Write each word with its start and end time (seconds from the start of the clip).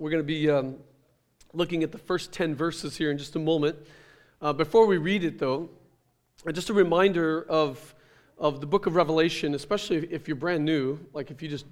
We're 0.00 0.10
going 0.10 0.24
to 0.24 0.26
be 0.26 0.50
um, 0.50 0.74
looking 1.52 1.84
at 1.84 1.92
the 1.92 1.98
first 1.98 2.32
10 2.32 2.56
verses 2.56 2.96
here 2.96 3.12
in 3.12 3.18
just 3.18 3.36
a 3.36 3.38
moment. 3.38 3.76
Uh, 4.42 4.52
before 4.52 4.86
we 4.86 4.98
read 4.98 5.22
it, 5.22 5.38
though, 5.38 5.70
uh, 6.44 6.50
just 6.50 6.68
a 6.68 6.74
reminder 6.74 7.46
of, 7.48 7.94
of 8.36 8.60
the 8.60 8.66
book 8.66 8.86
of 8.86 8.96
Revelation, 8.96 9.54
especially 9.54 9.98
if 10.10 10.26
you're 10.26 10.36
brand 10.36 10.64
new, 10.64 10.98
like 11.12 11.30
if 11.30 11.40
you 11.40 11.48
just 11.48 11.66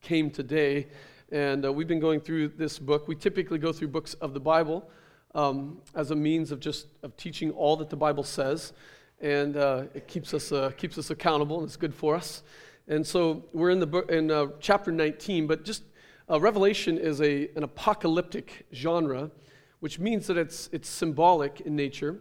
came 0.00 0.30
today. 0.30 0.86
And 1.30 1.66
uh, 1.66 1.72
we've 1.72 1.86
been 1.86 2.00
going 2.00 2.20
through 2.20 2.48
this 2.48 2.78
book. 2.78 3.08
We 3.08 3.14
typically 3.14 3.58
go 3.58 3.74
through 3.74 3.88
books 3.88 4.14
of 4.14 4.32
the 4.32 4.40
Bible 4.40 4.88
um, 5.34 5.76
as 5.94 6.12
a 6.12 6.16
means 6.16 6.52
of 6.52 6.60
just 6.60 6.86
of 7.02 7.14
teaching 7.18 7.50
all 7.50 7.76
that 7.76 7.90
the 7.90 7.96
Bible 7.96 8.24
says. 8.24 8.72
And 9.20 9.58
uh, 9.58 9.82
it 9.92 10.08
keeps 10.08 10.32
us, 10.32 10.50
uh, 10.50 10.70
keeps 10.78 10.96
us 10.96 11.10
accountable, 11.10 11.58
and 11.58 11.66
it's 11.66 11.76
good 11.76 11.94
for 11.94 12.14
us. 12.14 12.42
And 12.88 13.06
so 13.06 13.44
we're 13.52 13.68
in, 13.68 13.80
the 13.80 13.86
book, 13.86 14.10
in 14.10 14.30
uh, 14.30 14.46
chapter 14.60 14.90
19, 14.90 15.46
but 15.46 15.62
just 15.62 15.82
uh, 16.30 16.40
Revelation 16.40 16.98
is 16.98 17.20
a, 17.20 17.48
an 17.56 17.62
apocalyptic 17.62 18.66
genre, 18.74 19.30
which 19.80 19.98
means 19.98 20.26
that 20.26 20.36
it's, 20.36 20.68
it's 20.72 20.88
symbolic 20.88 21.60
in 21.60 21.76
nature. 21.76 22.20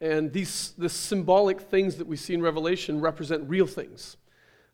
And 0.00 0.32
these 0.32 0.74
the 0.76 0.88
symbolic 0.88 1.60
things 1.60 1.96
that 1.96 2.06
we 2.06 2.16
see 2.16 2.34
in 2.34 2.42
Revelation 2.42 3.00
represent 3.00 3.48
real 3.48 3.66
things. 3.66 4.16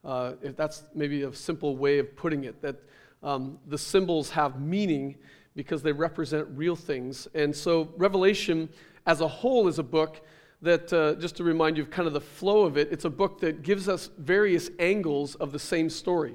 Uh, 0.05 0.33
if 0.43 0.57
that's 0.57 0.85
maybe 0.95 1.23
a 1.23 1.33
simple 1.33 1.77
way 1.77 1.99
of 1.99 2.17
putting 2.17 2.45
it, 2.45 2.61
that 2.61 2.77
um, 3.23 3.59
the 3.69 3.79
symbols 3.79 4.31
have 4.31 4.61
meaning 4.61 5.17
because 5.55 5.83
they 5.83 5.93
represent 5.93 6.49
real 6.55 6.75
things. 6.75 7.29
And 7.35 7.55
so, 7.55 7.93
Revelation 7.97 8.69
as 9.07 9.21
a 9.21 9.29
whole 9.29 9.69
is 9.69 9.79
a 9.79 9.83
book 9.83 10.23
that, 10.61 10.93
uh, 10.93 11.15
just 11.15 11.37
to 11.37 11.45
remind 11.45 11.77
you 11.77 11.83
of 11.85 11.91
kind 11.91 12.07
of 12.07 12.15
the 12.15 12.21
flow 12.21 12.63
of 12.65 12.77
it, 12.77 12.89
it's 12.91 13.05
a 13.05 13.11
book 13.11 13.41
that 13.41 13.63
gives 13.63 13.89
us 13.89 14.11
various 14.19 14.71
angles 14.79 15.35
of 15.37 15.53
the 15.53 15.59
same 15.59 15.91
story. 15.91 16.35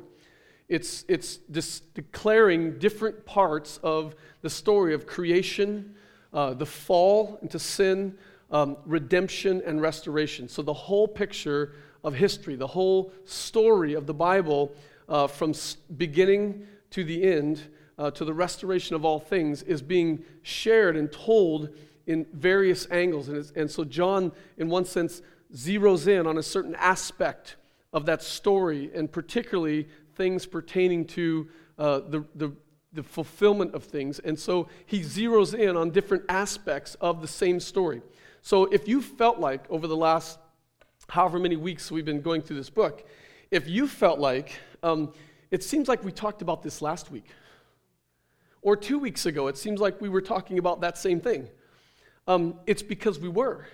It's, 0.70 1.05
it's 1.07 1.38
declaring 1.94 2.77
different 2.77 3.25
parts 3.25 3.80
of 3.84 4.16
the 4.41 4.49
story 4.49 4.94
of 4.94 5.08
creation, 5.08 5.95
uh, 6.34 6.53
the 6.53 6.66
fall 6.66 7.39
into 7.41 7.58
sin, 7.58 8.17
um, 8.52 8.77
redemption, 8.86 9.61
and 9.66 9.81
restoration. 9.81 10.50
So, 10.50 10.61
the 10.61 10.73
whole 10.73 11.08
picture 11.08 11.73
of 12.03 12.14
history, 12.14 12.55
the 12.55 12.67
whole 12.67 13.14
story 13.25 13.94
of 13.94 14.08
the 14.08 14.14
Bible, 14.14 14.73
uh, 15.08 15.27
from 15.27 15.53
beginning 15.95 16.67
to 16.92 17.03
the 17.03 17.23
end, 17.23 17.61
uh, 17.97 18.11
to 18.11 18.25
the 18.25 18.33
restoration 18.33 18.95
of 18.95 19.05
all 19.05 19.20
things, 19.20 19.64
is 19.64 19.81
being 19.81 20.23
shared 20.42 20.95
and 20.97 21.11
told 21.11 21.70
in 22.08 22.25
various 22.33 22.88
angles. 22.92 23.30
And, 23.30 23.52
and 23.55 23.72
so, 23.72 23.83
John, 23.83 24.31
in 24.58 24.70
one 24.70 24.86
sense, 24.86 25.22
zeroes 25.53 26.08
in 26.08 26.27
on 26.27 26.38
a 26.38 26.44
certain 26.44 26.75
aspect 26.75 27.55
of 27.94 28.05
that 28.05 28.22
story, 28.22 28.92
and 28.94 29.11
particularly 29.11 29.88
things 30.18 30.46
pertaining 30.46 31.06
to 31.06 31.48
uh, 31.78 32.00
the, 32.00 32.26
the, 32.36 32.52
the 32.94 33.04
fulfillment 33.04 33.73
of 33.76 33.84
things. 33.84 34.20
And 34.20 34.38
so 34.38 34.68
he 34.86 35.00
zeroes 35.02 35.54
in 35.54 35.78
on 35.78 35.92
different 35.92 36.23
aspects 36.28 36.96
of 36.96 37.22
the 37.22 37.28
same 37.28 37.60
story. 37.60 38.02
So 38.42 38.66
if 38.66 38.88
you 38.88 39.02
felt 39.02 39.40
like 39.40 39.70
over 39.70 39.88
the 39.88 39.95
last 39.95 40.40
however 41.10 41.40
many 41.40 41.56
weeks 41.56 41.92
we've 41.92 42.06
been 42.06 42.22
going 42.22 42.42
through 42.42 42.58
this 42.58 42.70
book, 42.70 43.08
if 43.52 43.68
you 43.68 43.88
felt 43.88 44.20
like, 44.20 44.60
um, 44.84 45.14
it 45.52 45.64
seems 45.64 45.88
like 45.88 46.04
we 46.04 46.12
talked 46.12 46.42
about 46.42 46.62
this 46.62 46.82
last 46.82 47.12
week, 47.12 47.28
or 48.62 48.76
two 48.76 49.00
weeks 49.00 49.26
ago, 49.26 49.48
it 49.48 49.58
seems 49.58 49.80
like 49.80 50.02
we 50.02 50.10
were 50.10 50.22
talking 50.22 50.60
about 50.60 50.82
that 50.82 50.98
same 50.98 51.22
thing. 51.22 51.48
Um, 52.28 52.60
it's 52.66 52.84
because 52.84 53.20
we 53.20 53.30
were. 53.30 53.66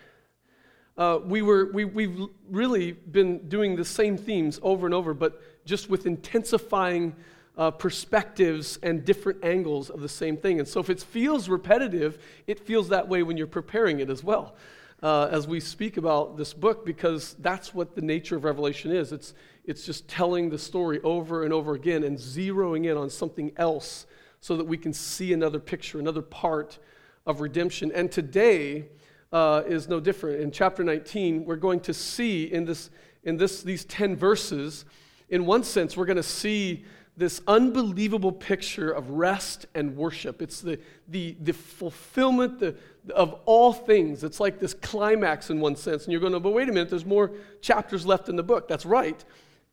Uh, 0.95 1.19
we 1.25 1.41
were 1.41 1.71
we, 1.73 1.85
we've 1.85 2.27
really 2.49 2.91
been 2.91 3.49
doing 3.49 3.75
the 3.75 3.85
same 3.85 4.15
themes 4.15 4.59
over 4.61 4.85
and 4.85 4.93
over, 4.93 5.15
but 5.15 5.41
just 5.65 5.89
with 5.89 6.05
intensifying 6.05 7.15
uh, 7.57 7.71
perspectives 7.71 8.79
and 8.81 9.05
different 9.05 9.43
angles 9.43 9.89
of 9.89 10.01
the 10.01 10.09
same 10.09 10.37
thing. 10.37 10.59
And 10.59 10.67
so, 10.67 10.79
if 10.79 10.89
it 10.89 10.99
feels 10.99 11.49
repetitive, 11.49 12.17
it 12.47 12.59
feels 12.59 12.89
that 12.89 13.07
way 13.07 13.23
when 13.23 13.37
you're 13.37 13.47
preparing 13.47 13.99
it 13.99 14.09
as 14.09 14.23
well. 14.23 14.55
Uh, 15.01 15.27
as 15.31 15.47
we 15.47 15.59
speak 15.59 15.97
about 15.97 16.37
this 16.37 16.53
book, 16.53 16.85
because 16.85 17.35
that's 17.39 17.73
what 17.73 17.93
the 17.93 18.01
nature 18.01 18.37
of 18.37 18.45
Revelation 18.45 18.89
is. 18.89 19.11
It's, 19.11 19.33
it's 19.65 19.85
just 19.85 20.07
telling 20.07 20.49
the 20.49 20.57
story 20.57 21.01
over 21.01 21.43
and 21.43 21.51
over 21.51 21.73
again 21.73 22.05
and 22.05 22.17
zeroing 22.17 22.89
in 22.89 22.95
on 22.95 23.09
something 23.09 23.51
else 23.57 24.05
so 24.39 24.55
that 24.55 24.65
we 24.65 24.77
can 24.77 24.93
see 24.93 25.33
another 25.33 25.59
picture, 25.59 25.99
another 25.99 26.21
part 26.21 26.79
of 27.25 27.41
redemption. 27.41 27.91
And 27.93 28.09
today 28.09 28.85
uh, 29.33 29.63
is 29.67 29.89
no 29.89 29.99
different. 29.99 30.39
In 30.39 30.51
chapter 30.51 30.85
19, 30.85 31.43
we're 31.43 31.57
going 31.57 31.81
to 31.81 31.93
see 31.93 32.45
in, 32.45 32.63
this, 32.63 32.89
in 33.25 33.35
this, 33.35 33.61
these 33.61 33.83
10 33.85 34.15
verses 34.15 34.85
in 35.29 35.45
one 35.45 35.63
sense, 35.63 35.97
we're 35.97 36.05
going 36.05 36.17
to 36.17 36.23
see 36.23 36.85
this 37.15 37.41
unbelievable 37.47 38.31
picture 38.31 38.91
of 38.91 39.09
rest 39.11 39.67
and 39.75 39.95
worship. 39.95 40.41
It's 40.41 40.61
the, 40.61 40.79
the, 41.07 41.37
the 41.41 41.53
fulfillment 41.53 42.59
the, 42.59 42.75
of 43.13 43.39
all 43.45 43.71
things. 43.71 44.23
It's 44.23 44.39
like 44.39 44.59
this 44.59 44.73
climax 44.73 45.49
in 45.49 45.59
one 45.59 45.75
sense. 45.75 46.05
And 46.05 46.11
you're 46.11 46.21
going 46.21 46.33
to, 46.33 46.39
but 46.39 46.51
wait 46.51 46.69
a 46.69 46.71
minute, 46.71 46.89
there's 46.89 47.05
more 47.05 47.31
chapters 47.61 48.05
left 48.05 48.29
in 48.29 48.35
the 48.35 48.43
book. 48.43 48.67
That's 48.67 48.85
right. 48.85 49.23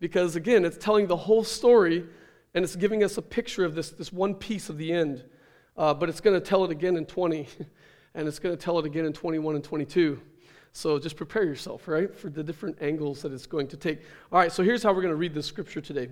Because 0.01 0.37
again, 0.37 0.65
it's 0.65 0.77
telling 0.77 1.07
the 1.07 1.17
whole 1.17 1.45
story 1.45 2.05
and 2.55 2.65
it's 2.65 2.77
giving 2.77 3.03
us 3.03 3.17
a 3.17 3.23
picture 3.23 3.65
of 3.65 3.75
this, 3.75 3.91
this 3.91 4.13
one 4.13 4.35
piece 4.35 4.69
of 4.69 4.77
the 4.77 4.93
end. 4.93 5.25
Uh, 5.77 5.95
but 5.95 6.09
it's 6.09 6.21
going 6.21 6.39
to 6.39 6.45
tell 6.45 6.65
it 6.65 6.71
again 6.71 6.97
in 6.97 7.07
20, 7.07 7.49
and 8.15 8.29
it's 8.29 8.39
going 8.39 8.55
to 8.55 8.63
tell 8.63 8.79
it 8.79 8.85
again 8.85 9.07
in 9.07 9.13
21 9.13 9.55
and 9.55 9.65
22. 9.65 10.21
So 10.73 10.99
just 10.99 11.17
prepare 11.17 11.45
yourself, 11.45 11.89
right, 11.89 12.15
for 12.15 12.31
the 12.31 12.43
different 12.43 12.79
angles 12.81 13.23
that 13.23 13.33
it's 13.33 13.47
going 13.47 13.69
to 13.69 13.77
take. 13.77 14.01
All 14.31 14.39
right, 14.39 14.53
so 14.53 14.63
here's 14.63 14.83
how 14.83 14.91
we're 14.93 15.03
going 15.03 15.13
to 15.13 15.17
read 15.17 15.35
this 15.35 15.47
scripture 15.47 15.81
today. 15.81 16.09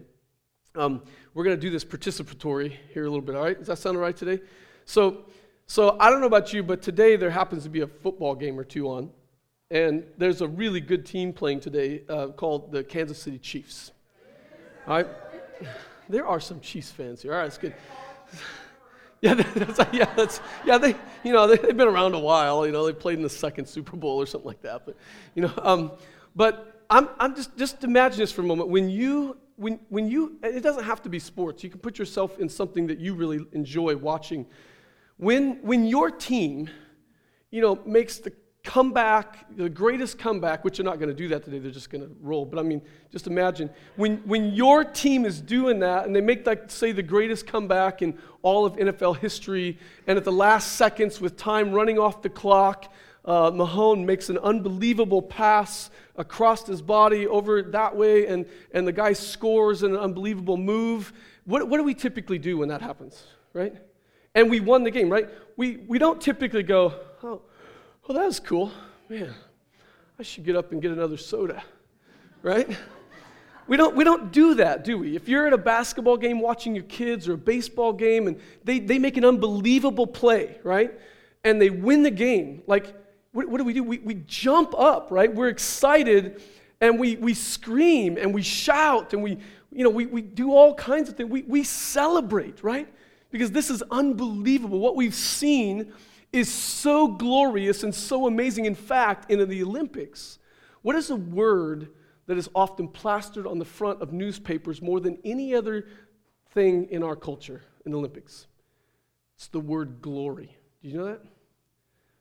Um, 0.75 1.03
we're 1.35 1.45
going 1.45 1.57
to 1.57 1.61
do 1.61 1.71
this 1.71 1.85
participatory 1.85 2.73
here 2.93 3.05
a 3.05 3.09
little 3.09 3.25
bit, 3.25 3.35
all 3.35 3.45
right? 3.45 3.59
Does 3.59 3.69
that 3.69 3.79
sound 3.79 3.97
all 3.97 4.03
right 4.03 4.17
today? 4.17 4.41
So, 4.85 5.25
so 5.67 5.97
I 6.01 6.11
don't 6.11 6.21
know 6.21 6.27
about 6.27 6.53
you, 6.53 6.63
but 6.63 6.83
today 6.83 7.17
there 7.17 7.31
happens 7.31 7.63
to 7.65 7.69
be 7.69 7.81
a 7.81 7.87
football 7.87 8.35
game 8.35 8.59
or 8.59 8.65
two 8.65 8.89
on. 8.89 9.11
And 9.71 10.05
there's 10.17 10.41
a 10.41 10.49
really 10.49 10.81
good 10.81 11.05
team 11.05 11.33
playing 11.33 11.61
today 11.61 12.03
uh, 12.09 12.29
called 12.29 12.73
the 12.73 12.83
Kansas 12.83 13.19
City 13.21 13.39
Chiefs. 13.39 13.93
All 14.87 14.97
right? 14.97 15.07
There 16.11 16.27
are 16.27 16.41
some 16.41 16.59
Chiefs 16.61 16.91
fans 16.91 17.21
here. 17.21 17.33
All 17.33 17.39
right, 17.39 17.45
that's 17.45 17.59
good. 17.59 17.75
Yeah, 19.21 19.35
that's, 19.55 19.81
yeah, 19.93 20.15
that's, 20.15 20.41
yeah. 20.65 20.79
They, 20.79 20.95
you 21.25 21.33
know, 21.33 21.47
they, 21.47 21.57
have 21.57 21.77
been 21.77 21.89
around 21.89 22.15
a 22.15 22.19
while. 22.19 22.65
You 22.67 22.73
know, 22.73 22.87
they 22.87 22.93
played 22.93 23.17
in 23.17 23.23
the 23.23 23.29
second 23.29 23.67
Super 23.67 23.97
Bowl 23.97 24.21
or 24.21 24.27
something 24.27 24.47
like 24.47 24.63
that. 24.63 24.87
But, 24.87 24.97
you 25.35 25.43
know, 25.43 25.53
um, 25.63 25.93
but 26.37 26.85
I'm, 26.91 27.09
I'm 27.19 27.35
just, 27.35 27.57
just 27.57 27.85
imagine 27.85 28.19
this 28.19 28.33
for 28.33 28.43
a 28.43 28.45
moment. 28.45 28.69
When 28.69 28.89
you, 28.89 29.37
when, 29.57 29.81
when 29.89 30.09
you, 30.09 30.39
it 30.43 30.63
doesn't 30.63 30.85
have 30.85 31.03
to 31.03 31.09
be 31.09 31.19
sports. 31.19 31.65
You 31.65 31.71
can 31.71 31.81
put 31.81 31.99
yourself 31.99 32.39
in 32.39 32.49
something 32.49 32.87
that 32.87 32.99
you 32.99 33.15
really 33.15 33.45
enjoy 33.53 33.97
watching. 33.97 34.47
When, 35.17 35.61
when 35.63 35.85
your 35.85 36.13
team, 36.13 36.71
you 37.51 37.61
know, 37.61 37.81
makes 37.85 38.19
the 38.19 38.33
comeback, 38.69 39.47
the 39.57 39.67
greatest 39.67 40.19
comeback, 40.19 40.63
which 40.63 40.77
they're 40.77 40.85
not 40.85 40.99
going 40.99 41.09
to 41.09 41.15
do 41.15 41.27
that 41.29 41.43
today, 41.43 41.59
they're 41.59 41.71
just 41.71 41.89
going 41.89 42.03
to 42.05 42.15
roll. 42.21 42.45
But 42.45 42.59
I 42.59 42.63
mean, 42.63 42.83
just 43.11 43.27
imagine 43.27 43.71
when, 43.97 44.19
when 44.27 44.53
your 44.53 44.85
team 44.85 45.25
is 45.25 45.41
doing 45.41 45.79
that 45.79 46.05
and 46.05 46.15
they 46.15 46.21
make, 46.21 46.47
like, 46.47 46.71
say, 46.71 46.93
the 46.93 47.03
greatest 47.03 47.47
comeback 47.47 48.03
in 48.03 48.19
all 48.43 48.67
of 48.67 48.77
NFL 48.77 49.17
history, 49.21 49.79
and 50.07 50.19
at 50.19 50.25
the 50.25 50.33
last 50.33 50.73
seconds 50.73 51.19
with 51.19 51.39
time 51.39 51.73
running 51.73 51.99
off 51.99 52.21
the 52.21 52.29
clock, 52.29 52.93
uh, 53.25 53.51
Mahomes 53.51 54.05
makes 54.05 54.29
an 54.29 54.37
unbelievable 54.37 55.23
pass 55.23 55.89
across 56.17 56.67
his 56.67 56.83
body 56.83 57.27
over 57.27 57.63
that 57.63 57.97
way, 57.97 58.27
and, 58.27 58.45
and 58.75 58.87
the 58.87 58.93
guy 58.93 59.15
scores 59.15 59.83
an 59.83 59.97
unbelievable 59.97 60.59
move. 60.59 61.15
What, 61.47 61.67
what 61.71 61.79
do 61.79 61.85
we 61.85 61.95
typically 61.95 62.39
do 62.39 62.59
when 62.59 62.69
that 62.69 62.83
happens, 62.83 63.25
right? 63.55 63.75
And 64.35 64.51
we 64.51 64.61
won 64.61 64.85
the 64.85 64.91
game, 64.91 65.09
right? 65.09 65.31
We, 65.57 65.79
we 65.89 65.99
don't 65.99 66.21
typically 66.21 66.63
go, 66.63 66.93
well, 68.09 68.17
that 68.17 68.25
was 68.25 68.41
cool. 68.41 68.73
Man, 69.11 69.35
I 70.19 70.23
should 70.23 70.43
get 70.43 70.57
up 70.57 70.73
and 70.73 70.81
get 70.81 70.91
another 70.93 71.19
soda, 71.19 71.63
right? 72.41 72.67
We 73.67 73.77
don't, 73.77 73.95
we 73.95 74.03
don't 74.03 74.33
do 74.33 74.55
that, 74.55 74.83
do 74.83 74.97
we? 74.97 75.15
If 75.15 75.29
you're 75.29 75.47
at 75.47 75.53
a 75.53 75.59
basketball 75.59 76.17
game 76.17 76.41
watching 76.41 76.75
your 76.75 76.85
kids 76.85 77.29
or 77.29 77.35
a 77.35 77.39
baseball 77.39 77.93
game 77.93 78.27
and 78.27 78.41
they, 78.65 78.79
they 78.79 78.99
make 78.99 79.19
an 79.19 79.27
unbelievable 79.27 80.07
play, 80.07 80.57
right? 80.65 80.91
And 81.45 81.61
they 81.61 81.69
win 81.69 82.03
the 82.03 82.11
game, 82.11 82.63
like, 82.67 82.95
what, 83.33 83.47
what 83.47 83.59
do 83.59 83.65
we 83.65 83.75
do? 83.75 83.85
We, 83.85 83.99
we 83.99 84.15
jump 84.27 84.73
up, 84.75 85.09
right? 85.11 85.33
We're 85.33 85.51
excited 85.51 86.43
and 86.81 86.99
we, 86.99 87.17
we 87.17 87.35
scream 87.35 88.17
and 88.17 88.33
we 88.33 88.41
shout 88.41 89.13
and 89.13 89.23
we, 89.23 89.37
you 89.71 89.85
know, 89.85 89.91
we, 89.91 90.07
we 90.07 90.23
do 90.23 90.55
all 90.55 90.75
kinds 90.75 91.11
of 91.11 91.17
things. 91.19 91.29
We, 91.29 91.43
we 91.43 91.63
celebrate, 91.63 92.65
right? 92.65 92.89
Because 93.31 93.51
this 93.51 93.69
is 93.69 93.83
unbelievable. 93.91 94.79
What 94.79 94.97
we've 94.97 95.15
seen 95.15 95.93
is 96.33 96.53
so 96.53 97.09
glorious 97.09 97.83
and 97.83 97.95
so 97.95 98.27
amazing. 98.27 98.67
In 98.67 98.75
fact, 98.75 99.31
in 99.31 99.47
the 99.49 99.63
Olympics, 99.63 100.39
what 100.83 100.97
is 100.97 101.11
a 101.11 101.17
word 101.17 101.89
that 102.27 102.37
is 102.37 102.49
often 102.55 102.89
plastered 102.89 103.47
on 103.47 103.59
the 103.59 103.65
front 103.65 104.03
of 104.03 104.13
newspapers 104.13 104.83
more 104.83 105.01
than 105.01 105.19
any 105.25 105.55
other 105.55 105.87
thing 106.51 106.89
in 106.91 107.03
our 107.03 107.17
culture 107.17 107.63
in 107.85 107.93
the 107.93 107.99
Olympics? 107.99 108.47
It's 109.37 109.49
the 109.49 109.61
word 109.61 110.03
glory. 110.03 110.57
Do 110.83 110.89
you 110.89 110.99
know 110.99 111.07
that? 111.07 111.23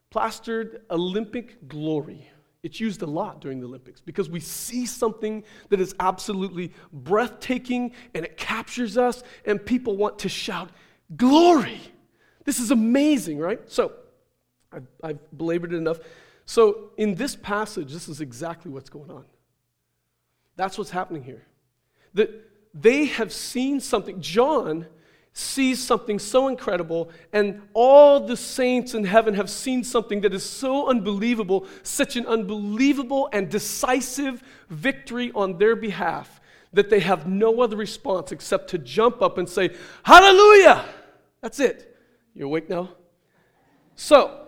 Plastered 0.09 0.83
Olympic 0.89 1.67
glory. 1.67 2.29
It's 2.63 2.79
used 2.79 3.01
a 3.01 3.05
lot 3.05 3.41
during 3.41 3.59
the 3.59 3.67
Olympics 3.67 4.01
because 4.01 4.29
we 4.29 4.39
see 4.39 4.85
something 4.85 5.43
that 5.69 5.79
is 5.79 5.93
absolutely 5.99 6.73
breathtaking 6.91 7.93
and 8.13 8.25
it 8.25 8.37
captures 8.37 8.97
us, 8.97 9.23
and 9.45 9.63
people 9.63 9.97
want 9.97 10.19
to 10.19 10.29
shout, 10.29 10.69
Glory! 11.15 11.79
This 12.47 12.61
is 12.61 12.71
amazing, 12.71 13.39
right? 13.39 13.59
So, 13.69 13.91
I've, 14.71 14.87
I've 15.03 15.37
belabored 15.37 15.73
it 15.73 15.75
enough. 15.75 15.99
So, 16.45 16.91
in 16.95 17.15
this 17.15 17.35
passage, 17.35 17.91
this 17.91 18.07
is 18.07 18.21
exactly 18.21 18.71
what's 18.71 18.89
going 18.89 19.11
on. 19.11 19.25
That's 20.55 20.77
what's 20.77 20.89
happening 20.89 21.23
here. 21.23 21.43
That 22.13 22.29
they 22.73 23.07
have 23.07 23.33
seen 23.33 23.81
something. 23.81 24.21
John 24.21 24.87
sees 25.33 25.83
something 25.83 26.19
so 26.19 26.47
incredible, 26.47 27.11
and 27.33 27.63
all 27.73 28.21
the 28.21 28.37
saints 28.37 28.93
in 28.93 29.03
heaven 29.03 29.33
have 29.33 29.49
seen 29.49 29.83
something 29.83 30.21
that 30.21 30.33
is 30.33 30.45
so 30.45 30.89
unbelievable, 30.89 31.67
such 31.83 32.15
an 32.15 32.25
unbelievable 32.27 33.27
and 33.33 33.49
decisive 33.49 34.41
victory 34.69 35.33
on 35.35 35.57
their 35.57 35.75
behalf, 35.75 36.39
that 36.71 36.89
they 36.89 37.01
have 37.01 37.27
no 37.27 37.59
other 37.59 37.75
response 37.75 38.31
except 38.31 38.69
to 38.69 38.77
jump 38.77 39.21
up 39.21 39.37
and 39.37 39.49
say, 39.49 39.75
Hallelujah! 40.03 40.85
That's 41.41 41.59
it. 41.59 41.86
You 42.37 42.45
awake 42.45 42.69
now? 42.69 42.89
So, 43.95 44.47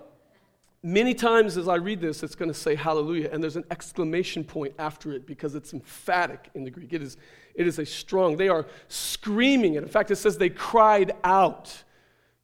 Many 0.81 1.13
times 1.13 1.57
as 1.57 1.67
I 1.67 1.75
read 1.75 1.99
this, 1.99 2.23
it's 2.23 2.35
going 2.35 2.47
to 2.47 2.57
say 2.57 2.73
hallelujah, 2.73 3.29
and 3.33 3.43
there's 3.43 3.57
an 3.57 3.65
exclamation 3.69 4.45
point 4.45 4.73
after 4.79 5.11
it 5.11 5.25
because 5.25 5.53
it's 5.53 5.73
emphatic 5.73 6.49
in 6.53 6.63
the 6.63 6.71
Greek. 6.71 6.93
It 6.93 7.01
is, 7.01 7.17
it 7.53 7.67
is 7.67 7.79
a 7.79 7.85
strong, 7.85 8.37
they 8.37 8.47
are 8.47 8.65
screaming 8.87 9.73
it. 9.73 9.83
In 9.83 9.89
fact, 9.89 10.09
it 10.09 10.15
says 10.15 10.37
they 10.37 10.49
cried 10.49 11.11
out. 11.21 11.83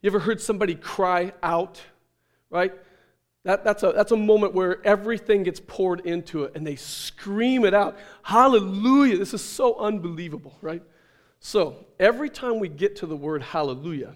You 0.01 0.09
ever 0.09 0.19
heard 0.19 0.41
somebody 0.41 0.75
cry 0.75 1.31
out? 1.41 1.81
Right? 2.49 2.73
That, 3.45 3.63
that's, 3.63 3.83
a, 3.83 3.93
that's 3.93 4.11
a 4.11 4.17
moment 4.17 4.53
where 4.53 4.85
everything 4.85 5.43
gets 5.43 5.61
poured 5.61 6.01
into 6.01 6.43
it 6.43 6.51
and 6.55 6.67
they 6.67 6.75
scream 6.75 7.63
it 7.63 7.73
out. 7.73 7.97
Hallelujah. 8.23 9.17
This 9.17 9.33
is 9.33 9.41
so 9.41 9.77
unbelievable, 9.77 10.57
right? 10.61 10.83
So, 11.39 11.85
every 11.99 12.29
time 12.29 12.59
we 12.59 12.67
get 12.67 12.97
to 12.97 13.05
the 13.05 13.15
word 13.15 13.43
hallelujah, 13.43 14.15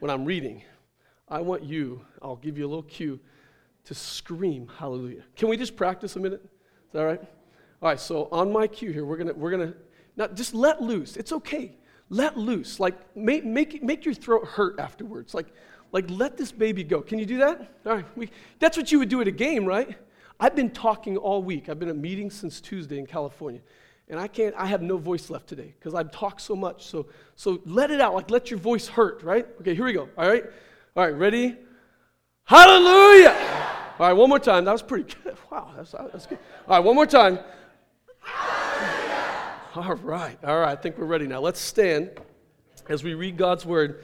when 0.00 0.10
I'm 0.10 0.24
reading, 0.24 0.62
I 1.28 1.40
want 1.40 1.62
you, 1.62 2.04
I'll 2.22 2.36
give 2.36 2.58
you 2.58 2.66
a 2.66 2.68
little 2.68 2.82
cue 2.82 3.18
to 3.84 3.94
scream 3.94 4.70
hallelujah. 4.78 5.22
Can 5.36 5.48
we 5.48 5.56
just 5.56 5.76
practice 5.76 6.16
a 6.16 6.20
minute? 6.20 6.42
Is 6.42 6.92
that 6.92 7.00
all 7.00 7.06
right? 7.06 7.20
All 7.20 7.88
right, 7.90 8.00
so 8.00 8.28
on 8.32 8.52
my 8.52 8.66
cue 8.66 8.90
here, 8.92 9.04
we're 9.04 9.16
gonna 9.16 9.34
we're 9.34 9.50
gonna 9.50 9.74
now 10.16 10.28
just 10.28 10.54
let 10.54 10.80
loose. 10.80 11.16
It's 11.16 11.32
okay. 11.32 11.76
Let 12.08 12.36
loose. 12.38 12.80
Like 12.80 12.94
make 13.16 13.44
make 13.44 13.82
make 13.82 14.04
your 14.04 14.14
throat 14.14 14.46
hurt 14.46 14.78
afterwards. 14.78 15.34
Like 15.34 15.48
like 15.92 16.08
let 16.08 16.36
this 16.36 16.50
baby 16.50 16.82
go. 16.82 17.02
Can 17.02 17.18
you 17.18 17.26
do 17.26 17.38
that? 17.38 17.72
All 17.86 17.96
right. 17.96 18.16
We, 18.16 18.30
that's 18.58 18.76
what 18.76 18.90
you 18.90 18.98
would 18.98 19.08
do 19.08 19.20
at 19.20 19.28
a 19.28 19.32
game, 19.32 19.64
right? 19.64 19.96
I've 20.40 20.56
been 20.56 20.70
talking 20.70 21.16
all 21.16 21.42
week. 21.42 21.68
I've 21.68 21.78
been 21.78 21.88
at 21.88 21.96
meetings 21.96 22.34
since 22.34 22.60
Tuesday 22.60 22.98
in 22.98 23.06
California. 23.06 23.60
And 24.08 24.20
I 24.20 24.28
can't, 24.28 24.54
I 24.56 24.66
have 24.66 24.82
no 24.82 24.98
voice 24.98 25.30
left 25.30 25.48
today 25.48 25.74
because 25.78 25.94
I've 25.94 26.10
talked 26.10 26.42
so 26.42 26.54
much. 26.54 26.86
So, 26.86 27.06
so 27.36 27.60
let 27.64 27.90
it 27.90 28.00
out, 28.00 28.14
like 28.14 28.30
let 28.30 28.50
your 28.50 28.60
voice 28.60 28.86
hurt, 28.86 29.22
right? 29.22 29.46
Okay, 29.60 29.74
here 29.74 29.84
we 29.84 29.92
go. 29.92 30.08
All 30.18 30.28
right? 30.28 30.44
All 30.96 31.04
right, 31.04 31.14
ready? 31.14 31.56
Hallelujah! 32.44 33.34
All 33.98 34.08
right, 34.08 34.12
one 34.12 34.28
more 34.28 34.38
time. 34.38 34.66
That 34.66 34.72
was 34.72 34.82
pretty 34.82 35.14
good. 35.24 35.36
Wow, 35.50 35.70
that's, 35.76 35.92
that's 35.92 36.26
good. 36.26 36.38
All 36.66 36.76
right, 36.76 36.84
one 36.84 36.96
more 36.96 37.06
time. 37.06 37.38
All 39.76 39.94
right, 39.94 40.36
all 40.44 40.60
right. 40.60 40.72
I 40.72 40.76
think 40.76 40.98
we're 40.98 41.04
ready 41.04 41.26
now. 41.26 41.40
Let's 41.40 41.60
stand 41.60 42.10
as 42.88 43.02
we 43.02 43.14
read 43.14 43.36
God's 43.36 43.64
word. 43.64 44.02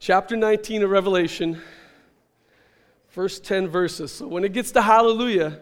Chapter 0.00 0.36
19 0.36 0.84
of 0.84 0.90
Revelation, 0.90 1.60
first 3.08 3.44
10 3.44 3.68
verses. 3.68 4.12
So 4.12 4.28
when 4.28 4.44
it 4.44 4.52
gets 4.52 4.70
to 4.72 4.82
hallelujah, 4.82 5.60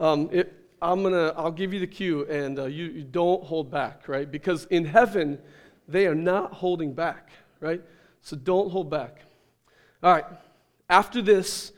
um, 0.00 0.30
it, 0.32 0.52
I'm 0.86 1.02
gonna, 1.02 1.34
I'll 1.36 1.50
give 1.50 1.74
you 1.74 1.80
the 1.80 1.86
cue, 1.88 2.24
and 2.26 2.60
uh, 2.60 2.66
you, 2.66 2.84
you 2.84 3.02
don't 3.02 3.42
hold 3.42 3.72
back, 3.72 4.06
right? 4.06 4.30
Because 4.30 4.66
in 4.66 4.84
heaven, 4.84 5.40
they 5.88 6.06
are 6.06 6.14
not 6.14 6.52
holding 6.52 6.92
back, 6.92 7.30
right? 7.58 7.82
So 8.22 8.36
don't 8.36 8.70
hold 8.70 8.88
back. 8.88 9.22
All 10.00 10.12
right. 10.12 10.24
After 10.88 11.20
this, 11.22 11.72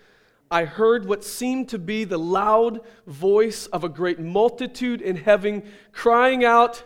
I 0.50 0.66
heard 0.66 1.08
what 1.08 1.24
seemed 1.24 1.70
to 1.70 1.78
be 1.78 2.04
the 2.04 2.18
loud 2.18 2.80
voice 3.06 3.66
of 3.68 3.82
a 3.82 3.88
great 3.88 4.18
multitude 4.18 5.00
in 5.00 5.16
heaven 5.16 5.62
crying 5.92 6.44
out! 6.44 6.84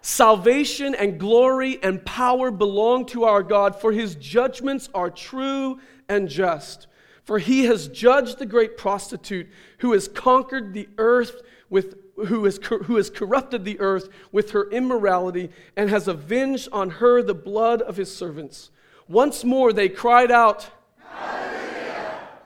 Salvation 0.00 0.94
and 0.94 1.20
glory 1.20 1.78
and 1.82 2.02
power 2.06 2.50
belong 2.50 3.04
to 3.06 3.24
our 3.24 3.42
God, 3.42 3.78
for 3.78 3.92
his 3.92 4.14
judgments 4.14 4.88
are 4.94 5.10
true 5.10 5.78
and 6.08 6.26
just. 6.26 6.86
For 7.24 7.38
he 7.38 7.66
has 7.66 7.88
judged 7.88 8.38
the 8.38 8.46
great 8.46 8.76
prostitute 8.76 9.48
who 9.78 9.92
has 9.92 10.08
conquered 10.08 10.74
the 10.74 10.88
earth 10.98 11.42
with 11.70 11.96
who 12.26 12.44
has, 12.44 12.60
who 12.84 12.96
has 12.96 13.08
corrupted 13.10 13.64
the 13.64 13.80
earth 13.80 14.08
with 14.30 14.50
her 14.50 14.68
immorality 14.70 15.50
and 15.76 15.88
has 15.88 16.08
avenged 16.08 16.68
on 16.70 16.90
her 16.90 17.22
the 17.22 17.34
blood 17.34 17.80
of 17.80 17.96
his 17.96 18.14
servants. 18.14 18.70
Once 19.08 19.44
more 19.44 19.72
they 19.72 19.88
cried 19.88 20.30
out. 20.30 20.70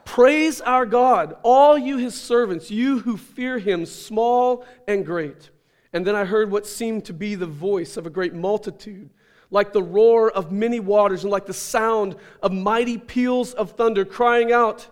Praise 0.05 0.61
our 0.61 0.85
God, 0.85 1.35
all 1.43 1.77
you 1.77 1.97
his 1.97 2.19
servants, 2.19 2.71
you 2.71 2.99
who 2.99 3.17
fear 3.17 3.59
him, 3.59 3.85
small 3.85 4.65
and 4.87 5.05
great. 5.05 5.51
And 5.93 6.07
then 6.07 6.15
I 6.15 6.25
heard 6.25 6.49
what 6.49 6.65
seemed 6.65 7.05
to 7.05 7.13
be 7.13 7.35
the 7.35 7.45
voice 7.45 7.97
of 7.97 8.07
a 8.07 8.09
great 8.09 8.33
multitude, 8.33 9.09
like 9.49 9.73
the 9.73 9.83
roar 9.83 10.31
of 10.31 10.51
many 10.51 10.79
waters 10.79 11.23
and 11.23 11.31
like 11.31 11.45
the 11.45 11.53
sound 11.53 12.15
of 12.41 12.51
mighty 12.51 12.97
peals 12.97 13.53
of 13.53 13.71
thunder, 13.71 14.05
crying 14.05 14.51
out, 14.51 14.87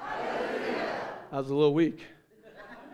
Hallelujah. 0.00 0.98
I 1.32 1.38
was 1.38 1.50
a 1.50 1.54
little 1.54 1.74
weak. 1.74 2.06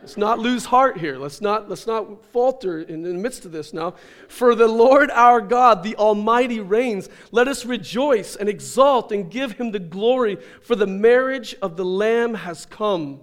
Let's 0.06 0.16
not 0.16 0.38
lose 0.38 0.66
heart 0.66 0.98
here. 0.98 1.18
Let's 1.18 1.40
not, 1.40 1.68
let's 1.68 1.84
not 1.84 2.24
falter 2.26 2.80
in 2.80 3.02
the 3.02 3.12
midst 3.12 3.44
of 3.44 3.50
this 3.50 3.72
now. 3.72 3.94
For 4.28 4.54
the 4.54 4.68
Lord 4.68 5.10
our 5.10 5.40
God, 5.40 5.82
the 5.82 5.96
Almighty, 5.96 6.60
reigns. 6.60 7.08
Let 7.32 7.48
us 7.48 7.64
rejoice 7.64 8.36
and 8.36 8.48
exult 8.48 9.10
and 9.10 9.28
give 9.28 9.52
him 9.52 9.72
the 9.72 9.80
glory, 9.80 10.38
for 10.62 10.76
the 10.76 10.86
marriage 10.86 11.56
of 11.60 11.76
the 11.76 11.84
Lamb 11.84 12.34
has 12.34 12.66
come, 12.66 13.22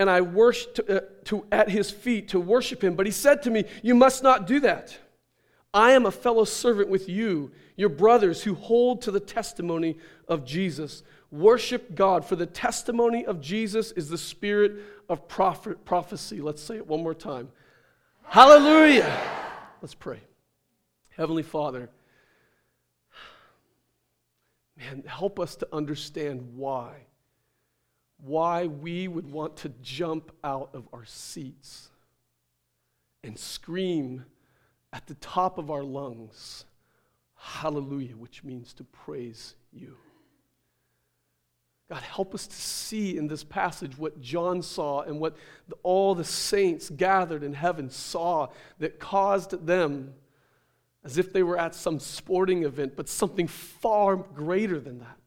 and 0.00 0.08
I 0.08 0.22
worshiped 0.22 0.80
uh, 0.88 1.00
to, 1.26 1.44
at 1.52 1.68
his 1.68 1.90
feet 1.90 2.28
to 2.28 2.40
worship 2.40 2.82
him. 2.82 2.94
But 2.94 3.04
he 3.04 3.12
said 3.12 3.42
to 3.42 3.50
me, 3.50 3.64
You 3.82 3.94
must 3.94 4.22
not 4.22 4.46
do 4.46 4.58
that. 4.60 4.98
I 5.74 5.92
am 5.92 6.06
a 6.06 6.10
fellow 6.10 6.44
servant 6.44 6.88
with 6.88 7.06
you, 7.06 7.50
your 7.76 7.90
brothers 7.90 8.42
who 8.42 8.54
hold 8.54 9.02
to 9.02 9.10
the 9.10 9.20
testimony 9.20 9.98
of 10.26 10.46
Jesus. 10.46 11.02
Worship 11.30 11.94
God, 11.94 12.24
for 12.24 12.34
the 12.34 12.46
testimony 12.46 13.26
of 13.26 13.42
Jesus 13.42 13.92
is 13.92 14.08
the 14.08 14.16
spirit 14.16 14.78
of 15.10 15.28
prophet, 15.28 15.84
prophecy. 15.84 16.40
Let's 16.40 16.62
say 16.62 16.76
it 16.76 16.86
one 16.86 17.02
more 17.02 17.14
time. 17.14 17.50
Hallelujah. 18.22 19.20
Let's 19.82 19.94
pray. 19.94 20.20
Heavenly 21.10 21.42
Father, 21.42 21.90
man, 24.78 25.02
help 25.06 25.38
us 25.38 25.56
to 25.56 25.68
understand 25.74 26.54
why. 26.56 27.04
Why 28.22 28.66
we 28.66 29.08
would 29.08 29.30
want 29.30 29.56
to 29.58 29.70
jump 29.82 30.32
out 30.44 30.70
of 30.74 30.88
our 30.92 31.04
seats 31.04 31.88
and 33.22 33.38
scream 33.38 34.24
at 34.92 35.06
the 35.06 35.14
top 35.14 35.58
of 35.58 35.70
our 35.70 35.82
lungs, 35.82 36.64
Hallelujah, 37.42 38.16
which 38.16 38.44
means 38.44 38.74
to 38.74 38.84
praise 38.84 39.54
you. 39.72 39.96
God, 41.88 42.02
help 42.02 42.34
us 42.34 42.46
to 42.46 42.54
see 42.54 43.16
in 43.16 43.26
this 43.26 43.42
passage 43.42 43.98
what 43.98 44.20
John 44.20 44.62
saw 44.62 45.00
and 45.00 45.18
what 45.18 45.36
the, 45.66 45.74
all 45.82 46.14
the 46.14 46.22
saints 46.22 46.88
gathered 46.88 47.42
in 47.42 47.54
heaven 47.54 47.90
saw 47.90 48.48
that 48.78 49.00
caused 49.00 49.66
them, 49.66 50.14
as 51.02 51.18
if 51.18 51.32
they 51.32 51.42
were 51.42 51.58
at 51.58 51.74
some 51.74 51.98
sporting 51.98 52.62
event, 52.62 52.94
but 52.94 53.08
something 53.08 53.48
far 53.48 54.16
greater 54.16 54.78
than 54.78 55.00
that, 55.00 55.16
that 55.16 55.19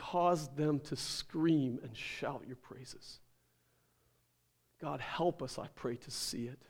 caused 0.00 0.56
them 0.56 0.80
to 0.80 0.96
scream 0.96 1.78
and 1.82 1.96
shout 1.96 2.44
your 2.46 2.56
praises. 2.56 3.20
God, 4.80 5.00
help 5.00 5.42
us, 5.42 5.58
I 5.58 5.66
pray, 5.74 5.96
to 5.96 6.10
see 6.10 6.46
it. 6.46 6.62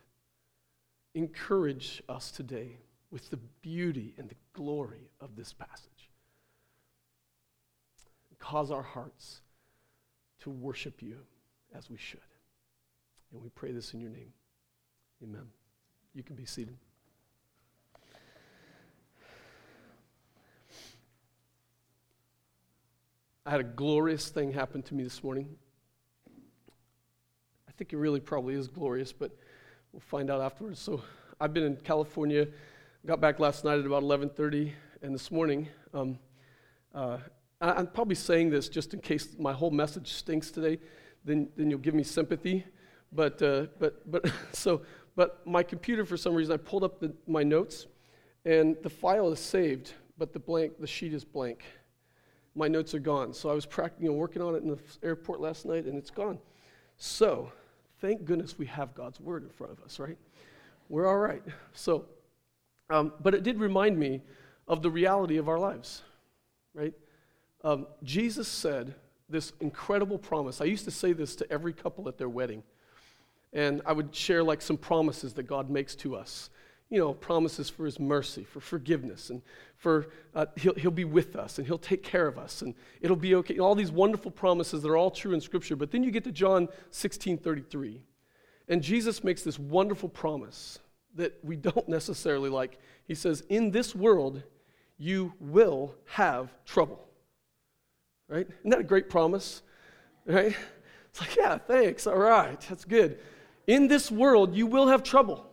Encourage 1.13 2.03
us 2.09 2.31
today 2.31 2.77
with 3.09 3.29
the 3.29 3.39
beauty 3.61 4.13
and 4.17 4.29
the 4.29 4.35
glory 4.53 5.09
of 5.19 5.35
this 5.35 5.53
passage 5.53 5.91
cause 8.41 8.71
our 8.71 8.81
hearts 8.81 9.41
to 10.41 10.49
worship 10.49 11.01
you 11.01 11.17
as 11.73 11.89
we 11.89 11.97
should. 11.97 12.19
And 13.31 13.41
we 13.41 13.49
pray 13.49 13.71
this 13.71 13.93
in 13.93 14.01
your 14.01 14.09
name. 14.09 14.33
Amen. 15.23 15.47
You 16.13 16.23
can 16.23 16.35
be 16.35 16.45
seated. 16.45 16.77
I 23.43 23.49
had 23.49 23.59
a 23.59 23.63
glorious 23.63 24.29
thing 24.29 24.51
happen 24.51 24.83
to 24.83 24.93
me 24.93 25.03
this 25.03 25.23
morning. 25.23 25.49
I 27.67 27.71
think 27.71 27.91
it 27.91 27.97
really 27.97 28.19
probably 28.19 28.53
is 28.53 28.67
glorious, 28.67 29.11
but 29.11 29.35
we'll 29.91 29.99
find 29.99 30.29
out 30.29 30.41
afterwards. 30.41 30.79
So 30.79 31.01
I've 31.39 31.51
been 31.51 31.63
in 31.63 31.75
California, 31.77 32.47
got 33.03 33.19
back 33.19 33.39
last 33.39 33.65
night 33.65 33.79
at 33.79 33.85
about 33.85 34.03
11:30, 34.03 34.73
and 35.01 35.15
this 35.15 35.31
morning. 35.31 35.67
Um, 35.91 36.19
uh, 36.93 37.17
I'm 37.59 37.87
probably 37.87 38.13
saying 38.13 38.51
this 38.51 38.69
just 38.69 38.93
in 38.93 38.99
case 38.99 39.35
my 39.39 39.53
whole 39.53 39.71
message 39.71 40.13
stinks 40.13 40.51
today. 40.51 40.77
Then, 41.25 41.49
then 41.55 41.71
you'll 41.71 41.79
give 41.79 41.95
me 41.95 42.03
sympathy. 42.03 42.63
But, 43.11 43.41
uh, 43.41 43.67
but, 43.79 44.09
but, 44.09 44.31
so, 44.53 44.83
but 45.15 45.45
my 45.47 45.63
computer, 45.63 46.05
for 46.05 46.15
some 46.15 46.35
reason, 46.35 46.53
I 46.53 46.57
pulled 46.57 46.83
up 46.83 46.99
the, 46.99 47.11
my 47.25 47.41
notes, 47.41 47.87
and 48.45 48.77
the 48.83 48.89
file 48.89 49.31
is 49.31 49.39
saved, 49.39 49.93
but 50.17 50.31
the 50.31 50.39
blank, 50.39 50.73
the 50.79 50.87
sheet 50.87 51.13
is 51.13 51.25
blank. 51.25 51.63
My 52.55 52.67
notes 52.67 52.93
are 52.93 52.99
gone. 52.99 53.33
So 53.33 53.49
I 53.49 53.53
was 53.53 53.65
practicing, 53.65 54.05
you 54.05 54.11
know, 54.11 54.17
working 54.17 54.41
on 54.41 54.55
it 54.55 54.63
in 54.63 54.69
the 54.69 54.79
airport 55.03 55.39
last 55.39 55.65
night, 55.65 55.85
and 55.85 55.97
it's 55.97 56.09
gone. 56.09 56.39
So, 56.97 57.51
thank 57.99 58.25
goodness 58.25 58.57
we 58.57 58.65
have 58.67 58.93
God's 58.93 59.19
word 59.19 59.43
in 59.43 59.49
front 59.49 59.71
of 59.71 59.81
us, 59.83 59.99
right? 59.99 60.17
We're 60.89 61.07
all 61.07 61.17
right. 61.17 61.43
So, 61.73 62.05
um, 62.89 63.13
but 63.21 63.33
it 63.33 63.43
did 63.43 63.59
remind 63.59 63.97
me 63.97 64.21
of 64.67 64.81
the 64.81 64.89
reality 64.89 65.37
of 65.37 65.47
our 65.47 65.59
lives, 65.59 66.03
right? 66.73 66.93
Um, 67.63 67.87
Jesus 68.03 68.47
said 68.47 68.95
this 69.29 69.53
incredible 69.61 70.17
promise. 70.17 70.61
I 70.61 70.65
used 70.65 70.85
to 70.85 70.91
say 70.91 71.13
this 71.13 71.35
to 71.37 71.51
every 71.51 71.73
couple 71.73 72.07
at 72.07 72.17
their 72.17 72.29
wedding. 72.29 72.63
And 73.53 73.81
I 73.85 73.93
would 73.93 74.15
share 74.15 74.43
like 74.43 74.61
some 74.61 74.77
promises 74.77 75.33
that 75.33 75.43
God 75.43 75.69
makes 75.69 75.95
to 75.95 76.15
us. 76.15 76.49
You 76.91 76.99
know, 76.99 77.13
promises 77.13 77.69
for 77.69 77.85
his 77.85 77.99
mercy, 77.99 78.43
for 78.43 78.59
forgiveness, 78.59 79.31
and 79.31 79.41
for 79.77 80.09
uh, 80.35 80.45
he'll, 80.55 80.75
he'll 80.75 80.91
be 80.91 81.05
with 81.05 81.35
us 81.35 81.57
and 81.57 81.65
he'll 81.65 81.79
take 81.79 82.03
care 82.03 82.27
of 82.27 82.37
us 82.37 82.61
and 82.61 82.75
it'll 83.01 83.15
be 83.15 83.33
okay. 83.35 83.57
All 83.57 83.73
these 83.73 83.91
wonderful 83.91 84.29
promises 84.29 84.83
that 84.83 84.89
are 84.89 84.97
all 84.97 85.09
true 85.09 85.33
in 85.33 85.41
Scripture. 85.41 85.75
But 85.75 85.89
then 85.89 86.03
you 86.03 86.11
get 86.11 86.23
to 86.25 86.31
John 86.31 86.67
16 86.91 87.39
33. 87.39 88.03
And 88.67 88.83
Jesus 88.83 89.23
makes 89.23 89.41
this 89.41 89.57
wonderful 89.57 90.09
promise 90.09 90.77
that 91.15 91.43
we 91.43 91.55
don't 91.55 91.89
necessarily 91.97 92.49
like. 92.49 92.77
He 93.05 93.15
says, 93.15 93.41
In 93.49 93.71
this 93.71 93.95
world, 93.95 94.43
you 94.99 95.33
will 95.39 95.95
have 96.05 96.53
trouble 96.65 97.07
right? 98.31 98.47
Isn't 98.59 98.69
that 98.71 98.79
a 98.79 98.83
great 98.83 99.09
promise? 99.09 99.61
Right? 100.25 100.55
It's 101.09 101.19
like, 101.19 101.35
yeah, 101.35 101.57
thanks. 101.57 102.07
All 102.07 102.17
right, 102.17 102.59
that's 102.69 102.85
good. 102.85 103.19
In 103.67 103.87
this 103.87 104.09
world, 104.09 104.55
you 104.55 104.65
will 104.65 104.87
have 104.87 105.03
trouble. 105.03 105.45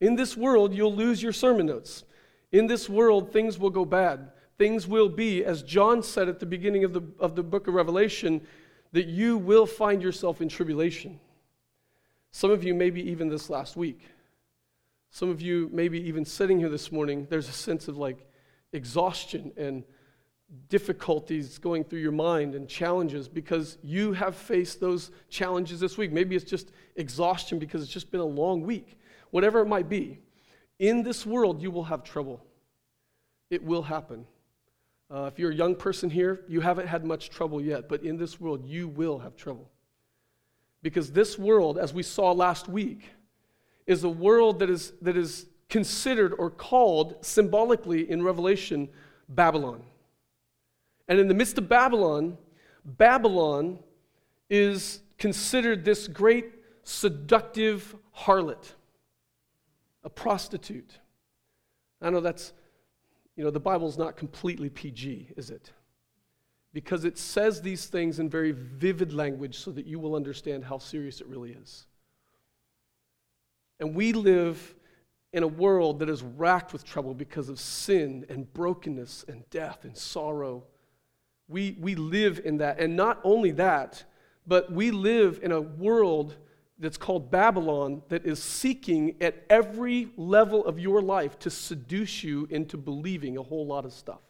In 0.00 0.16
this 0.16 0.36
world, 0.36 0.74
you'll 0.74 0.94
lose 0.94 1.22
your 1.22 1.32
sermon 1.32 1.66
notes. 1.66 2.04
In 2.52 2.66
this 2.66 2.88
world, 2.88 3.32
things 3.32 3.58
will 3.58 3.70
go 3.70 3.84
bad. 3.84 4.30
Things 4.58 4.86
will 4.86 5.08
be, 5.08 5.44
as 5.44 5.62
John 5.62 6.02
said 6.02 6.28
at 6.28 6.40
the 6.40 6.46
beginning 6.46 6.84
of 6.84 6.92
the, 6.92 7.02
of 7.18 7.36
the 7.36 7.42
book 7.42 7.68
of 7.68 7.74
Revelation, 7.74 8.40
that 8.92 9.06
you 9.06 9.36
will 9.36 9.66
find 9.66 10.02
yourself 10.02 10.40
in 10.40 10.48
tribulation. 10.48 11.20
Some 12.30 12.50
of 12.50 12.64
you, 12.64 12.74
maybe 12.74 13.02
even 13.10 13.28
this 13.28 13.50
last 13.50 13.76
week. 13.76 14.00
Some 15.10 15.30
of 15.30 15.40
you, 15.40 15.70
maybe 15.72 16.00
even 16.06 16.24
sitting 16.24 16.58
here 16.58 16.68
this 16.68 16.92
morning, 16.92 17.26
there's 17.30 17.48
a 17.48 17.52
sense 17.52 17.88
of 17.88 17.96
like 17.96 18.26
exhaustion 18.72 19.52
and 19.56 19.84
difficulties 20.68 21.58
going 21.58 21.84
through 21.84 21.98
your 22.00 22.12
mind 22.12 22.54
and 22.54 22.68
challenges 22.68 23.28
because 23.28 23.78
you 23.82 24.12
have 24.12 24.36
faced 24.36 24.80
those 24.80 25.10
challenges 25.28 25.80
this 25.80 25.98
week. 25.98 26.12
Maybe 26.12 26.36
it's 26.36 26.48
just 26.48 26.70
exhaustion 26.96 27.58
because 27.58 27.82
it's 27.82 27.92
just 27.92 28.10
been 28.10 28.20
a 28.20 28.24
long 28.24 28.62
week. 28.62 28.98
Whatever 29.30 29.60
it 29.60 29.66
might 29.66 29.88
be, 29.88 30.18
in 30.78 31.02
this 31.02 31.24
world, 31.24 31.62
you 31.62 31.70
will 31.70 31.84
have 31.84 32.04
trouble. 32.04 32.44
It 33.50 33.62
will 33.62 33.82
happen. 33.82 34.26
Uh, 35.10 35.30
if 35.32 35.38
you're 35.38 35.52
a 35.52 35.54
young 35.54 35.74
person 35.74 36.10
here, 36.10 36.44
you 36.48 36.60
haven't 36.60 36.88
had 36.88 37.04
much 37.04 37.30
trouble 37.30 37.60
yet, 37.60 37.88
but 37.88 38.02
in 38.02 38.16
this 38.16 38.40
world, 38.40 38.64
you 38.64 38.88
will 38.88 39.18
have 39.18 39.36
trouble. 39.36 39.70
Because 40.82 41.12
this 41.12 41.38
world, 41.38 41.78
as 41.78 41.94
we 41.94 42.02
saw 42.02 42.32
last 42.32 42.68
week, 42.68 43.10
is 43.86 44.04
a 44.04 44.08
world 44.08 44.58
that 44.58 44.68
is, 44.68 44.92
that 45.02 45.16
is 45.16 45.46
considered 45.68 46.34
or 46.38 46.50
called 46.50 47.24
symbolically 47.24 48.10
in 48.10 48.22
Revelation 48.22 48.88
Babylon. 49.28 49.82
And 51.08 51.18
in 51.20 51.28
the 51.28 51.34
midst 51.34 51.58
of 51.58 51.68
Babylon, 51.68 52.36
Babylon 52.84 53.78
is 54.50 55.00
considered 55.18 55.84
this 55.84 56.08
great 56.08 56.52
seductive 56.82 57.96
harlot, 58.16 58.72
a 60.06 60.10
prostitute. 60.10 60.98
I 62.00 62.08
know 62.08 62.20
that's, 62.20 62.54
you 63.36 63.44
know, 63.44 63.50
the 63.50 63.60
Bible's 63.60 63.98
not 63.98 64.16
completely 64.16 64.70
PG, 64.70 65.32
is 65.36 65.50
it? 65.50 65.70
Because 66.72 67.04
it 67.04 67.18
says 67.18 67.60
these 67.60 67.86
things 67.86 68.18
in 68.18 68.30
very 68.30 68.52
vivid 68.52 69.12
language 69.12 69.58
so 69.58 69.70
that 69.72 69.84
you 69.84 69.98
will 69.98 70.14
understand 70.14 70.64
how 70.64 70.78
serious 70.78 71.20
it 71.20 71.26
really 71.26 71.52
is. 71.52 71.86
And 73.80 73.94
we 73.94 74.14
live 74.14 74.74
in 75.34 75.42
a 75.42 75.48
world 75.48 75.98
that 75.98 76.08
is 76.08 76.22
racked 76.22 76.72
with 76.72 76.84
trouble 76.84 77.12
because 77.12 77.50
of 77.50 77.60
sin 77.60 78.24
and 78.30 78.50
brokenness 78.54 79.26
and 79.28 79.48
death 79.50 79.84
and 79.84 79.94
sorrow 79.94 80.64
we, 81.48 81.76
we 81.80 81.94
live 81.94 82.40
in 82.44 82.58
that. 82.58 82.78
And 82.80 82.96
not 82.96 83.20
only 83.22 83.52
that, 83.52 84.04
but 84.46 84.70
we 84.72 84.90
live 84.90 85.40
in 85.42 85.52
a 85.52 85.60
world 85.60 86.36
that's 86.78 86.98
called 86.98 87.30
Babylon 87.30 88.02
that 88.08 88.26
is 88.26 88.42
seeking 88.42 89.16
at 89.20 89.44
every 89.48 90.10
level 90.16 90.64
of 90.66 90.78
your 90.78 91.00
life 91.00 91.38
to 91.40 91.50
seduce 91.50 92.22
you 92.22 92.46
into 92.50 92.76
believing 92.76 93.38
a 93.38 93.42
whole 93.42 93.66
lot 93.66 93.84
of 93.84 93.92
stuff. 93.92 94.20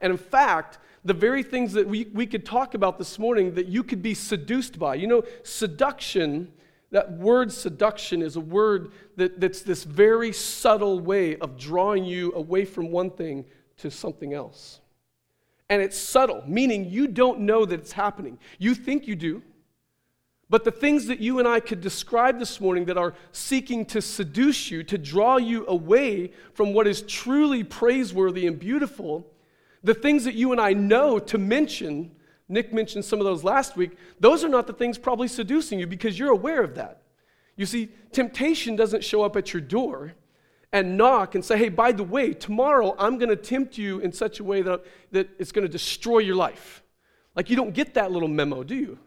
And 0.00 0.10
in 0.10 0.18
fact, 0.18 0.78
the 1.04 1.14
very 1.14 1.42
things 1.42 1.72
that 1.72 1.86
we, 1.86 2.04
we 2.12 2.26
could 2.26 2.44
talk 2.44 2.74
about 2.74 2.98
this 2.98 3.18
morning 3.18 3.54
that 3.54 3.66
you 3.66 3.82
could 3.82 4.02
be 4.02 4.14
seduced 4.14 4.78
by. 4.78 4.96
You 4.96 5.06
know, 5.06 5.22
seduction, 5.42 6.52
that 6.90 7.12
word 7.12 7.50
seduction 7.50 8.22
is 8.22 8.36
a 8.36 8.40
word 8.40 8.92
that, 9.16 9.40
that's 9.40 9.62
this 9.62 9.84
very 9.84 10.32
subtle 10.32 11.00
way 11.00 11.36
of 11.36 11.56
drawing 11.56 12.04
you 12.04 12.32
away 12.34 12.64
from 12.64 12.90
one 12.90 13.10
thing 13.10 13.44
to 13.78 13.90
something 13.90 14.32
else. 14.32 14.80
And 15.68 15.82
it's 15.82 15.96
subtle, 15.96 16.44
meaning 16.46 16.88
you 16.88 17.08
don't 17.08 17.40
know 17.40 17.64
that 17.64 17.80
it's 17.80 17.92
happening. 17.92 18.38
You 18.58 18.74
think 18.74 19.08
you 19.08 19.16
do. 19.16 19.42
But 20.48 20.64
the 20.64 20.70
things 20.70 21.06
that 21.06 21.18
you 21.18 21.38
and 21.40 21.48
I 21.48 21.58
could 21.58 21.80
describe 21.80 22.38
this 22.38 22.60
morning 22.60 22.84
that 22.84 22.96
are 22.96 23.14
seeking 23.32 23.84
to 23.86 24.00
seduce 24.00 24.70
you, 24.70 24.84
to 24.84 24.96
draw 24.96 25.38
you 25.38 25.66
away 25.66 26.30
from 26.54 26.72
what 26.72 26.86
is 26.86 27.02
truly 27.02 27.64
praiseworthy 27.64 28.46
and 28.46 28.58
beautiful, 28.58 29.26
the 29.82 29.94
things 29.94 30.24
that 30.24 30.34
you 30.34 30.52
and 30.52 30.60
I 30.60 30.72
know 30.72 31.18
to 31.18 31.38
mention, 31.38 32.12
Nick 32.48 32.72
mentioned 32.72 33.04
some 33.04 33.18
of 33.18 33.24
those 33.24 33.42
last 33.42 33.76
week, 33.76 33.96
those 34.20 34.44
are 34.44 34.48
not 34.48 34.68
the 34.68 34.72
things 34.72 34.98
probably 34.98 35.28
seducing 35.28 35.80
you 35.80 35.86
because 35.86 36.18
you're 36.18 36.30
aware 36.30 36.62
of 36.62 36.76
that. 36.76 37.02
You 37.56 37.66
see, 37.66 37.88
temptation 38.12 38.76
doesn't 38.76 39.02
show 39.02 39.22
up 39.22 39.36
at 39.36 39.52
your 39.52 39.62
door, 39.62 40.14
and 40.72 40.96
knock 40.96 41.34
and 41.34 41.44
say, 41.44 41.56
hey, 41.56 41.68
by 41.68 41.92
the 41.92 42.02
way, 42.02 42.34
tomorrow 42.34 42.94
I'm 42.98 43.18
going 43.18 43.30
to 43.30 43.36
tempt 43.36 43.78
you 43.78 44.00
in 44.00 44.12
such 44.12 44.40
a 44.40 44.44
way 44.44 44.62
that, 44.62 44.84
that 45.12 45.30
it's 45.38 45.52
going 45.52 45.66
to 45.66 45.72
destroy 45.72 46.18
your 46.18 46.36
life. 46.36 46.82
Like 47.34 47.48
you 47.48 47.56
don't 47.56 47.72
get 47.72 47.94
that 47.94 48.12
little 48.12 48.28
memo, 48.28 48.62
do 48.62 48.74
you? 48.74 48.98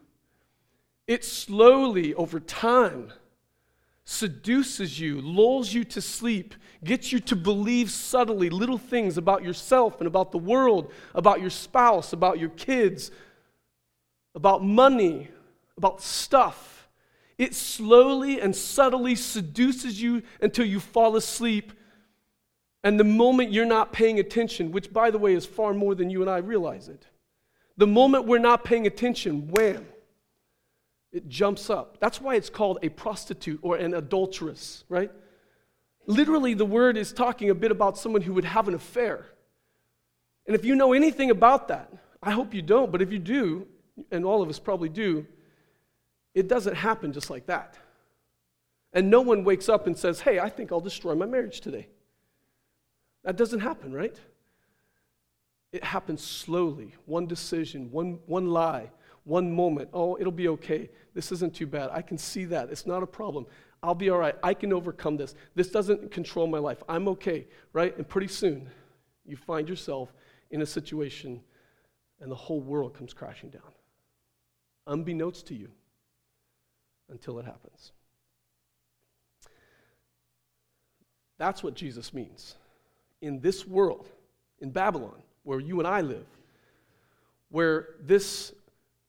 It 1.10 1.26
slowly, 1.26 2.14
over 2.14 2.40
time, 2.40 3.12
seduces 4.06 4.98
you, 4.98 5.20
lulls 5.20 5.74
you 5.74 5.84
to 5.84 6.00
sleep, 6.00 6.56
gets 6.86 7.12
you 7.12 7.20
to 7.20 7.36
believe 7.36 7.92
subtly 7.92 8.50
little 8.50 8.78
things 8.78 9.18
about 9.18 9.44
yourself 9.44 10.00
and 10.00 10.08
about 10.08 10.32
the 10.32 10.38
world, 10.38 10.94
about 11.14 11.42
your 11.42 11.50
spouse, 11.50 12.14
about 12.14 12.40
your 12.40 12.50
kids, 12.50 13.12
about 14.34 14.64
money, 14.64 15.28
about 15.76 16.02
stuff 16.02 16.80
it 17.40 17.56
slowly 17.56 18.42
and 18.42 18.54
subtly 18.54 19.16
seduces 19.16 20.00
you 20.00 20.22
until 20.42 20.66
you 20.66 20.80
fall 20.82 21.16
asleep. 21.16 21.72
And 22.84 23.00
the 23.00 23.06
moment 23.06 23.54
you're 23.54 23.66
not 23.66 23.94
paying 23.94 24.20
attention, 24.20 24.72
which 24.72 24.92
by 24.92 25.10
the 25.10 25.18
way 25.18 25.34
is 25.34 25.46
far 25.46 25.74
more 25.74 25.96
than 25.96 26.10
you 26.10 26.22
and 26.22 26.30
I 26.30 26.40
realize 26.40 26.90
it, 26.90 27.08
the 27.78 27.88
moment 27.88 28.26
we're 28.26 28.40
not 28.40 28.66
paying 28.66 28.86
attention, 28.88 29.48
wham, 29.48 29.88
it 31.12 31.28
jumps 31.28 31.70
up. 31.70 32.00
That's 32.00 32.22
why 32.22 32.36
it's 32.36 32.50
called 32.50 32.80
a 32.82 32.90
prostitute 32.90 33.60
or 33.62 33.78
an 33.78 33.94
adulteress, 33.94 34.84
right? 34.90 35.12
Literally, 36.06 36.54
the 36.54 36.66
word 36.66 36.98
is 36.98 37.12
talking 37.14 37.50
a 37.50 37.56
bit 37.56 37.72
about 37.72 37.98
someone 37.98 38.22
who 38.22 38.34
would 38.34 38.46
have 38.46 38.68
an 38.68 38.74
affair. 38.74 39.26
And 40.46 40.56
if 40.56 40.66
you 40.66 40.76
know 40.76 40.94
anything 40.94 41.32
about 41.32 41.68
that, 41.68 41.92
I 42.22 42.32
hope 42.32 42.54
you 42.54 42.62
don't, 42.62 42.92
but 42.92 43.02
if 43.02 43.12
you 43.12 43.20
do, 43.20 43.68
and 44.12 44.26
all 44.26 44.42
of 44.42 44.50
us 44.50 44.60
probably 44.60 44.90
do, 44.90 45.26
it 46.34 46.48
doesn't 46.48 46.76
happen 46.76 47.14
just 47.14 47.30
like 47.30 47.48
that. 47.48 47.78
And 48.94 49.10
no 49.10 49.22
one 49.22 49.44
wakes 49.44 49.70
up 49.70 49.88
and 49.88 49.98
says, 49.98 50.22
Hey, 50.22 50.40
I 50.40 50.50
think 50.50 50.72
I'll 50.72 50.80
destroy 50.80 51.16
my 51.16 51.26
marriage 51.26 51.62
today. 51.62 51.88
That 53.24 53.36
doesn't 53.36 53.60
happen, 53.60 53.94
right? 53.94 54.16
It 55.72 55.84
happens 55.84 56.24
slowly. 56.24 56.96
One 57.06 57.28
decision, 57.28 57.92
one, 57.92 58.20
one 58.26 58.48
lie, 58.48 58.90
one 59.30 59.54
moment. 59.56 59.90
Oh, 59.94 60.18
it'll 60.20 60.32
be 60.32 60.48
okay. 60.50 60.90
This 61.14 61.32
isn't 61.32 61.54
too 61.54 61.68
bad. 61.68 61.90
I 61.92 62.02
can 62.02 62.18
see 62.18 62.46
that. 62.46 62.70
It's 62.72 62.88
not 62.88 63.04
a 63.04 63.08
problem. 63.08 63.46
I'll 63.84 63.96
be 63.96 64.10
all 64.10 64.18
right. 64.18 64.36
I 64.44 64.54
can 64.54 64.74
overcome 64.74 65.18
this. 65.18 65.36
This 65.56 65.70
doesn't 65.70 66.12
control 66.12 66.48
my 66.48 66.58
life. 66.58 66.82
I'm 66.90 67.08
okay, 67.10 67.48
right? 67.72 67.96
And 67.96 68.08
pretty 68.08 68.28
soon, 68.28 68.68
you 69.26 69.38
find 69.38 69.70
yourself 69.70 70.12
in 70.52 70.62
a 70.62 70.66
situation 70.66 71.42
and 72.20 72.30
the 72.30 72.36
whole 72.36 72.60
world 72.60 72.94
comes 72.94 73.14
crashing 73.14 73.50
down, 73.52 73.72
unbeknownst 74.88 75.48
to 75.48 75.56
you. 75.56 75.70
until 77.10 77.40
it 77.40 77.46
happens. 77.46 77.92
That's 81.38 81.64
what 81.64 81.74
Jesus 81.74 82.14
means. 82.14 82.56
In 83.22 83.40
this 83.40 83.66
world, 83.66 84.10
in 84.60 84.72
Babylon, 84.72 85.22
where 85.44 85.60
you 85.60 85.80
and 85.80 85.88
I 85.88 86.02
live, 86.02 86.26
where 87.50 87.90
this 88.02 88.54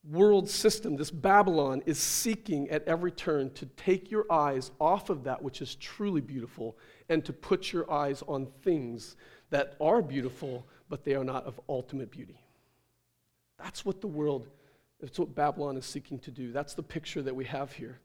world 0.03 0.49
system, 0.49 0.95
this 0.95 1.11
Babylon, 1.11 1.83
is 1.85 1.99
seeking 1.99 2.69
at 2.69 2.83
every 2.87 3.11
turn 3.11 3.51
to 3.51 3.65
take 3.65 4.09
your 4.09 4.31
eyes 4.31 4.71
off 4.79 5.09
of 5.09 5.23
that 5.25 5.41
which 5.41 5.61
is 5.61 5.75
truly 5.75 6.21
beautiful 6.21 6.77
and 7.09 7.23
to 7.25 7.33
put 7.33 7.71
your 7.71 7.91
eyes 7.91 8.23
on 8.27 8.47
things 8.63 9.15
that 9.51 9.75
are 9.79 10.01
beautiful, 10.01 10.65
but 10.89 11.03
they 11.03 11.13
are 11.13 11.23
not 11.23 11.45
of 11.45 11.59
ultimate 11.69 12.09
beauty. 12.09 12.41
That's 13.59 13.85
what 13.85 14.01
the 14.01 14.07
world, 14.07 14.47
that's 14.99 15.19
what 15.19 15.35
Babylon 15.35 15.77
is 15.77 15.85
seeking 15.85 16.17
to 16.19 16.31
do. 16.31 16.51
That's 16.51 16.73
the 16.73 16.83
picture 16.83 17.21
that 17.21 17.35
we 17.35 17.45
have 17.45 17.71
here. 17.73 17.99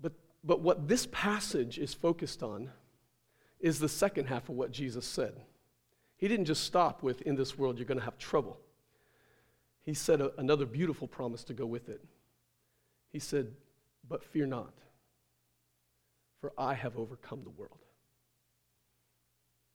But, 0.00 0.12
but 0.44 0.60
what 0.60 0.86
this 0.86 1.06
passage 1.12 1.78
is 1.78 1.94
focused 1.94 2.42
on 2.42 2.70
is 3.58 3.78
the 3.78 3.88
second 3.88 4.26
half 4.26 4.48
of 4.50 4.56
what 4.56 4.70
Jesus 4.70 5.06
said. 5.06 5.40
He 6.18 6.28
didn't 6.28 6.44
just 6.44 6.64
stop 6.64 7.02
with, 7.02 7.22
in 7.22 7.36
this 7.36 7.56
world, 7.56 7.78
you're 7.78 7.86
going 7.86 7.98
to 7.98 8.04
have 8.04 8.18
trouble 8.18 8.58
he 9.84 9.94
said 9.94 10.20
a, 10.20 10.32
another 10.38 10.66
beautiful 10.66 11.08
promise 11.08 11.44
to 11.44 11.54
go 11.54 11.66
with 11.66 11.88
it. 11.88 12.00
He 13.10 13.18
said, 13.18 13.52
But 14.08 14.22
fear 14.22 14.46
not, 14.46 14.72
for 16.40 16.52
I 16.56 16.74
have 16.74 16.96
overcome 16.96 17.42
the 17.42 17.50
world. 17.50 17.78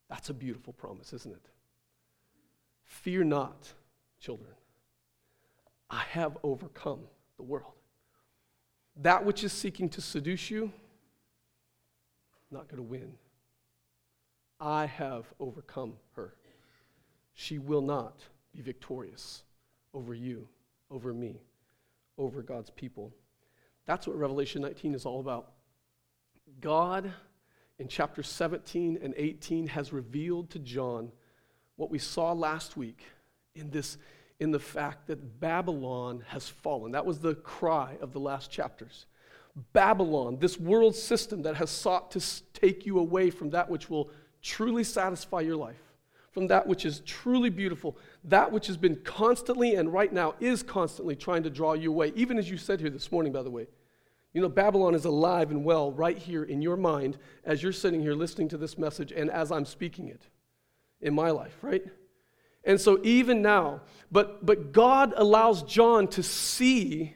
That's 0.08 0.30
a 0.30 0.34
beautiful 0.34 0.72
promise, 0.72 1.12
isn't 1.12 1.32
it? 1.32 1.46
Fear 2.84 3.24
not, 3.24 3.72
children. 4.20 4.50
I 5.90 6.02
have 6.10 6.38
overcome 6.42 7.00
the 7.36 7.42
world. 7.42 7.72
That 8.96 9.24
which 9.24 9.44
is 9.44 9.52
seeking 9.52 9.88
to 9.90 10.00
seduce 10.00 10.50
you, 10.50 10.72
not 12.50 12.68
going 12.68 12.78
to 12.78 12.82
win. 12.82 13.12
I 14.58 14.86
have 14.86 15.26
overcome 15.38 15.94
her. 16.16 16.34
She 17.34 17.58
will 17.58 17.82
not 17.82 18.20
be 18.52 18.60
victorious 18.62 19.44
over 19.98 20.14
you, 20.14 20.46
over 20.92 21.12
me, 21.12 21.40
over 22.16 22.40
God's 22.40 22.70
people. 22.70 23.12
That's 23.84 24.06
what 24.06 24.16
Revelation 24.16 24.62
19 24.62 24.94
is 24.94 25.04
all 25.04 25.18
about. 25.18 25.50
God, 26.60 27.12
in 27.80 27.88
chapter 27.88 28.22
17 28.22 29.00
and 29.02 29.12
18, 29.16 29.66
has 29.66 29.92
revealed 29.92 30.50
to 30.50 30.60
John 30.60 31.10
what 31.74 31.90
we 31.90 31.98
saw 31.98 32.32
last 32.32 32.76
week 32.76 33.02
in 33.56 33.70
this 33.70 33.98
in 34.38 34.52
the 34.52 34.60
fact 34.60 35.08
that 35.08 35.40
Babylon 35.40 36.22
has 36.28 36.48
fallen. 36.48 36.92
That 36.92 37.04
was 37.04 37.18
the 37.18 37.34
cry 37.34 37.96
of 38.00 38.12
the 38.12 38.20
last 38.20 38.52
chapters. 38.52 39.06
Babylon, 39.72 40.38
this 40.38 40.60
world 40.60 40.94
system 40.94 41.42
that 41.42 41.56
has 41.56 41.70
sought 41.70 42.12
to 42.12 42.20
take 42.52 42.86
you 42.86 43.00
away 43.00 43.30
from 43.30 43.50
that 43.50 43.68
which 43.68 43.90
will 43.90 44.10
truly 44.42 44.84
satisfy 44.84 45.40
your 45.40 45.56
life, 45.56 45.82
from 46.30 46.46
that 46.46 46.68
which 46.68 46.84
is 46.84 47.00
truly 47.00 47.50
beautiful, 47.50 47.96
that 48.24 48.52
which 48.52 48.66
has 48.66 48.76
been 48.76 48.96
constantly 48.96 49.74
and 49.74 49.92
right 49.92 50.12
now 50.12 50.34
is 50.40 50.62
constantly 50.62 51.16
trying 51.16 51.42
to 51.44 51.50
draw 51.50 51.72
you 51.72 51.90
away, 51.90 52.12
even 52.14 52.38
as 52.38 52.50
you 52.50 52.56
said 52.56 52.80
here 52.80 52.90
this 52.90 53.10
morning, 53.12 53.32
by 53.32 53.42
the 53.42 53.50
way. 53.50 53.66
You 54.32 54.42
know, 54.42 54.48
Babylon 54.48 54.94
is 54.94 55.04
alive 55.04 55.50
and 55.50 55.64
well 55.64 55.90
right 55.92 56.18
here 56.18 56.44
in 56.44 56.60
your 56.60 56.76
mind 56.76 57.18
as 57.44 57.62
you're 57.62 57.72
sitting 57.72 58.00
here 58.00 58.14
listening 58.14 58.48
to 58.50 58.58
this 58.58 58.76
message 58.76 59.10
and 59.12 59.30
as 59.30 59.50
I'm 59.50 59.64
speaking 59.64 60.08
it 60.08 60.22
in 61.00 61.14
my 61.14 61.30
life, 61.30 61.56
right? 61.62 61.84
And 62.64 62.80
so 62.80 63.00
even 63.02 63.40
now, 63.40 63.80
but 64.12 64.44
but 64.44 64.72
God 64.72 65.14
allows 65.16 65.62
John 65.62 66.08
to 66.08 66.22
see 66.22 67.14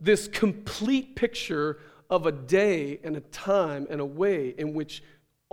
this 0.00 0.28
complete 0.28 1.16
picture 1.16 1.78
of 2.10 2.26
a 2.26 2.32
day 2.32 3.00
and 3.02 3.16
a 3.16 3.20
time 3.20 3.86
and 3.88 4.00
a 4.00 4.04
way 4.04 4.54
in 4.58 4.74
which 4.74 5.02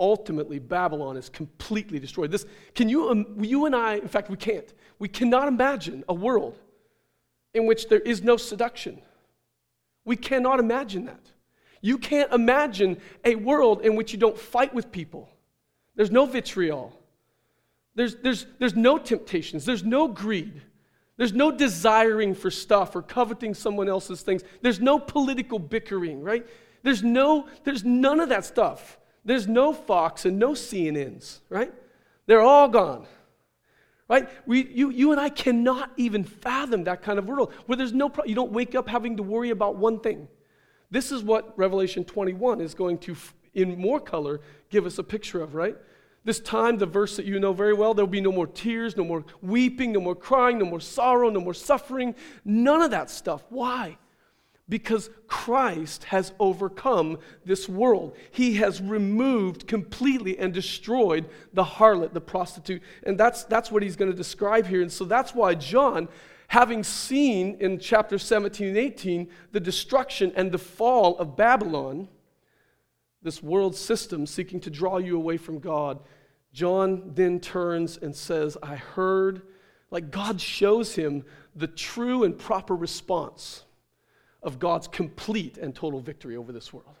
ultimately 0.00 0.58
Babylon 0.58 1.16
is 1.16 1.28
completely 1.28 1.98
destroyed. 1.98 2.30
This, 2.30 2.46
can 2.74 2.88
you, 2.88 3.10
um, 3.10 3.36
you 3.38 3.66
and 3.66 3.76
I, 3.76 3.96
in 3.96 4.08
fact, 4.08 4.30
we 4.30 4.36
can't. 4.36 4.72
We 4.98 5.08
cannot 5.08 5.46
imagine 5.46 6.02
a 6.08 6.14
world 6.14 6.58
in 7.54 7.66
which 7.66 7.88
there 7.88 8.00
is 8.00 8.22
no 8.22 8.36
seduction. 8.36 9.00
We 10.04 10.16
cannot 10.16 10.58
imagine 10.58 11.04
that. 11.04 11.20
You 11.82 11.98
can't 11.98 12.32
imagine 12.32 12.98
a 13.24 13.34
world 13.36 13.82
in 13.82 13.96
which 13.96 14.12
you 14.12 14.18
don't 14.18 14.38
fight 14.38 14.74
with 14.74 14.90
people. 14.90 15.28
There's 15.94 16.10
no 16.10 16.26
vitriol. 16.26 16.92
There's, 17.94 18.16
there's, 18.16 18.46
there's 18.58 18.76
no 18.76 18.98
temptations. 18.98 19.64
There's 19.64 19.84
no 19.84 20.08
greed. 20.08 20.62
There's 21.16 21.32
no 21.34 21.50
desiring 21.50 22.34
for 22.34 22.50
stuff 22.50 22.96
or 22.96 23.02
coveting 23.02 23.52
someone 23.54 23.88
else's 23.88 24.22
things. 24.22 24.42
There's 24.62 24.80
no 24.80 24.98
political 24.98 25.58
bickering, 25.58 26.22
right? 26.22 26.46
There's 26.82 27.02
no, 27.02 27.46
there's 27.64 27.84
none 27.84 28.20
of 28.20 28.30
that 28.30 28.44
stuff. 28.44 28.98
There's 29.30 29.46
no 29.46 29.72
Fox 29.72 30.24
and 30.24 30.40
no 30.40 30.54
CNNs, 30.54 31.38
right? 31.48 31.72
They're 32.26 32.40
all 32.40 32.66
gone. 32.66 33.06
Right? 34.08 34.28
We, 34.44 34.66
you, 34.66 34.90
you 34.90 35.12
and 35.12 35.20
I 35.20 35.28
cannot 35.28 35.92
even 35.96 36.24
fathom 36.24 36.82
that 36.82 37.00
kind 37.00 37.16
of 37.16 37.26
world 37.26 37.52
where 37.66 37.76
there's 37.76 37.92
no, 37.92 38.08
pro- 38.08 38.24
you 38.24 38.34
don't 38.34 38.50
wake 38.50 38.74
up 38.74 38.88
having 38.88 39.18
to 39.18 39.22
worry 39.22 39.50
about 39.50 39.76
one 39.76 40.00
thing. 40.00 40.26
This 40.90 41.12
is 41.12 41.22
what 41.22 41.56
Revelation 41.56 42.04
21 42.04 42.60
is 42.60 42.74
going 42.74 42.98
to, 42.98 43.14
in 43.54 43.78
more 43.78 44.00
color, 44.00 44.40
give 44.68 44.84
us 44.84 44.98
a 44.98 45.04
picture 45.04 45.40
of, 45.40 45.54
right? 45.54 45.76
This 46.24 46.40
time, 46.40 46.78
the 46.78 46.86
verse 46.86 47.14
that 47.16 47.24
you 47.24 47.38
know 47.38 47.52
very 47.52 47.72
well, 47.72 47.94
there 47.94 48.04
will 48.04 48.10
be 48.10 48.20
no 48.20 48.32
more 48.32 48.48
tears, 48.48 48.96
no 48.96 49.04
more 49.04 49.24
weeping, 49.42 49.92
no 49.92 50.00
more 50.00 50.16
crying, 50.16 50.58
no 50.58 50.64
more 50.64 50.80
sorrow, 50.80 51.30
no 51.30 51.38
more 51.38 51.54
suffering, 51.54 52.16
none 52.44 52.82
of 52.82 52.90
that 52.90 53.08
stuff. 53.08 53.44
Why? 53.48 53.96
Because 54.70 55.10
Christ 55.26 56.04
has 56.04 56.32
overcome 56.38 57.18
this 57.44 57.68
world. 57.68 58.16
He 58.30 58.54
has 58.54 58.80
removed 58.80 59.66
completely 59.66 60.38
and 60.38 60.54
destroyed 60.54 61.28
the 61.52 61.64
harlot, 61.64 62.14
the 62.14 62.20
prostitute. 62.20 62.80
And 63.02 63.18
that's, 63.18 63.44
that's 63.44 63.70
what 63.70 63.82
he's 63.82 63.96
going 63.96 64.12
to 64.12 64.16
describe 64.16 64.66
here. 64.66 64.80
And 64.80 64.90
so 64.90 65.04
that's 65.04 65.34
why 65.34 65.56
John, 65.56 66.08
having 66.46 66.84
seen 66.84 67.56
in 67.60 67.80
chapter 67.80 68.16
17 68.16 68.68
and 68.68 68.76
18 68.76 69.28
the 69.50 69.60
destruction 69.60 70.32
and 70.36 70.52
the 70.52 70.58
fall 70.58 71.18
of 71.18 71.36
Babylon, 71.36 72.08
this 73.22 73.42
world 73.42 73.74
system 73.74 74.24
seeking 74.24 74.60
to 74.60 74.70
draw 74.70 74.98
you 74.98 75.16
away 75.16 75.36
from 75.36 75.58
God, 75.58 75.98
John 76.52 77.10
then 77.14 77.40
turns 77.40 77.96
and 77.96 78.14
says, 78.14 78.56
I 78.62 78.76
heard, 78.76 79.42
like 79.90 80.12
God 80.12 80.40
shows 80.40 80.94
him 80.94 81.24
the 81.56 81.66
true 81.66 82.22
and 82.22 82.38
proper 82.38 82.76
response 82.76 83.64
of 84.42 84.58
God's 84.58 84.88
complete 84.88 85.58
and 85.58 85.74
total 85.74 86.00
victory 86.00 86.36
over 86.36 86.52
this 86.52 86.72
world. 86.72 86.96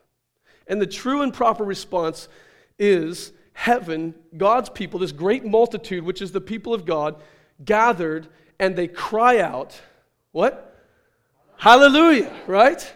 And 0.66 0.80
the 0.80 0.86
true 0.86 1.22
and 1.22 1.32
proper 1.32 1.64
response 1.64 2.28
is 2.78 3.32
heaven, 3.52 4.14
God's 4.36 4.70
people, 4.70 5.00
this 5.00 5.12
great 5.12 5.44
multitude, 5.44 6.04
which 6.04 6.22
is 6.22 6.32
the 6.32 6.40
people 6.40 6.72
of 6.72 6.84
God, 6.84 7.22
gathered 7.64 8.28
and 8.58 8.76
they 8.76 8.88
cry 8.88 9.38
out, 9.40 9.80
What? 10.32 10.66
Hallelujah, 11.56 12.32
right? 12.46 12.92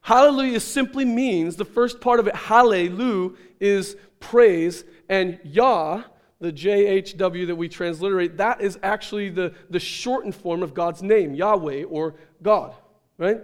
Hallelujah 0.00 0.60
simply 0.60 1.04
means 1.04 1.56
the 1.56 1.64
first 1.64 2.00
part 2.00 2.20
of 2.20 2.26
it, 2.26 2.36
hallelujah, 2.36 3.34
is 3.58 3.96
praise, 4.20 4.84
and 5.08 5.38
Yah, 5.42 6.02
the 6.38 6.52
JHW 6.52 7.46
that 7.46 7.56
we 7.56 7.68
transliterate, 7.68 8.36
that 8.36 8.60
is 8.60 8.78
actually 8.82 9.30
the, 9.30 9.54
the 9.70 9.80
shortened 9.80 10.34
form 10.34 10.62
of 10.62 10.74
God's 10.74 11.02
name, 11.02 11.34
Yahweh 11.34 11.84
or 11.84 12.14
God, 12.42 12.74
right? 13.18 13.40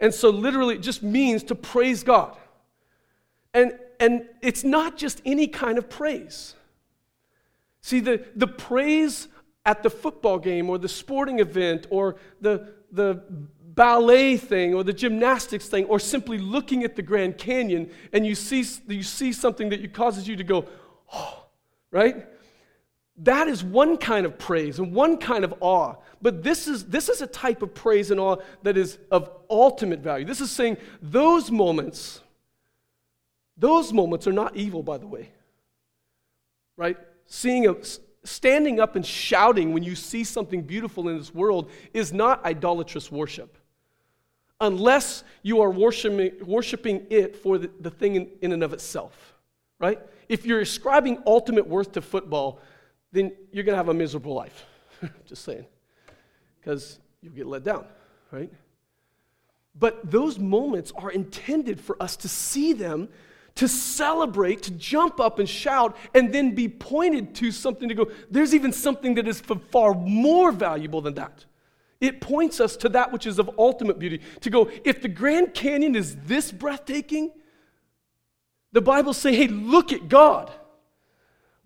And 0.00 0.14
so, 0.14 0.30
literally, 0.30 0.76
it 0.76 0.82
just 0.82 1.02
means 1.02 1.42
to 1.44 1.54
praise 1.54 2.02
God. 2.02 2.36
And, 3.52 3.78
and 3.98 4.28
it's 4.42 4.64
not 4.64 4.96
just 4.96 5.20
any 5.24 5.48
kind 5.48 5.78
of 5.78 5.90
praise. 5.90 6.54
See, 7.80 8.00
the, 8.00 8.24
the 8.36 8.46
praise 8.46 9.28
at 9.64 9.82
the 9.82 9.90
football 9.90 10.38
game 10.38 10.70
or 10.70 10.78
the 10.78 10.88
sporting 10.88 11.40
event 11.40 11.86
or 11.90 12.16
the, 12.40 12.74
the 12.92 13.22
ballet 13.74 14.36
thing 14.36 14.74
or 14.74 14.82
the 14.82 14.92
gymnastics 14.92 15.68
thing 15.68 15.84
or 15.86 15.98
simply 15.98 16.38
looking 16.38 16.84
at 16.84 16.96
the 16.96 17.02
Grand 17.02 17.38
Canyon 17.38 17.90
and 18.12 18.26
you 18.26 18.34
see, 18.34 18.64
you 18.88 19.02
see 19.02 19.32
something 19.32 19.68
that 19.68 19.92
causes 19.92 20.26
you 20.26 20.36
to 20.36 20.44
go, 20.44 20.66
oh, 21.12 21.44
right? 21.90 22.26
That 23.22 23.48
is 23.48 23.64
one 23.64 23.96
kind 23.96 24.24
of 24.26 24.38
praise 24.38 24.78
and 24.78 24.92
one 24.92 25.18
kind 25.18 25.44
of 25.44 25.54
awe. 25.60 25.96
But 26.22 26.42
this 26.42 26.68
is, 26.68 26.84
this 26.84 27.08
is 27.08 27.20
a 27.20 27.26
type 27.26 27.62
of 27.62 27.74
praise 27.74 28.10
and 28.10 28.20
awe 28.20 28.36
that 28.62 28.76
is 28.76 28.98
of 29.10 29.30
ultimate 29.50 30.00
value. 30.00 30.24
This 30.24 30.40
is 30.40 30.50
saying 30.50 30.76
those 31.02 31.50
moments, 31.50 32.20
those 33.56 33.92
moments 33.92 34.28
are 34.28 34.32
not 34.32 34.56
evil, 34.56 34.84
by 34.84 34.98
the 34.98 35.06
way. 35.06 35.30
Right? 36.76 36.96
Seeing 37.26 37.66
a, 37.66 37.74
standing 38.22 38.78
up 38.78 38.94
and 38.94 39.04
shouting 39.04 39.72
when 39.72 39.82
you 39.82 39.96
see 39.96 40.22
something 40.22 40.62
beautiful 40.62 41.08
in 41.08 41.18
this 41.18 41.34
world 41.34 41.70
is 41.92 42.12
not 42.12 42.44
idolatrous 42.44 43.10
worship. 43.10 43.58
Unless 44.60 45.24
you 45.42 45.60
are 45.60 45.70
worshiping, 45.70 46.32
worshiping 46.44 47.06
it 47.10 47.34
for 47.34 47.58
the, 47.58 47.70
the 47.80 47.90
thing 47.90 48.14
in, 48.14 48.28
in 48.42 48.52
and 48.52 48.62
of 48.62 48.72
itself. 48.72 49.34
Right? 49.80 50.00
If 50.28 50.46
you're 50.46 50.60
ascribing 50.60 51.22
ultimate 51.26 51.66
worth 51.66 51.92
to 51.92 52.02
football, 52.02 52.60
then 53.12 53.32
you're 53.52 53.64
going 53.64 53.74
to 53.74 53.78
have 53.78 53.88
a 53.88 53.94
miserable 53.94 54.34
life. 54.34 54.66
Just 55.26 55.44
saying. 55.44 55.66
Because 56.60 56.98
you'll 57.22 57.34
get 57.34 57.46
let 57.46 57.64
down, 57.64 57.86
right? 58.30 58.52
But 59.78 60.10
those 60.10 60.38
moments 60.38 60.92
are 60.96 61.10
intended 61.10 61.80
for 61.80 62.00
us 62.02 62.16
to 62.18 62.28
see 62.28 62.72
them, 62.72 63.08
to 63.54 63.68
celebrate, 63.68 64.62
to 64.64 64.72
jump 64.72 65.20
up 65.20 65.38
and 65.38 65.48
shout, 65.48 65.96
and 66.14 66.32
then 66.32 66.54
be 66.54 66.68
pointed 66.68 67.34
to 67.36 67.52
something 67.52 67.88
to 67.88 67.94
go, 67.94 68.10
there's 68.30 68.54
even 68.54 68.72
something 68.72 69.14
that 69.14 69.28
is 69.28 69.40
far 69.40 69.94
more 69.94 70.52
valuable 70.52 71.00
than 71.00 71.14
that. 71.14 71.44
It 72.00 72.20
points 72.20 72.60
us 72.60 72.76
to 72.78 72.88
that 72.90 73.12
which 73.12 73.26
is 73.26 73.38
of 73.38 73.50
ultimate 73.58 73.98
beauty. 73.98 74.20
To 74.42 74.50
go, 74.50 74.70
if 74.84 75.02
the 75.02 75.08
Grand 75.08 75.54
Canyon 75.54 75.96
is 75.96 76.16
this 76.24 76.52
breathtaking, 76.52 77.32
the 78.72 78.80
Bible's 78.80 79.16
saying, 79.16 79.36
hey, 79.36 79.48
look 79.48 79.92
at 79.92 80.08
God. 80.08 80.52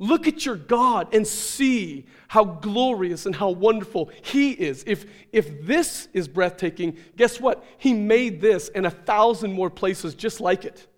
Look 0.02 0.26
at 0.26 0.44
your 0.44 0.56
God 0.56 1.14
and 1.14 1.24
see 1.24 2.06
how 2.26 2.42
glorious 2.42 3.24
and 3.24 3.36
how 3.36 3.50
wonderful 3.50 4.10
He 4.22 4.50
is. 4.50 4.82
If, 4.84 5.06
if 5.30 5.64
this 5.64 6.08
is 6.12 6.26
breathtaking, 6.26 6.96
guess 7.16 7.38
what? 7.38 7.62
He 7.78 7.94
made 7.94 8.40
this 8.40 8.68
and 8.68 8.84
a 8.84 8.90
thousand 8.90 9.52
more 9.52 9.70
places 9.70 10.16
just 10.16 10.40
like 10.40 10.64
it. 10.64 10.88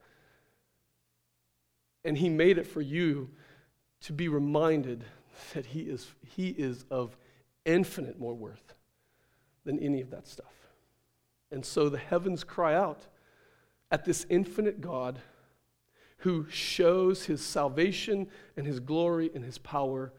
And 2.03 2.17
He 2.17 2.31
made 2.31 2.57
it 2.57 2.67
for 2.67 2.81
you 2.81 3.29
to 4.05 4.15
be 4.15 4.29
reminded 4.29 5.05
that 5.53 5.67
He 5.67 5.81
is, 5.83 6.07
he 6.35 6.49
is 6.49 6.87
of 6.91 7.15
infinite 7.67 8.19
more 8.19 8.35
worth 8.35 8.73
than 9.67 9.79
any 9.81 10.01
of 10.01 10.09
that 10.13 10.27
stuff. 10.27 10.55
And 11.51 11.63
so 11.63 11.91
the 11.91 11.99
heavens 11.99 12.43
cry 12.43 12.75
out 12.75 13.07
at 13.91 14.07
this 14.07 14.25
infinite 14.31 14.81
God 14.81 15.21
who 16.25 16.47
shows 16.49 17.27
his 17.27 17.45
salvation 17.45 18.27
and 18.57 18.67
his 18.67 18.81
glory 18.81 19.31
and 19.35 19.45
his 19.45 19.59
power 19.59 20.11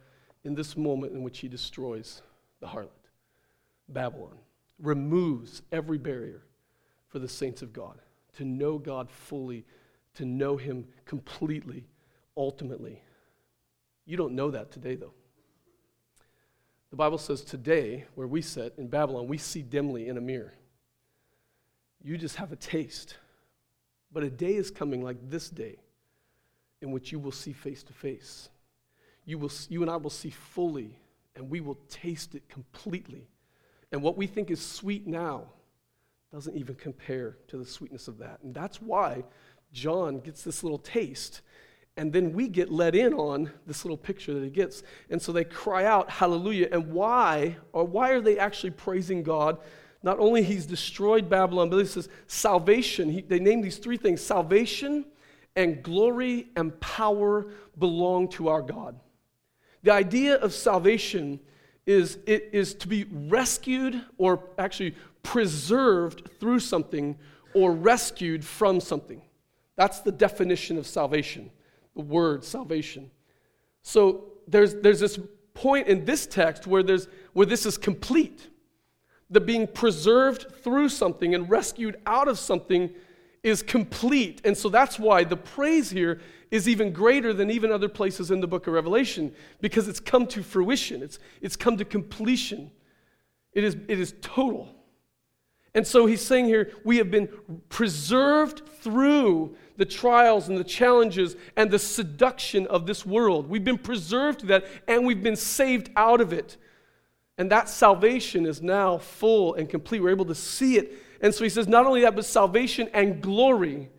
in 0.43 0.53
this 0.53 0.77
moment 0.77 1.13
in 1.13 1.23
which 1.23 1.39
he 1.39 1.47
destroys 1.47 2.21
the 2.59 2.67
harlot, 2.67 2.91
Babylon, 3.89 4.37
removes 4.79 5.63
every 5.71 5.97
barrier 5.97 6.43
for 7.07 7.17
the 7.17 7.27
saints 7.27 7.63
of 7.63 7.73
God 7.73 7.97
to 8.37 8.45
know 8.45 8.77
God 8.77 9.09
fully, 9.09 9.65
to 10.13 10.25
know 10.25 10.57
him 10.57 10.85
completely, 11.05 11.87
ultimately. 12.37 13.01
You 14.05 14.15
don't 14.15 14.35
know 14.35 14.51
that 14.51 14.71
today, 14.71 14.93
though. 14.93 15.13
The 16.91 16.97
Bible 16.97 17.17
says 17.17 17.41
today, 17.41 18.05
where 18.13 18.27
we 18.27 18.43
sit 18.43 18.75
in 18.77 18.89
Babylon, 18.89 19.27
we 19.27 19.39
see 19.39 19.63
dimly 19.63 20.07
in 20.07 20.19
a 20.19 20.21
mirror. 20.21 20.53
You 22.03 22.15
just 22.15 22.35
have 22.35 22.51
a 22.51 22.55
taste. 22.55 23.17
But 24.11 24.21
a 24.21 24.29
day 24.29 24.53
is 24.53 24.69
coming 24.69 25.03
like 25.03 25.31
this 25.31 25.49
day 25.49 25.77
in 26.81 26.91
which 26.91 27.11
you 27.11 27.19
will 27.19 27.31
see 27.31 27.53
face 27.53 27.83
to 27.83 27.93
face. 27.93 28.49
You, 29.25 29.38
will, 29.38 29.51
you 29.69 29.81
and 29.81 29.89
I 29.89 29.95
will 29.95 30.09
see 30.09 30.29
fully, 30.29 30.99
and 31.35 31.49
we 31.49 31.59
will 31.59 31.79
taste 31.89 32.35
it 32.35 32.47
completely. 32.49 33.27
And 33.91 34.01
what 34.01 34.17
we 34.17 34.27
think 34.27 34.51
is 34.51 34.61
sweet 34.61 35.07
now 35.07 35.45
doesn't 36.31 36.55
even 36.57 36.75
compare 36.75 37.38
to 37.47 37.57
the 37.57 37.65
sweetness 37.65 38.07
of 38.07 38.17
that. 38.19 38.39
And 38.43 38.53
that's 38.53 38.81
why 38.81 39.23
John 39.71 40.19
gets 40.19 40.43
this 40.43 40.63
little 40.63 40.77
taste. 40.77 41.41
And 41.97 42.11
then 42.11 42.33
we 42.33 42.49
get 42.49 42.71
let 42.71 42.93
in 42.93 43.13
on 43.13 43.51
this 43.65 43.85
little 43.85 43.97
picture 43.97 44.33
that 44.33 44.43
he 44.43 44.49
gets. 44.49 44.83
And 45.09 45.21
so 45.21 45.31
they 45.31 45.45
cry 45.45 45.85
out, 45.85 46.09
Hallelujah. 46.09 46.67
And 46.71 46.91
why, 46.91 47.57
or 47.71 47.85
why 47.85 48.11
are 48.11 48.21
they 48.21 48.38
actually 48.38 48.71
praising 48.71 49.23
God? 49.23 49.59
Not 50.03 50.19
only 50.19 50.43
he's 50.43 50.65
destroyed 50.65 51.29
Babylon, 51.29 51.69
but 51.69 51.77
he 51.77 51.85
says 51.85 52.09
salvation. 52.27 53.09
He, 53.09 53.21
they 53.21 53.39
name 53.39 53.61
these 53.61 53.77
three 53.77 53.97
things 53.97 54.21
salvation, 54.21 55.05
and 55.55 55.81
glory 55.81 56.47
and 56.55 56.77
power 56.79 57.47
belong 57.77 58.27
to 58.29 58.49
our 58.49 58.61
God. 58.61 58.99
The 59.83 59.91
idea 59.91 60.35
of 60.35 60.53
salvation 60.53 61.39
is 61.85 62.17
it 62.25 62.49
is 62.51 62.73
to 62.73 62.87
be 62.87 63.05
rescued 63.11 64.01
or 64.17 64.49
actually 64.57 64.95
preserved 65.23 66.29
through 66.39 66.59
something 66.59 67.17
or 67.53 67.71
rescued 67.71 68.43
from 68.43 68.79
something. 68.79 69.21
That's 69.75 70.01
the 70.01 70.11
definition 70.11 70.77
of 70.77 70.87
salvation, 70.87 71.51
the 71.95 72.01
word 72.01 72.43
salvation. 72.43 73.11
So 73.81 74.25
there's, 74.47 74.75
there's 74.75 74.99
this 74.99 75.19
point 75.53 75.87
in 75.87 76.05
this 76.05 76.25
text 76.25 76.65
where, 76.65 76.83
there's, 76.83 77.07
where 77.33 77.45
this 77.45 77.65
is 77.65 77.77
complete. 77.77 78.49
The 79.29 79.41
being 79.41 79.67
preserved 79.67 80.47
through 80.63 80.89
something 80.89 81.35
and 81.35 81.49
rescued 81.49 81.97
out 82.05 82.27
of 82.27 82.39
something 82.39 82.91
is 83.45 83.62
complete. 83.62 84.41
And 84.43 84.58
so 84.58 84.69
that's 84.69 84.97
why 84.97 85.23
the 85.23 85.38
praise 85.38 85.91
here 85.91 86.19
is 86.49 86.67
even 86.67 86.91
greater 86.91 87.31
than 87.31 87.51
even 87.51 87.71
other 87.71 87.88
places 87.88 88.31
in 88.31 88.41
the 88.41 88.47
book 88.47 88.65
of 88.65 88.73
Revelation 88.73 89.31
because 89.62 89.88
it's 89.88 89.99
come 89.99 90.25
to 90.27 90.41
fruition, 90.41 91.03
it's, 91.03 91.19
it's 91.41 91.55
come 91.55 91.77
to 91.77 91.86
completion. 91.86 92.71
It 93.53 93.63
is, 93.63 93.77
it 93.88 93.99
is 93.99 94.15
total. 94.21 94.67
And 95.75 95.86
so 95.86 96.08
he's 96.08 96.21
saying 96.21 96.45
here, 96.45 96.71
we 96.84 96.97
have 96.97 97.12
been 97.12 97.29
preserved 97.69 98.63
through 98.81 99.55
the 99.77 99.86
trials 99.86 100.49
and 100.49 100.58
the 100.58 100.63
challenges 100.63 101.36
and 101.55 101.69
the 101.69 101.79
seduction 101.79 102.65
of 102.67 102.88
this 102.88 103.05
world. 103.05 103.47
We've 103.47 103.63
been 103.63 103.77
preserved 103.77 104.39
to 104.39 104.45
that 104.47 104.65
and 104.88 105.05
we've 105.05 105.21
been 105.21 105.36
saved 105.36 105.91
out 105.95 106.19
of 106.19 106.34
it. 106.34 106.58
And 107.38 107.51
that 107.51 107.69
salvation 107.69 108.47
is 108.47 108.62
now 108.62 108.97
full 108.97 109.53
and 109.53 109.69
complete. 109.69 110.01
We're 110.01 110.10
able 110.10 110.25
to 110.25 110.36
see 110.36 110.77
it 110.77 110.93
and 111.25 111.33
so 111.33 111.43
he 111.43 111.49
says, 111.49 111.67
not 111.67 111.88
only 111.88 112.01
that, 112.01 112.15
but 112.15 112.23
salvation 112.23 112.88
and 112.93 113.19
glory. 113.19 113.89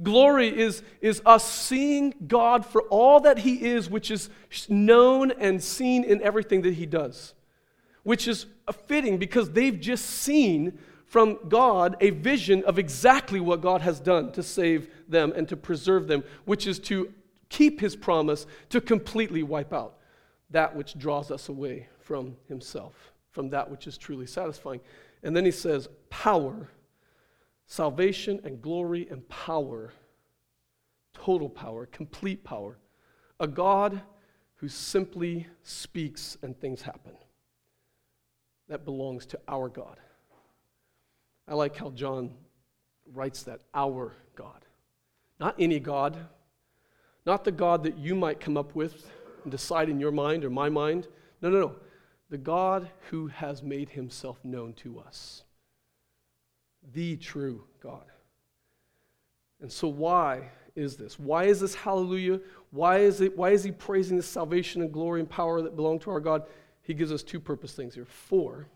Glory 0.00 0.56
is, 0.56 0.84
is 1.00 1.20
us 1.26 1.44
seeing 1.44 2.14
God 2.28 2.64
for 2.64 2.82
all 2.82 3.18
that 3.22 3.38
He 3.38 3.66
is, 3.66 3.90
which 3.90 4.08
is 4.08 4.30
known 4.68 5.32
and 5.32 5.60
seen 5.60 6.04
in 6.04 6.22
everything 6.22 6.62
that 6.62 6.74
He 6.74 6.86
does, 6.86 7.34
which 8.04 8.28
is 8.28 8.46
fitting 8.86 9.18
because 9.18 9.50
they've 9.50 9.80
just 9.80 10.06
seen 10.06 10.78
from 11.06 11.40
God 11.48 11.96
a 12.00 12.10
vision 12.10 12.62
of 12.62 12.78
exactly 12.78 13.40
what 13.40 13.62
God 13.62 13.80
has 13.80 13.98
done 13.98 14.30
to 14.30 14.42
save 14.44 14.90
them 15.08 15.32
and 15.34 15.48
to 15.48 15.56
preserve 15.56 16.06
them, 16.06 16.22
which 16.44 16.68
is 16.68 16.78
to 16.78 17.12
keep 17.48 17.80
His 17.80 17.96
promise 17.96 18.46
to 18.68 18.80
completely 18.80 19.42
wipe 19.42 19.72
out 19.72 19.96
that 20.50 20.76
which 20.76 20.96
draws 20.96 21.32
us 21.32 21.48
away 21.48 21.88
from 21.98 22.36
Himself, 22.46 23.12
from 23.30 23.50
that 23.50 23.70
which 23.70 23.86
is 23.86 23.96
truly 23.96 24.26
satisfying. 24.26 24.80
And 25.22 25.34
then 25.34 25.44
he 25.44 25.50
says, 25.50 25.88
power, 26.08 26.68
salvation 27.66 28.40
and 28.44 28.60
glory 28.60 29.06
and 29.10 29.28
power, 29.28 29.92
total 31.12 31.48
power, 31.48 31.86
complete 31.86 32.42
power. 32.44 32.78
A 33.38 33.46
God 33.46 34.00
who 34.56 34.68
simply 34.68 35.46
speaks 35.62 36.36
and 36.42 36.58
things 36.58 36.82
happen. 36.82 37.12
That 38.68 38.84
belongs 38.84 39.26
to 39.26 39.40
our 39.48 39.68
God. 39.68 39.98
I 41.48 41.54
like 41.54 41.76
how 41.76 41.90
John 41.90 42.32
writes 43.12 43.42
that, 43.44 43.60
our 43.74 44.14
God. 44.36 44.64
Not 45.40 45.54
any 45.58 45.80
God, 45.80 46.16
not 47.26 47.44
the 47.44 47.52
God 47.52 47.82
that 47.84 47.98
you 47.98 48.14
might 48.14 48.40
come 48.40 48.56
up 48.56 48.74
with 48.74 49.10
and 49.42 49.50
decide 49.50 49.88
in 49.88 49.98
your 49.98 50.12
mind 50.12 50.44
or 50.44 50.50
my 50.50 50.68
mind. 50.68 51.08
No, 51.40 51.48
no, 51.48 51.60
no 51.60 51.76
the 52.30 52.38
God 52.38 52.88
who 53.10 53.26
has 53.26 53.62
made 53.62 53.90
himself 53.90 54.38
known 54.44 54.72
to 54.74 55.00
us, 55.00 55.42
the 56.94 57.16
true 57.16 57.64
God. 57.82 58.04
And 59.60 59.70
so, 59.70 59.88
why 59.88 60.50
is 60.76 60.96
this? 60.96 61.18
Why 61.18 61.44
is 61.44 61.60
this 61.60 61.74
hallelujah? 61.74 62.40
Why 62.70 62.98
is, 62.98 63.20
it, 63.20 63.36
why 63.36 63.50
is 63.50 63.64
he 63.64 63.72
praising 63.72 64.16
the 64.16 64.22
salvation 64.22 64.80
and 64.80 64.92
glory 64.92 65.20
and 65.20 65.28
power 65.28 65.60
that 65.60 65.76
belong 65.76 65.98
to 66.00 66.10
our 66.10 66.20
God? 66.20 66.44
He 66.82 66.94
gives 66.94 67.12
us 67.12 67.22
two 67.22 67.40
purpose 67.40 67.72
things 67.74 67.94
here. 67.94 68.06
For 68.06 68.68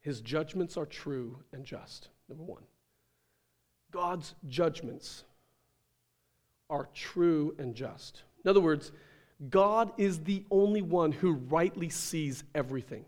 his 0.00 0.20
judgments 0.22 0.76
are 0.76 0.86
true 0.86 1.38
and 1.52 1.64
just, 1.64 2.08
number 2.28 2.44
one. 2.44 2.62
God's 3.90 4.34
judgments 4.48 5.24
are 6.70 6.88
true 6.94 7.54
and 7.58 7.74
just. 7.74 8.22
In 8.44 8.50
other 8.50 8.60
words, 8.60 8.92
God 9.50 9.92
is 9.96 10.20
the 10.20 10.44
only 10.50 10.82
one 10.82 11.12
who 11.12 11.32
rightly 11.32 11.88
sees 11.88 12.42
everything. 12.54 13.04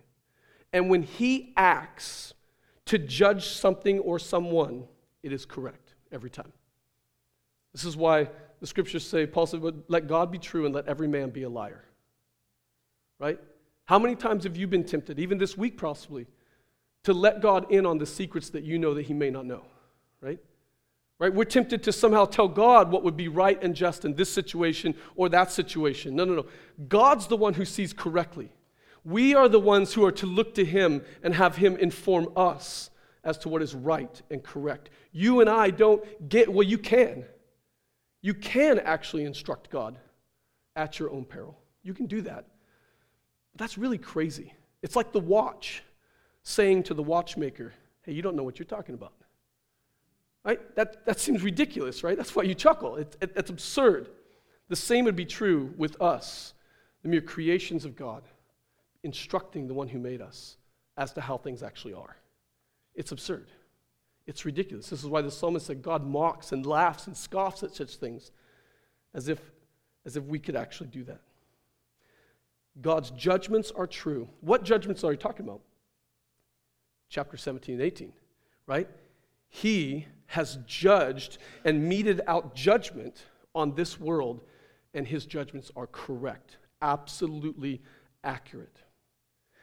And 0.73 0.89
when 0.89 1.03
he 1.03 1.53
acts 1.57 2.35
to 2.87 2.99
judge 2.99 3.49
something 3.49 3.99
or 4.01 4.19
someone, 4.19 4.85
it 5.23 5.33
is 5.33 5.45
correct 5.45 5.95
every 6.13 6.31
time. 6.31 6.53
This 7.73 7.85
is 7.85 7.97
why 7.97 8.29
the 8.61 8.67
scriptures 8.67 9.07
say, 9.07 9.27
Paul 9.27 9.47
said, 9.47 9.63
let 9.89 10.07
God 10.07 10.31
be 10.31 10.39
true 10.39 10.67
and 10.67 10.75
let 10.75 10.87
every 10.87 11.09
man 11.09 11.31
be 11.31 11.43
a 11.43 11.49
liar. 11.49 11.85
Right? 13.19 13.41
How 13.87 13.99
many 13.99 14.15
times 14.15 14.45
have 14.45 14.57
you 14.57 14.67
been 14.67 14.85
tempted, 14.85 15.19
even 15.19 15.37
this 15.37 15.57
week 15.57 15.77
possibly, 15.77 16.27
to 17.05 17.13
let 17.13 17.41
God 17.41 17.71
in 17.73 17.87
on 17.87 17.99
the 17.99 18.07
secrets 18.07 18.51
that 18.51 18.63
you 18.63 18.79
know 18.79 18.95
that 18.95 19.03
he 19.03 19.15
may 19.15 19.31
not 19.31 19.47
know? 19.47 19.65
Right? 20.21 20.39
Right? 21.21 21.33
We're 21.33 21.45
tempted 21.45 21.83
to 21.83 21.93
somehow 21.93 22.25
tell 22.25 22.49
God 22.49 22.91
what 22.91 23.05
would 23.05 23.17
be 23.17 23.29
right 23.29 23.63
and 23.63 23.77
just 23.77 24.07
in 24.07 24.15
this 24.15 24.33
situation 24.33 24.95
or 25.15 25.29
that 25.29 25.53
situation. 25.53 26.17
No, 26.17 26.25
no, 26.25 26.35
no. 26.35 26.47
God's 26.89 27.27
the 27.27 27.37
one 27.37 27.53
who 27.53 27.67
sees 27.67 27.93
correctly. 27.93 28.51
We 29.05 29.35
are 29.35 29.47
the 29.47 29.61
ones 29.61 29.93
who 29.93 30.03
are 30.07 30.13
to 30.13 30.25
look 30.25 30.55
to 30.55 30.65
Him 30.65 31.03
and 31.23 31.35
have 31.35 31.57
Him 31.57 31.77
inform 31.77 32.29
us 32.37 32.89
as 33.23 33.37
to 33.39 33.51
what 33.51 33.61
is 33.61 33.75
right 33.75 34.21
and 34.31 34.43
correct. 34.43 34.89
You 35.13 35.43
and 35.43 35.51
I 35.51 35.69
don't 35.69 36.03
get, 36.31 36.51
well, 36.51 36.67
you 36.67 36.79
can. 36.79 37.27
You 38.23 38.33
can 38.33 38.79
actually 38.79 39.25
instruct 39.25 39.69
God 39.69 39.99
at 40.75 40.99
your 40.99 41.11
own 41.11 41.27
peril. 41.27 41.59
You 41.83 41.93
can 41.93 42.07
do 42.07 42.23
that. 42.23 42.47
That's 43.57 43.77
really 43.77 43.99
crazy. 43.99 44.55
It's 44.83 44.97
like 44.97 45.13
the 45.13 45.21
watch 45.21 45.83
saying 46.45 46.85
to 46.85 46.95
the 46.95 47.03
watchmaker, 47.03 47.75
Hey, 48.05 48.13
you 48.13 48.23
don't 48.23 48.37
know 48.37 48.43
what 48.43 48.59
you're 48.59 48.65
talking 48.65 48.95
about. 48.95 49.13
Right? 50.45 50.75
That, 50.77 51.05
that 51.05 51.21
seems 51.21 51.43
ridiculous, 51.43 52.03
right? 52.03 52.17
That's 52.17 52.35
why 52.35 52.45
you 52.45 52.55
chuckle. 52.55 52.97
It, 52.97 53.17
it, 53.21 53.33
it's 53.37 53.51
absurd. 53.51 54.09
The 54.69 54.77
same 54.77 55.05
would 55.05 55.17
be 55.17 55.27
true 55.27 55.75
with 55.77 56.01
us, 56.01 56.55
the 57.03 57.09
mere 57.09 57.21
creations 57.21 57.85
of 57.85 57.97
God, 57.97 58.23
instructing 59.03 59.67
the 59.67 59.75
one 59.75 59.89
who 59.89 59.99
made 59.99 60.23
us 60.23 60.57
as 60.97 61.13
to 61.15 61.21
how 61.21 61.37
things 61.37 61.63
actually 61.63 61.95
are. 61.95 62.17
It's 62.95 63.13
absurd. 63.13 63.49
It's 64.27 64.45
ridiculous. 64.45 64.89
This 64.89 65.03
is 65.03 65.09
why 65.09 65.23
the 65.23 65.31
psalmist 65.31 65.67
said 65.67 65.83
God 65.83 66.07
mocks 66.07 66.53
and 66.53 66.65
laughs 66.65 67.07
and 67.07 67.17
scoffs 67.17 67.63
at 67.63 67.75
such 67.75 67.97
things 67.97 68.31
as 69.13 69.29
if, 69.29 69.41
as 70.07 70.17
if 70.17 70.25
we 70.25 70.39
could 70.39 70.57
actually 70.57 70.89
do 70.89 71.05
that. 71.05 71.21
God's 72.81 73.11
judgments 73.11 73.73
are 73.73 73.87
true. 73.87 74.29
What 74.41 74.63
judgments 74.63 75.03
are 75.05 75.11
you 75.11 75.19
talking 75.19 75.47
about? 75.47 75.61
Chapter 77.09 77.37
17 77.37 77.75
and 77.75 77.83
18, 77.83 78.13
right? 78.67 78.89
He 79.51 80.07
has 80.27 80.59
judged 80.67 81.39
and 81.65 81.89
meted 81.89 82.23
out 82.27 82.55
judgment 82.55 83.27
on 83.55 83.75
this 83.75 84.01
world, 84.01 84.41
and 84.95 85.07
his 85.07 85.27
judgments 85.27 85.71
are 85.77 85.89
correct, 85.89 86.57
absolutely 86.81 87.83
accurate. 88.25 88.79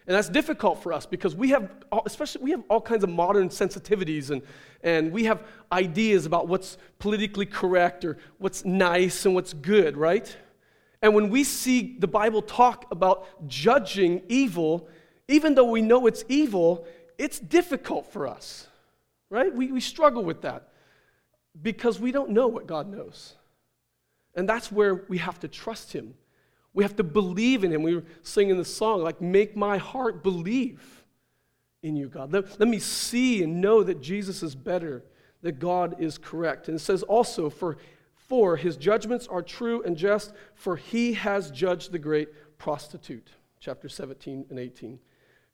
And 0.08 0.16
that's 0.16 0.30
difficult 0.30 0.82
for 0.82 0.94
us 0.94 1.06
because 1.06 1.36
we 1.36 1.50
have, 1.50 1.70
especially, 2.06 2.42
we 2.42 2.52
have 2.52 2.64
all 2.70 2.80
kinds 2.80 3.04
of 3.04 3.10
modern 3.10 3.50
sensitivities 3.50 4.30
and, 4.30 4.42
and 4.82 5.12
we 5.12 5.26
have 5.26 5.44
ideas 5.72 6.26
about 6.26 6.48
what's 6.48 6.78
politically 6.98 7.46
correct 7.46 8.06
or 8.06 8.18
what's 8.38 8.64
nice 8.64 9.26
and 9.26 9.36
what's 9.36 9.52
good, 9.54 9.98
right? 9.98 10.36
And 11.02 11.14
when 11.14 11.30
we 11.30 11.44
see 11.44 11.98
the 12.00 12.08
Bible 12.08 12.42
talk 12.42 12.90
about 12.90 13.48
judging 13.48 14.22
evil, 14.30 14.88
even 15.28 15.56
though 15.56 15.70
we 15.70 15.82
know 15.82 16.08
it's 16.08 16.24
evil, 16.30 16.88
it's 17.18 17.40
difficult 17.40 18.12
for 18.12 18.28
us, 18.28 18.68
right? 19.30 19.54
We, 19.54 19.72
we 19.72 19.82
struggle 19.82 20.24
with 20.24 20.42
that 20.42 20.70
because 21.62 22.00
we 22.00 22.12
don't 22.12 22.32
know 22.32 22.48
what 22.48 22.68
God 22.68 22.90
knows. 22.90 23.34
And 24.36 24.48
that's 24.48 24.72
where 24.72 25.06
we 25.08 25.18
have 25.18 25.40
to 25.40 25.48
trust 25.48 25.94
Him 25.94 26.14
we 26.78 26.84
have 26.84 26.96
to 26.98 27.04
believe 27.04 27.64
in 27.64 27.72
Him. 27.72 27.82
We 27.82 27.96
were 27.96 28.04
singing 28.22 28.56
the 28.56 28.64
song, 28.64 29.02
like, 29.02 29.20
make 29.20 29.58
my 29.58 29.80
heart 29.80 30.22
believe 30.22 31.04
in 31.82 31.96
you, 31.96 32.08
God. 32.08 32.32
Let, 32.32 32.60
let 32.60 32.70
me 32.70 32.78
see 32.78 33.42
and 33.42 33.60
know 33.60 33.82
that 33.82 34.00
Jesus 34.00 34.44
is 34.44 34.54
better, 34.54 35.04
that 35.42 35.54
God 35.54 35.96
is 36.00 36.20
correct. 36.20 36.68
And 36.68 36.78
it 36.78 36.82
says 36.82 37.02
also, 37.02 37.50
for, 37.50 37.78
for 38.14 38.58
his 38.58 38.78
judgments 38.78 39.28
are 39.28 39.42
true 39.42 39.82
and 39.82 39.98
just, 39.98 40.34
for 40.54 40.76
he 40.76 41.14
has 41.14 41.50
judged 41.50 41.92
the 41.92 41.98
great 41.98 42.30
prostitute, 42.60 43.32
chapter 43.60 43.90
17 43.90 44.46
and 44.52 44.60
18, 44.60 45.00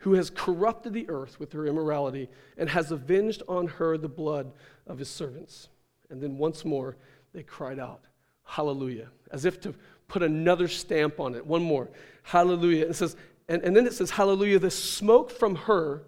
who 0.03 0.13
has 0.15 0.29
corrupted 0.29 0.91
the 0.91 1.09
earth 1.09 1.39
with 1.39 1.53
her 1.53 1.65
immorality 1.65 2.27
and 2.57 2.69
has 2.69 2.91
avenged 2.91 3.41
on 3.47 3.67
her 3.67 3.97
the 3.97 4.09
blood 4.09 4.51
of 4.85 4.99
his 4.99 5.09
servants. 5.09 5.69
And 6.09 6.21
then 6.21 6.37
once 6.37 6.65
more 6.65 6.97
they 7.33 7.41
cried 7.41 7.79
out, 7.79 8.01
Hallelujah, 8.43 9.07
as 9.31 9.45
if 9.45 9.61
to 9.61 9.73
put 10.09 10.21
another 10.21 10.67
stamp 10.67 11.21
on 11.21 11.35
it. 11.35 11.45
One 11.45 11.63
more. 11.63 11.89
Hallelujah. 12.23 12.87
It 12.87 12.95
says, 12.95 13.15
and, 13.47 13.61
and 13.61 13.73
then 13.73 13.87
it 13.87 13.93
says, 13.93 14.11
Hallelujah, 14.11 14.59
the 14.59 14.69
smoke 14.69 15.31
from 15.31 15.55
her, 15.55 16.03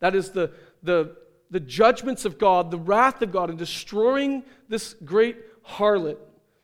that 0.00 0.16
is 0.16 0.30
the, 0.30 0.50
the, 0.82 1.14
the 1.52 1.60
judgments 1.60 2.24
of 2.24 2.38
God, 2.38 2.72
the 2.72 2.78
wrath 2.78 3.22
of 3.22 3.30
God 3.30 3.48
in 3.48 3.56
destroying 3.56 4.42
this 4.68 4.94
great 5.04 5.36
harlot 5.64 6.18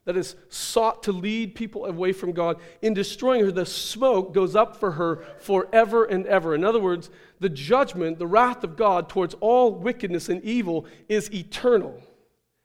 that 0.04 0.16
has 0.16 0.34
sought 0.48 1.04
to 1.04 1.12
lead 1.12 1.54
people 1.54 1.86
away 1.86 2.12
from 2.12 2.32
God. 2.32 2.58
In 2.80 2.92
destroying 2.92 3.44
her, 3.44 3.52
the 3.52 3.66
smoke 3.66 4.34
goes 4.34 4.56
up 4.56 4.76
for 4.76 4.92
her 4.92 5.24
forever 5.38 6.04
and 6.04 6.26
ever. 6.26 6.54
In 6.54 6.64
other 6.64 6.80
words, 6.80 7.08
the 7.38 7.48
judgment, 7.48 8.18
the 8.18 8.26
wrath 8.26 8.64
of 8.64 8.76
God 8.76 9.08
towards 9.08 9.34
all 9.34 9.72
wickedness 9.72 10.28
and 10.28 10.42
evil 10.42 10.86
is 11.08 11.32
eternal, 11.32 12.02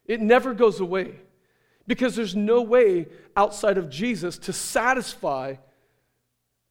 it 0.06 0.21
never 0.21 0.54
goes 0.54 0.80
away 0.80 1.15
because 1.86 2.15
there's 2.15 2.36
no 2.36 2.62
way 2.62 3.08
outside 3.36 3.78
of 3.78 3.89
Jesus 3.89 4.38
to 4.39 4.54
satisfy 4.54 5.56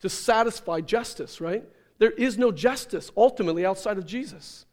to 0.00 0.08
satisfy 0.08 0.80
justice, 0.80 1.40
right? 1.40 1.64
There 1.98 2.10
is 2.10 2.36
no 2.36 2.52
justice 2.52 3.10
ultimately 3.16 3.64
outside 3.64 3.98
of 3.98 4.06
Jesus. 4.06 4.66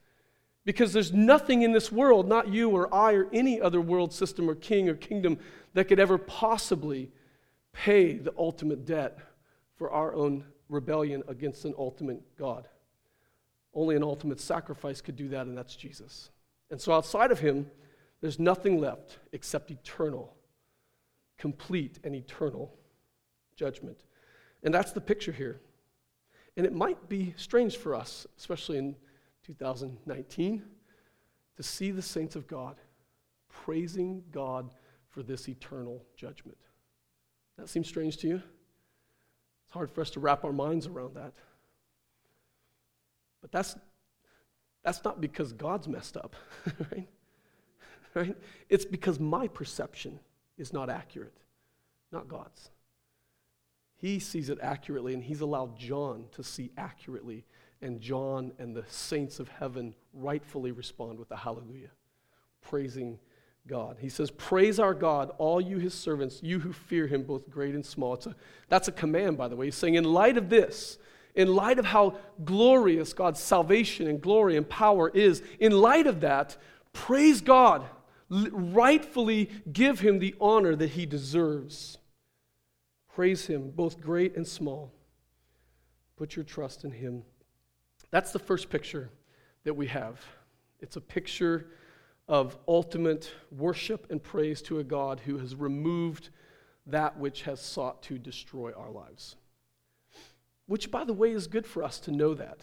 Because 0.65 0.93
there's 0.93 1.11
nothing 1.11 1.61
in 1.61 1.73
this 1.73 1.91
world, 1.91 2.27
not 2.27 2.47
you 2.47 2.69
or 2.69 2.93
I 2.93 3.13
or 3.13 3.27
any 3.33 3.59
other 3.59 3.81
world 3.81 4.13
system 4.13 4.49
or 4.49 4.55
king 4.55 4.87
or 4.87 4.95
kingdom, 4.95 5.37
that 5.73 5.85
could 5.85 5.99
ever 5.99 6.17
possibly 6.17 7.11
pay 7.71 8.13
the 8.17 8.33
ultimate 8.37 8.85
debt 8.85 9.17
for 9.75 9.91
our 9.91 10.13
own 10.13 10.45
rebellion 10.69 11.23
against 11.27 11.65
an 11.65 11.73
ultimate 11.77 12.21
God. 12.37 12.67
Only 13.73 13.95
an 13.95 14.03
ultimate 14.03 14.39
sacrifice 14.39 15.01
could 15.01 15.15
do 15.15 15.29
that, 15.29 15.47
and 15.47 15.57
that's 15.57 15.75
Jesus. 15.75 16.29
And 16.69 16.79
so 16.79 16.93
outside 16.93 17.31
of 17.31 17.39
him, 17.39 17.69
there's 18.21 18.39
nothing 18.39 18.79
left 18.79 19.17
except 19.31 19.71
eternal, 19.71 20.35
complete, 21.37 21.99
and 22.03 22.15
eternal 22.15 22.73
judgment. 23.55 23.97
And 24.63 24.73
that's 24.73 24.91
the 24.91 25.01
picture 25.01 25.31
here. 25.31 25.59
And 26.55 26.65
it 26.65 26.73
might 26.73 27.09
be 27.09 27.33
strange 27.35 27.77
for 27.77 27.95
us, 27.95 28.27
especially 28.37 28.77
in 28.77 28.95
2019, 29.45 30.63
to 31.57 31.63
see 31.63 31.91
the 31.91 32.01
saints 32.01 32.35
of 32.35 32.47
God 32.47 32.77
praising 33.49 34.23
God 34.31 34.71
for 35.13 35.23
this 35.23 35.47
eternal 35.47 36.03
judgment. 36.17 36.57
That 37.57 37.69
seems 37.69 37.87
strange 37.87 38.17
to 38.17 38.27
you? 38.27 38.35
It's 38.35 39.73
hard 39.73 39.91
for 39.91 40.01
us 40.01 40.09
to 40.11 40.19
wrap 40.19 40.43
our 40.43 40.51
minds 40.51 40.87
around 40.87 41.15
that. 41.15 41.33
But 43.41 43.51
that's, 43.51 43.75
that's 44.83 45.03
not 45.03 45.21
because 45.21 45.53
God's 45.53 45.87
messed 45.87 46.17
up, 46.17 46.35
right? 46.91 47.07
right? 48.15 48.37
It's 48.69 48.85
because 48.85 49.19
my 49.19 49.47
perception 49.47 50.19
is 50.57 50.73
not 50.73 50.89
accurate, 50.89 51.37
not 52.11 52.27
God's. 52.27 52.71
He 53.95 54.19
sees 54.19 54.49
it 54.49 54.57
accurately, 54.61 55.13
and 55.13 55.23
He's 55.23 55.41
allowed 55.41 55.77
John 55.77 56.25
to 56.31 56.43
see 56.43 56.71
accurately. 56.75 57.45
And 57.81 58.01
John 58.01 58.53
and 58.57 58.75
the 58.75 58.85
saints 58.87 59.39
of 59.39 59.49
heaven 59.49 59.93
rightfully 60.13 60.71
respond 60.71 61.19
with 61.19 61.29
a 61.31 61.35
hallelujah, 61.35 61.91
praising 62.61 63.19
God. 63.67 63.97
He 63.99 64.09
says, 64.09 64.31
Praise 64.31 64.79
our 64.79 64.93
God, 64.93 65.31
all 65.37 65.61
you 65.61 65.77
his 65.77 65.93
servants, 65.93 66.41
you 66.43 66.59
who 66.59 66.73
fear 66.73 67.07
him, 67.07 67.23
both 67.23 67.49
great 67.49 67.75
and 67.75 67.85
small. 67.85 68.13
A, 68.25 68.35
that's 68.69 68.87
a 68.87 68.91
command, 68.91 69.37
by 69.37 69.47
the 69.47 69.55
way. 69.55 69.67
He's 69.67 69.75
saying, 69.75 69.95
In 69.95 70.03
light 70.03 70.37
of 70.37 70.49
this, 70.49 70.97
in 71.35 71.55
light 71.55 71.79
of 71.79 71.85
how 71.85 72.17
glorious 72.43 73.13
God's 73.13 73.39
salvation 73.39 74.07
and 74.07 74.21
glory 74.21 74.57
and 74.57 74.67
power 74.67 75.09
is, 75.09 75.41
in 75.59 75.71
light 75.71 76.07
of 76.07 76.21
that, 76.21 76.57
praise 76.93 77.41
God 77.41 77.85
rightfully 78.29 79.49
give 79.71 79.99
him 79.99 80.19
the 80.19 80.35
honor 80.41 80.75
that 80.75 80.91
he 80.91 81.05
deserves. 81.05 81.97
Praise 83.13 83.45
him, 83.45 83.71
both 83.71 84.01
great 84.01 84.35
and 84.35 84.47
small. 84.47 84.91
Put 86.17 86.35
your 86.35 86.45
trust 86.45 86.83
in 86.83 86.91
him. 86.91 87.23
That's 88.11 88.31
the 88.31 88.39
first 88.39 88.69
picture 88.69 89.09
that 89.63 89.73
we 89.73 89.87
have. 89.87 90.19
It's 90.79 90.95
a 90.95 91.01
picture 91.01 91.67
of 92.27 92.57
ultimate 92.67 93.31
worship 93.51 94.07
and 94.09 94.21
praise 94.21 94.61
to 94.63 94.79
a 94.79 94.83
God 94.83 95.21
who 95.21 95.37
has 95.37 95.55
removed 95.55 96.29
that 96.87 97.17
which 97.17 97.43
has 97.43 97.59
sought 97.59 98.01
to 98.03 98.17
destroy 98.17 98.71
our 98.73 98.91
lives. 98.91 99.35
Which, 100.65 100.91
by 100.91 101.03
the 101.03 101.13
way, 101.13 101.31
is 101.31 101.47
good 101.47 101.65
for 101.65 101.83
us 101.83 101.99
to 102.01 102.11
know 102.11 102.33
that. 102.33 102.59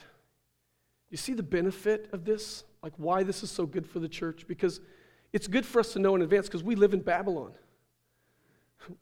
You 1.10 1.16
see 1.16 1.34
the 1.34 1.42
benefit 1.42 2.08
of 2.12 2.24
this? 2.24 2.64
Like 2.82 2.92
why 2.96 3.22
this 3.22 3.42
is 3.42 3.50
so 3.50 3.66
good 3.66 3.86
for 3.86 3.98
the 3.98 4.08
church? 4.08 4.46
Because 4.46 4.80
it's 5.32 5.46
good 5.46 5.66
for 5.66 5.80
us 5.80 5.92
to 5.92 5.98
know 5.98 6.14
in 6.14 6.22
advance 6.22 6.46
because 6.46 6.64
we 6.64 6.74
live 6.74 6.94
in 6.94 7.00
Babylon. 7.00 7.52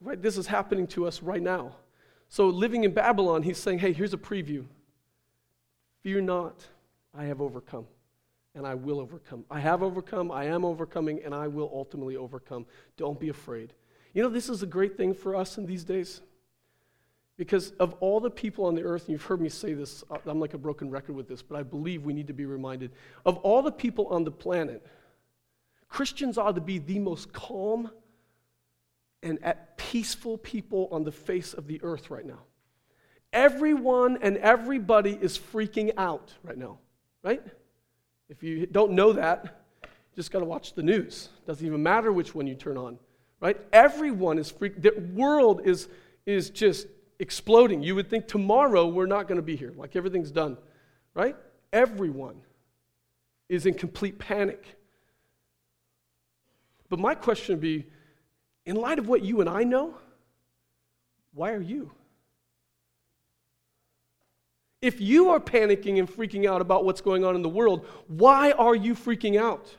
Right? 0.00 0.20
This 0.20 0.36
is 0.36 0.46
happening 0.46 0.86
to 0.88 1.06
us 1.06 1.22
right 1.22 1.42
now. 1.42 1.76
So, 2.28 2.48
living 2.48 2.84
in 2.84 2.92
Babylon, 2.92 3.42
he's 3.42 3.58
saying, 3.58 3.78
hey, 3.78 3.92
here's 3.92 4.12
a 4.12 4.18
preview. 4.18 4.66
Fear 6.02 6.22
not, 6.22 6.66
I 7.16 7.24
have 7.24 7.40
overcome, 7.40 7.86
and 8.58 8.66
I 8.66 8.74
will 8.74 8.98
overcome. 8.98 9.44
I 9.50 9.60
have 9.60 9.82
overcome, 9.82 10.30
I 10.32 10.46
am 10.46 10.64
overcoming, 10.64 11.20
and 11.24 11.32
I 11.32 11.46
will 11.46 11.70
ultimately 11.72 12.16
overcome. 12.16 12.66
Don't 12.96 13.18
be 13.18 13.28
afraid. 13.28 13.72
You 14.12 14.22
know, 14.24 14.28
this 14.28 14.48
is 14.48 14.64
a 14.64 14.66
great 14.66 14.96
thing 14.96 15.14
for 15.14 15.36
us 15.36 15.58
in 15.58 15.64
these 15.64 15.84
days. 15.84 16.20
Because 17.36 17.70
of 17.78 17.94
all 18.00 18.18
the 18.18 18.30
people 18.30 18.64
on 18.64 18.74
the 18.74 18.82
earth, 18.82 19.02
and 19.02 19.12
you've 19.12 19.22
heard 19.22 19.40
me 19.40 19.48
say 19.48 19.74
this, 19.74 20.02
uh, 20.10 20.18
I'm 20.26 20.40
like 20.40 20.54
a 20.54 20.58
broken 20.58 20.90
record 20.90 21.14
with 21.14 21.28
this, 21.28 21.40
but 21.40 21.56
I 21.56 21.62
believe 21.62 22.04
we 22.04 22.12
need 22.12 22.26
to 22.26 22.32
be 22.32 22.46
reminded 22.46 22.90
of 23.24 23.36
all 23.38 23.62
the 23.62 23.70
people 23.70 24.08
on 24.08 24.24
the 24.24 24.32
planet 24.32 24.84
Christians 25.88 26.36
ought 26.36 26.56
to 26.56 26.60
be 26.60 26.78
the 26.78 26.98
most 26.98 27.32
calm 27.32 27.90
and 29.22 29.42
at 29.42 29.78
peaceful 29.78 30.36
people 30.36 30.88
on 30.92 31.04
the 31.04 31.12
face 31.12 31.54
of 31.54 31.66
the 31.66 31.80
earth 31.82 32.10
right 32.10 32.26
now. 32.26 32.40
Everyone 33.32 34.18
and 34.20 34.36
everybody 34.36 35.12
is 35.12 35.38
freaking 35.38 35.92
out 35.96 36.34
right 36.42 36.58
now, 36.58 36.78
right? 37.22 37.42
If 38.28 38.42
you 38.42 38.66
don't 38.66 38.92
know 38.92 39.12
that, 39.12 39.62
you 39.82 40.16
just 40.16 40.30
got 40.30 40.40
to 40.40 40.44
watch 40.44 40.74
the 40.74 40.82
news. 40.82 41.30
Doesn't 41.46 41.66
even 41.66 41.82
matter 41.82 42.12
which 42.12 42.34
one 42.34 42.46
you 42.46 42.54
turn 42.54 42.76
on, 42.76 42.98
right? 43.40 43.56
Everyone 43.72 44.38
is 44.38 44.52
freaking. 44.52 44.82
The 44.82 45.00
world 45.14 45.62
is 45.64 45.88
is 46.26 46.50
just 46.50 46.86
exploding. 47.18 47.82
You 47.82 47.94
would 47.94 48.10
think 48.10 48.28
tomorrow 48.28 48.86
we're 48.86 49.06
not 49.06 49.28
going 49.28 49.36
to 49.36 49.42
be 49.42 49.56
here, 49.56 49.72
like 49.76 49.96
everything's 49.96 50.30
done, 50.30 50.58
right? 51.14 51.34
Everyone 51.72 52.42
is 53.48 53.64
in 53.64 53.74
complete 53.74 54.18
panic. 54.18 54.76
But 56.90 56.98
my 56.98 57.14
question 57.14 57.54
would 57.54 57.62
be 57.62 57.86
in 58.66 58.76
light 58.76 58.98
of 58.98 59.08
what 59.08 59.22
you 59.22 59.40
and 59.40 59.48
I 59.48 59.64
know, 59.64 59.94
why 61.32 61.52
are 61.52 61.62
you? 61.62 61.90
If 64.80 65.00
you 65.00 65.30
are 65.30 65.40
panicking 65.40 65.98
and 65.98 66.08
freaking 66.08 66.48
out 66.48 66.60
about 66.60 66.84
what's 66.84 67.00
going 67.00 67.24
on 67.24 67.34
in 67.34 67.42
the 67.42 67.48
world, 67.48 67.86
why 68.06 68.52
are 68.52 68.74
you 68.74 68.94
freaking 68.94 69.40
out? 69.40 69.74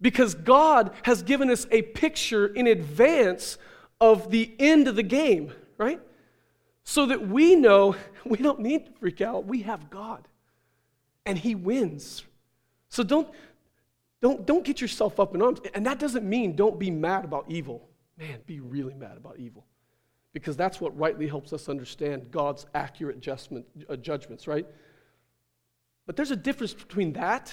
Because 0.00 0.34
God 0.34 0.92
has 1.02 1.22
given 1.22 1.50
us 1.50 1.66
a 1.70 1.82
picture 1.82 2.46
in 2.46 2.66
advance 2.66 3.58
of 4.00 4.30
the 4.30 4.54
end 4.58 4.88
of 4.88 4.96
the 4.96 5.02
game, 5.02 5.52
right? 5.78 6.00
So 6.84 7.06
that 7.06 7.28
we 7.28 7.56
know 7.56 7.96
we 8.24 8.38
don't 8.38 8.60
need 8.60 8.86
to 8.86 8.92
freak 8.92 9.20
out. 9.20 9.46
We 9.46 9.62
have 9.62 9.90
God, 9.90 10.26
and 11.26 11.36
He 11.36 11.54
wins. 11.54 12.24
So 12.88 13.02
don't, 13.02 13.28
don't, 14.22 14.46
don't 14.46 14.64
get 14.64 14.80
yourself 14.80 15.18
up 15.18 15.34
in 15.34 15.42
arms. 15.42 15.60
And 15.74 15.84
that 15.86 15.98
doesn't 15.98 16.28
mean 16.28 16.54
don't 16.54 16.78
be 16.78 16.90
mad 16.90 17.24
about 17.24 17.46
evil. 17.48 17.88
Man, 18.16 18.38
be 18.46 18.60
really 18.60 18.94
mad 18.94 19.16
about 19.16 19.38
evil 19.38 19.64
because 20.32 20.56
that's 20.56 20.80
what 20.80 20.96
rightly 20.96 21.26
helps 21.26 21.52
us 21.52 21.68
understand 21.68 22.30
God's 22.30 22.66
accurate 22.74 23.26
uh, 23.88 23.96
judgments, 23.96 24.46
right? 24.46 24.66
But 26.06 26.16
there's 26.16 26.30
a 26.30 26.36
difference 26.36 26.72
between 26.72 27.12
that 27.14 27.52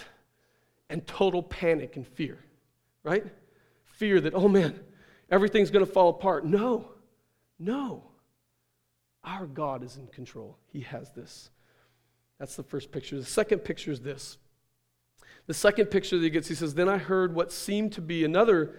and 0.89 1.05
total 1.05 1.43
panic 1.43 1.95
and 1.95 2.07
fear, 2.07 2.39
right? 3.03 3.25
Fear 3.85 4.21
that, 4.21 4.33
oh 4.33 4.47
man, 4.47 4.79
everything's 5.29 5.71
going 5.71 5.85
to 5.85 5.91
fall 5.91 6.09
apart. 6.09 6.45
No, 6.45 6.89
no. 7.59 8.03
Our 9.23 9.45
God 9.45 9.83
is 9.83 9.97
in 9.97 10.07
control, 10.07 10.57
He 10.71 10.81
has 10.81 11.11
this. 11.11 11.49
That's 12.39 12.55
the 12.55 12.63
first 12.63 12.91
picture. 12.91 13.17
The 13.17 13.25
second 13.25 13.59
picture 13.59 13.91
is 13.91 14.01
this. 14.01 14.37
The 15.47 15.53
second 15.53 15.87
picture 15.87 16.17
that 16.17 16.23
he 16.23 16.29
gets, 16.29 16.47
he 16.47 16.55
says, 16.55 16.75
Then 16.75 16.89
I 16.89 16.97
heard 16.97 17.33
what 17.33 17.51
seemed 17.51 17.93
to 17.93 18.01
be 18.01 18.23
another 18.23 18.75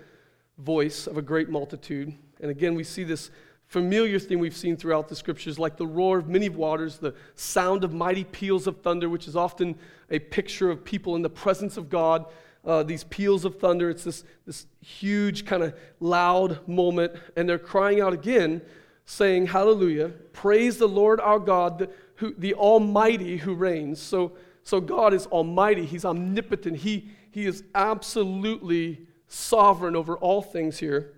voice 0.59 1.07
of 1.07 1.17
a 1.17 1.23
great 1.23 1.49
multitude. 1.49 2.15
And 2.41 2.51
again, 2.51 2.75
we 2.75 2.85
see 2.85 3.05
this 3.05 3.31
familiar 3.69 4.19
thing 4.19 4.39
we've 4.39 4.57
seen 4.57 4.77
throughout 4.77 5.09
the 5.09 5.15
scriptures, 5.15 5.59
like 5.59 5.77
the 5.77 5.87
roar 5.87 6.19
of 6.19 6.29
many 6.29 6.49
waters, 6.49 6.97
the 6.97 7.15
sound 7.35 7.85
of 7.85 7.93
mighty 7.93 8.25
peals 8.25 8.67
of 8.67 8.81
thunder, 8.81 9.09
which 9.09 9.29
is 9.29 9.37
often 9.37 9.79
a 10.11 10.19
picture 10.19 10.71
of 10.71 10.85
people 10.85 11.15
in 11.17 11.23
the 11.23 11.31
presence 11.31 11.77
of 11.77 11.91
God. 11.91 12.25
Uh, 12.65 12.83
these 12.83 13.05
peals 13.05 13.45
of 13.45 13.59
thunder, 13.59 13.91
it's 13.91 14.05
this, 14.05 14.25
this 14.47 14.67
huge, 14.81 15.45
kind 15.45 15.63
of 15.63 15.79
loud 16.01 16.67
moment, 16.67 17.13
and 17.37 17.47
they're 17.47 17.59
crying 17.59 18.01
out 18.01 18.15
again, 18.15 18.63
saying, 19.05 19.47
Hallelujah, 19.47 20.09
praise 20.33 20.79
the 20.79 20.89
Lord 20.89 21.21
our 21.21 21.39
God, 21.39 21.79
the, 21.79 21.91
who, 22.17 22.35
the 22.37 22.55
Almighty 22.55 23.37
who 23.37 23.55
reigns. 23.55 24.01
So, 24.01 24.33
so 24.65 24.81
God 24.81 25.13
is 25.13 25.27
Almighty, 25.27 25.85
He's 25.85 26.07
omnipotent, 26.07 26.79
He, 26.79 27.11
he 27.31 27.45
is 27.45 27.65
absolutely 27.75 29.07
sovereign 29.29 29.95
over 29.95 30.17
all 30.17 30.41
things 30.41 30.79
here. 30.79 31.13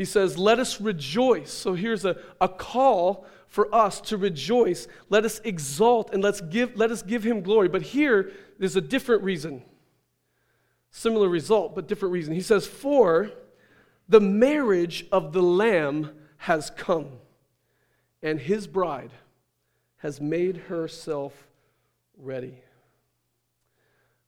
He 0.00 0.06
says, 0.06 0.38
Let 0.38 0.58
us 0.58 0.80
rejoice. 0.80 1.52
So 1.52 1.74
here's 1.74 2.06
a, 2.06 2.16
a 2.40 2.48
call 2.48 3.26
for 3.48 3.68
us 3.74 4.00
to 4.00 4.16
rejoice. 4.16 4.88
Let 5.10 5.26
us 5.26 5.42
exalt 5.44 6.14
and 6.14 6.22
let's 6.22 6.40
give, 6.40 6.74
let 6.74 6.90
us 6.90 7.02
give 7.02 7.22
him 7.22 7.42
glory. 7.42 7.68
But 7.68 7.82
here, 7.82 8.32
there's 8.58 8.76
a 8.76 8.80
different 8.80 9.22
reason. 9.24 9.62
Similar 10.90 11.28
result, 11.28 11.74
but 11.74 11.86
different 11.86 12.14
reason. 12.14 12.32
He 12.32 12.40
says, 12.40 12.66
For 12.66 13.30
the 14.08 14.22
marriage 14.22 15.04
of 15.12 15.34
the 15.34 15.42
Lamb 15.42 16.12
has 16.38 16.70
come, 16.70 17.08
and 18.22 18.40
his 18.40 18.66
bride 18.66 19.10
has 19.98 20.18
made 20.18 20.56
herself 20.56 21.46
ready. 22.16 22.54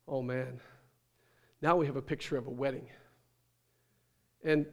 Oh 0.07 0.21
man. 0.21 0.61
Now 1.63 1.77
we 1.77 1.87
have 1.87 1.97
a 1.97 2.03
picture 2.03 2.37
of 2.37 2.47
a 2.47 2.51
wedding. 2.51 2.89
And 4.45 4.67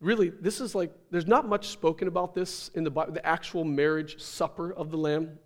really, 0.00 0.30
this 0.30 0.60
is 0.60 0.74
like, 0.74 0.92
there's 1.10 1.26
not 1.26 1.48
much 1.48 1.68
spoken 1.68 2.08
about 2.08 2.34
this 2.34 2.70
in 2.74 2.84
the 2.84 2.90
Bible, 2.90 3.12
the 3.12 3.26
actual 3.26 3.64
marriage 3.64 4.20
supper 4.20 4.72
of 4.72 4.90
the 4.90 4.96
Lamb, 4.96 5.38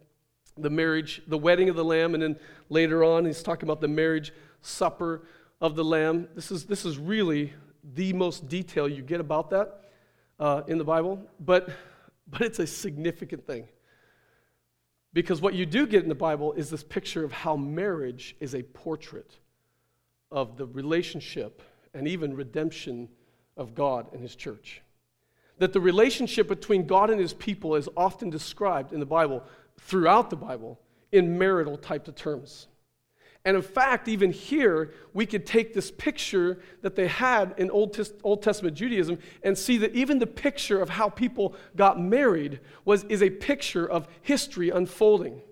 the 0.58 0.70
marriage, 0.70 1.22
the 1.26 1.38
wedding 1.38 1.68
of 1.68 1.76
the 1.76 1.84
Lamb, 1.84 2.14
and 2.14 2.22
then 2.22 2.36
later 2.68 3.02
on, 3.02 3.24
he's 3.24 3.42
talking 3.42 3.66
about 3.66 3.80
the 3.80 3.88
marriage 3.88 4.32
supper 4.60 5.22
of 5.60 5.76
the 5.76 5.84
Lamb. 5.84 6.28
This 6.34 6.50
is, 6.50 6.66
this 6.66 6.84
is 6.84 6.98
really 6.98 7.52
the 7.94 8.12
most 8.12 8.48
detail 8.48 8.88
you 8.88 9.02
get 9.02 9.20
about 9.20 9.50
that 9.50 9.90
uh, 10.38 10.62
in 10.66 10.78
the 10.78 10.84
Bible, 10.84 11.20
but, 11.40 11.70
but 12.26 12.42
it's 12.42 12.58
a 12.58 12.66
significant 12.66 13.46
thing. 13.46 13.66
Because 15.14 15.40
what 15.40 15.54
you 15.54 15.66
do 15.66 15.86
get 15.86 16.02
in 16.02 16.08
the 16.08 16.14
Bible 16.14 16.52
is 16.54 16.70
this 16.70 16.82
picture 16.82 17.24
of 17.24 17.32
how 17.32 17.56
marriage 17.56 18.34
is 18.40 18.54
a 18.54 18.62
portrait 18.62 19.36
of 20.30 20.56
the 20.56 20.66
relationship 20.66 21.62
and 21.92 22.08
even 22.08 22.34
redemption 22.34 23.08
of 23.56 23.74
God 23.74 24.06
and 24.12 24.20
His 24.20 24.34
church. 24.34 24.82
That 25.58 25.72
the 25.72 25.80
relationship 25.80 26.48
between 26.48 26.86
God 26.86 27.10
and 27.10 27.20
His 27.20 27.34
people 27.34 27.76
is 27.76 27.88
often 27.96 28.30
described 28.30 28.92
in 28.92 29.00
the 29.00 29.06
Bible, 29.06 29.44
throughout 29.78 30.30
the 30.30 30.36
Bible, 30.36 30.80
in 31.10 31.38
marital 31.38 31.76
type 31.76 32.08
of 32.08 32.14
terms. 32.14 32.68
And 33.44 33.56
in 33.56 33.62
fact, 33.62 34.06
even 34.06 34.30
here, 34.30 34.92
we 35.12 35.26
could 35.26 35.44
take 35.46 35.74
this 35.74 35.90
picture 35.90 36.60
that 36.82 36.94
they 36.94 37.08
had 37.08 37.54
in 37.58 37.70
Old, 37.70 37.98
Old 38.22 38.42
Testament 38.42 38.76
Judaism 38.76 39.18
and 39.42 39.58
see 39.58 39.78
that 39.78 39.94
even 39.94 40.20
the 40.20 40.28
picture 40.28 40.80
of 40.80 40.88
how 40.88 41.08
people 41.08 41.56
got 41.74 42.00
married 42.00 42.60
was, 42.84 43.02
is 43.04 43.20
a 43.22 43.30
picture 43.30 43.88
of 43.88 44.06
history 44.22 44.70
unfolding. 44.70 45.42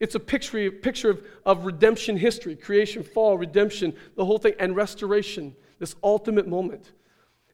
It's 0.00 0.14
a 0.14 0.20
picture, 0.20 0.70
picture 0.70 1.10
of, 1.10 1.22
of 1.44 1.66
redemption 1.66 2.16
history 2.16 2.56
creation, 2.56 3.02
fall, 3.02 3.36
redemption, 3.36 3.94
the 4.14 4.24
whole 4.24 4.38
thing, 4.38 4.54
and 4.58 4.74
restoration, 4.74 5.54
this 5.78 5.94
ultimate 6.02 6.48
moment. 6.48 6.92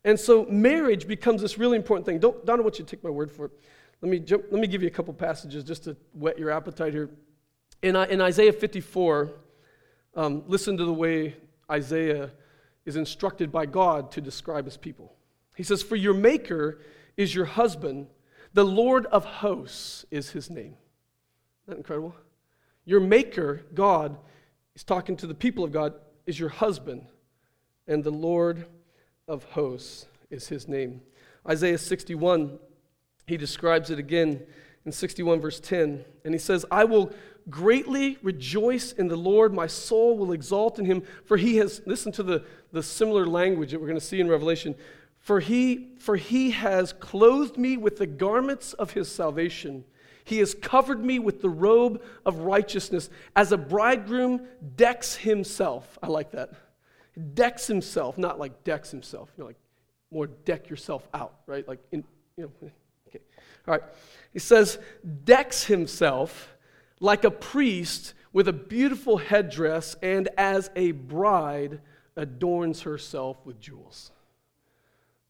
And 0.04 0.18
so 0.18 0.44
marriage 0.46 1.06
becomes 1.06 1.40
this 1.42 1.58
really 1.58 1.76
important 1.76 2.06
thing. 2.06 2.18
Don't, 2.18 2.44
don't 2.44 2.62
want 2.62 2.78
you 2.78 2.84
to 2.84 2.90
take 2.96 3.04
my 3.04 3.10
word 3.10 3.30
for 3.30 3.46
it. 3.46 3.52
Let 4.00 4.10
me, 4.10 4.18
jump, 4.18 4.44
let 4.50 4.60
me 4.60 4.66
give 4.66 4.82
you 4.82 4.88
a 4.88 4.92
couple 4.92 5.14
passages 5.14 5.62
just 5.62 5.84
to 5.84 5.96
whet 6.12 6.38
your 6.38 6.50
appetite 6.50 6.92
here. 6.92 7.10
In, 7.82 7.94
in 7.94 8.20
Isaiah 8.20 8.52
54, 8.52 9.30
um, 10.14 10.42
listen 10.46 10.76
to 10.76 10.84
the 10.84 10.92
way 10.92 11.36
Isaiah 11.70 12.30
is 12.84 12.96
instructed 12.96 13.52
by 13.52 13.66
God 13.66 14.10
to 14.12 14.20
describe 14.20 14.64
his 14.64 14.76
people. 14.76 15.14
He 15.56 15.62
says, 15.62 15.82
For 15.82 15.96
your 15.96 16.14
maker 16.14 16.80
is 17.16 17.34
your 17.34 17.44
husband, 17.44 18.08
the 18.52 18.64
Lord 18.64 19.06
of 19.06 19.24
hosts 19.24 20.04
is 20.10 20.30
his 20.30 20.50
name. 20.50 20.74
Isn't 21.64 21.68
that 21.68 21.76
incredible? 21.76 22.14
Your 22.84 23.00
maker, 23.00 23.62
God, 23.72 24.16
is 24.74 24.82
talking 24.82 25.16
to 25.18 25.26
the 25.26 25.34
people 25.34 25.62
of 25.62 25.70
God, 25.70 25.94
is 26.26 26.38
your 26.38 26.48
husband, 26.48 27.06
and 27.86 28.02
the 28.02 28.10
Lord 28.10 28.66
of 29.32 29.44
hosts 29.44 30.06
is 30.30 30.46
his 30.46 30.68
name. 30.68 31.00
Isaiah 31.48 31.78
61, 31.78 32.58
he 33.26 33.38
describes 33.38 33.88
it 33.90 33.98
again 33.98 34.42
in 34.84 34.92
61, 34.92 35.40
verse 35.40 35.58
10. 35.58 36.04
And 36.26 36.34
he 36.34 36.38
says, 36.38 36.66
I 36.70 36.84
will 36.84 37.12
greatly 37.48 38.18
rejoice 38.22 38.92
in 38.92 39.08
the 39.08 39.16
Lord. 39.16 39.54
My 39.54 39.66
soul 39.66 40.18
will 40.18 40.32
exalt 40.32 40.78
in 40.78 40.84
him, 40.84 41.02
for 41.24 41.38
he 41.38 41.56
has, 41.56 41.80
listen 41.86 42.12
to 42.12 42.22
the, 42.22 42.44
the 42.72 42.82
similar 42.82 43.26
language 43.26 43.70
that 43.70 43.80
we're 43.80 43.86
going 43.86 43.98
to 43.98 44.04
see 44.04 44.20
in 44.20 44.28
Revelation. 44.28 44.74
For 45.18 45.40
he, 45.40 45.94
for 45.98 46.16
he 46.16 46.50
has 46.50 46.92
clothed 46.92 47.56
me 47.56 47.78
with 47.78 47.96
the 47.96 48.06
garments 48.06 48.74
of 48.74 48.92
his 48.92 49.10
salvation. 49.10 49.84
He 50.24 50.38
has 50.38 50.54
covered 50.54 51.02
me 51.02 51.18
with 51.18 51.40
the 51.40 51.48
robe 51.48 52.02
of 52.26 52.40
righteousness, 52.40 53.08
as 53.34 53.50
a 53.50 53.56
bridegroom 53.56 54.46
decks 54.76 55.16
himself. 55.16 55.98
I 56.02 56.08
like 56.08 56.32
that 56.32 56.52
decks 57.34 57.66
himself, 57.66 58.18
not 58.18 58.38
like 58.38 58.64
decks 58.64 58.90
himself, 58.90 59.30
you 59.36 59.42
know, 59.42 59.46
like 59.48 59.58
more 60.10 60.26
deck 60.26 60.68
yourself 60.68 61.06
out, 61.14 61.40
right? 61.46 61.66
Like, 61.66 61.80
in, 61.92 62.04
you 62.36 62.44
know, 62.44 62.70
okay. 63.08 63.20
All 63.66 63.74
right. 63.74 63.82
He 64.32 64.38
says, 64.38 64.78
decks 65.24 65.64
himself 65.64 66.54
like 67.00 67.24
a 67.24 67.30
priest 67.30 68.14
with 68.32 68.48
a 68.48 68.52
beautiful 68.52 69.18
headdress, 69.18 69.96
and 70.02 70.28
as 70.38 70.70
a 70.74 70.92
bride 70.92 71.80
adorns 72.16 72.82
herself 72.82 73.36
with 73.44 73.60
jewels. 73.60 74.10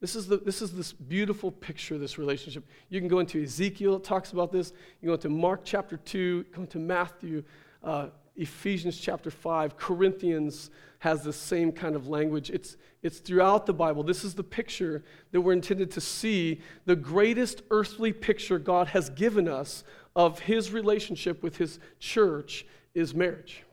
This 0.01 0.17
is, 0.17 0.27
the, 0.27 0.37
this 0.37 0.63
is 0.63 0.73
this 0.73 0.93
beautiful 0.93 1.53
picture 1.53 1.97
this 1.97 2.19
relationship. 2.19 2.65
You 2.89 3.01
can 3.01 3.09
go 3.09 3.21
into 3.21 3.43
Ezekiel, 3.43 3.97
it 3.97 4.05
talks 4.05 4.33
about 4.33 4.51
this. 4.51 4.73
You 5.01 5.09
go 5.09 5.15
into 5.15 5.29
Mark 5.29 5.61
chapter 5.65 5.97
2, 5.97 6.47
go 6.55 6.63
into 6.63 6.79
Matthew, 6.79 7.45
uh, 7.85 8.09
Ephesians 8.37 8.99
chapter 8.99 9.31
5, 9.31 9.77
Corinthians 9.77 10.71
has 11.01 11.23
the 11.23 11.33
same 11.33 11.73
kind 11.73 11.95
of 11.95 12.09
language. 12.09 12.49
It's, 12.51 12.77
it's 13.03 13.19
throughout 13.19 13.67
the 13.67 13.75
Bible. 13.75 14.03
This 14.03 14.25
is 14.25 14.35
the 14.35 14.45
picture 14.45 15.03
that 15.33 15.41
we're 15.41 15.53
intended 15.53 15.91
to 15.93 16.01
see 16.01 16.61
the 16.85 16.97
greatest 16.97 17.63
earthly 17.71 18.13
picture 18.13 18.59
God 18.59 18.89
has 18.89 19.11
given 19.11 19.49
us 19.49 19.85
of 20.15 20.41
his 20.41 20.71
relationship 20.71 21.43
with 21.43 21.57
his 21.57 21.79
church 21.99 22.65
is 22.95 23.15
marriage. 23.15 23.65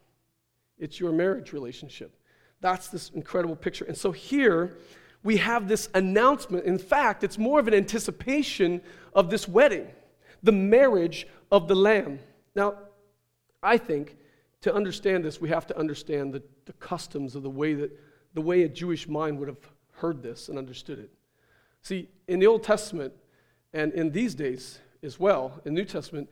It's 0.78 1.00
your 1.00 1.12
marriage 1.12 1.54
relationship. 1.54 2.16
That's 2.62 2.88
this 2.88 3.10
incredible 3.10 3.56
picture. 3.56 3.86
And 3.86 3.98
so 3.98 4.12
here 4.12 4.78
we 5.24 5.38
have 5.38 5.68
this 5.68 5.90
announcement. 5.94 6.66
In 6.66 6.78
fact, 6.78 7.24
it's 7.24 7.38
more 7.38 7.60
of 7.60 7.68
an 7.68 7.74
anticipation 7.74 8.82
of 9.14 9.30
this 9.30 9.48
wedding, 9.48 9.88
the 10.44 10.52
marriage 10.52 11.28
of 11.52 11.68
the 11.68 11.76
Lamb. 11.76 12.20
Now, 12.56 12.76
I 13.62 13.78
think 13.78 14.18
to 14.62 14.74
understand 14.74 15.24
this, 15.24 15.40
we 15.40 15.50
have 15.50 15.66
to 15.68 15.78
understand 15.78 16.34
the, 16.34 16.44
the 16.66 16.74
customs 16.74 17.36
of 17.36 17.44
the 17.44 17.50
way 17.50 17.74
that 17.74 17.92
the 18.34 18.42
way 18.42 18.64
a 18.64 18.70
Jewish 18.70 19.08
mind 19.08 19.40
would 19.40 19.48
have 19.48 19.58
heard 19.94 20.22
this 20.22 20.50
and 20.50 20.58
understood 20.58 21.00
it. 21.00 21.12
See, 21.82 22.10
in 22.28 22.40
the 22.40 22.48
Old 22.48 22.64
Testament 22.64 23.14
and 23.74 23.94
in 23.94 24.12
these 24.12 24.36
days 24.36 24.80
as 25.02 25.20
well, 25.20 25.60
in 25.66 25.74
New 25.74 25.86
Testament, 25.86 26.30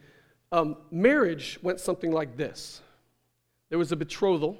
um, 0.51 0.77
marriage 0.91 1.59
went 1.61 1.79
something 1.79 2.11
like 2.11 2.37
this. 2.37 2.81
There 3.69 3.77
was 3.77 3.91
a 3.91 3.95
betrothal. 3.95 4.57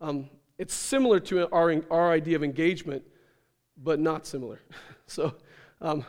Um, 0.00 0.28
it's 0.58 0.74
similar 0.74 1.20
to 1.20 1.52
our, 1.52 1.82
our 1.90 2.12
idea 2.12 2.36
of 2.36 2.44
engagement, 2.44 3.02
but 3.76 3.98
not 3.98 4.26
similar. 4.26 4.60
so 5.06 5.34
um, 5.80 6.04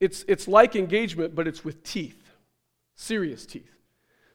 it's, 0.00 0.24
it's 0.28 0.46
like 0.46 0.76
engagement, 0.76 1.34
but 1.34 1.48
it's 1.48 1.64
with 1.64 1.82
teeth, 1.82 2.22
serious 2.94 3.44
teeth. 3.44 3.77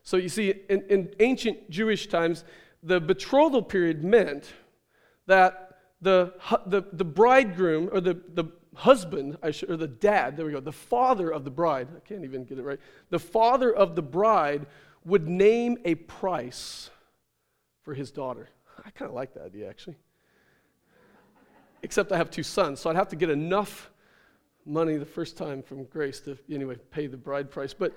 So 0.03 0.17
you 0.17 0.29
see, 0.29 0.53
in, 0.69 0.83
in 0.89 1.13
ancient 1.19 1.69
Jewish 1.69 2.07
times, 2.07 2.43
the 2.83 2.99
betrothal 2.99 3.63
period 3.63 4.03
meant 4.03 4.53
that 5.25 5.77
the, 6.01 6.33
the, 6.65 6.83
the 6.91 7.05
bridegroom 7.05 7.89
or 7.91 8.01
the, 8.01 8.21
the 8.33 8.45
husband, 8.75 9.37
should, 9.51 9.69
or 9.69 9.77
the 9.77 9.87
dad, 9.87 10.35
there 10.35 10.45
we 10.45 10.51
go, 10.51 10.59
the 10.59 10.71
father 10.71 11.29
of 11.31 11.45
the 11.45 11.51
bride, 11.51 11.87
I 11.95 11.99
can't 12.01 12.25
even 12.25 12.43
get 12.43 12.59
it 12.59 12.63
right, 12.63 12.79
the 13.09 13.19
father 13.19 13.73
of 13.73 13.95
the 13.95 14.01
bride 14.01 14.65
would 15.05 15.27
name 15.27 15.77
a 15.85 15.95
price 15.95 16.89
for 17.83 17.93
his 17.93 18.11
daughter. 18.11 18.49
I 18.85 18.89
kind 18.91 19.09
of 19.09 19.15
like 19.15 19.33
that 19.35 19.43
idea, 19.43 19.69
actually. 19.69 19.95
Except 21.81 22.11
I 22.11 22.17
have 22.17 22.29
two 22.29 22.43
sons, 22.43 22.79
so 22.79 22.89
I'd 22.89 22.95
have 22.95 23.09
to 23.09 23.15
get 23.15 23.29
enough 23.29 23.89
money 24.65 24.97
the 24.97 25.05
first 25.05 25.37
time 25.37 25.61
from 25.61 25.83
Grace 25.85 26.19
to, 26.21 26.37
anyway, 26.49 26.75
pay 26.91 27.07
the 27.07 27.17
bride 27.17 27.51
price. 27.51 27.73
But 27.73 27.93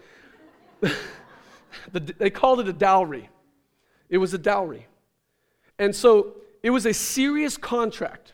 the, 1.92 2.00
they 2.00 2.30
called 2.30 2.60
it 2.60 2.68
a 2.68 2.72
dowry. 2.72 3.28
It 4.08 4.18
was 4.18 4.34
a 4.34 4.38
dowry. 4.38 4.86
And 5.78 5.94
so 5.94 6.34
it 6.62 6.70
was 6.70 6.86
a 6.86 6.94
serious 6.94 7.56
contract 7.56 8.32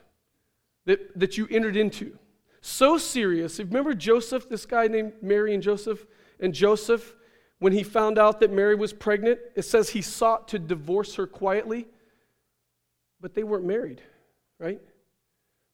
that, 0.84 1.18
that 1.18 1.36
you 1.36 1.46
entered 1.50 1.76
into. 1.76 2.18
So 2.60 2.96
serious. 2.98 3.58
Remember 3.58 3.94
Joseph, 3.94 4.48
this 4.48 4.66
guy 4.66 4.86
named 4.86 5.14
Mary 5.20 5.54
and 5.54 5.62
Joseph? 5.62 6.06
And 6.38 6.54
Joseph, 6.54 7.14
when 7.58 7.72
he 7.72 7.82
found 7.82 8.18
out 8.18 8.40
that 8.40 8.52
Mary 8.52 8.74
was 8.74 8.92
pregnant, 8.92 9.40
it 9.54 9.62
says 9.62 9.90
he 9.90 10.02
sought 10.02 10.48
to 10.48 10.58
divorce 10.58 11.16
her 11.16 11.26
quietly, 11.26 11.86
but 13.20 13.34
they 13.34 13.42
weren't 13.42 13.64
married, 13.64 14.00
right? 14.58 14.80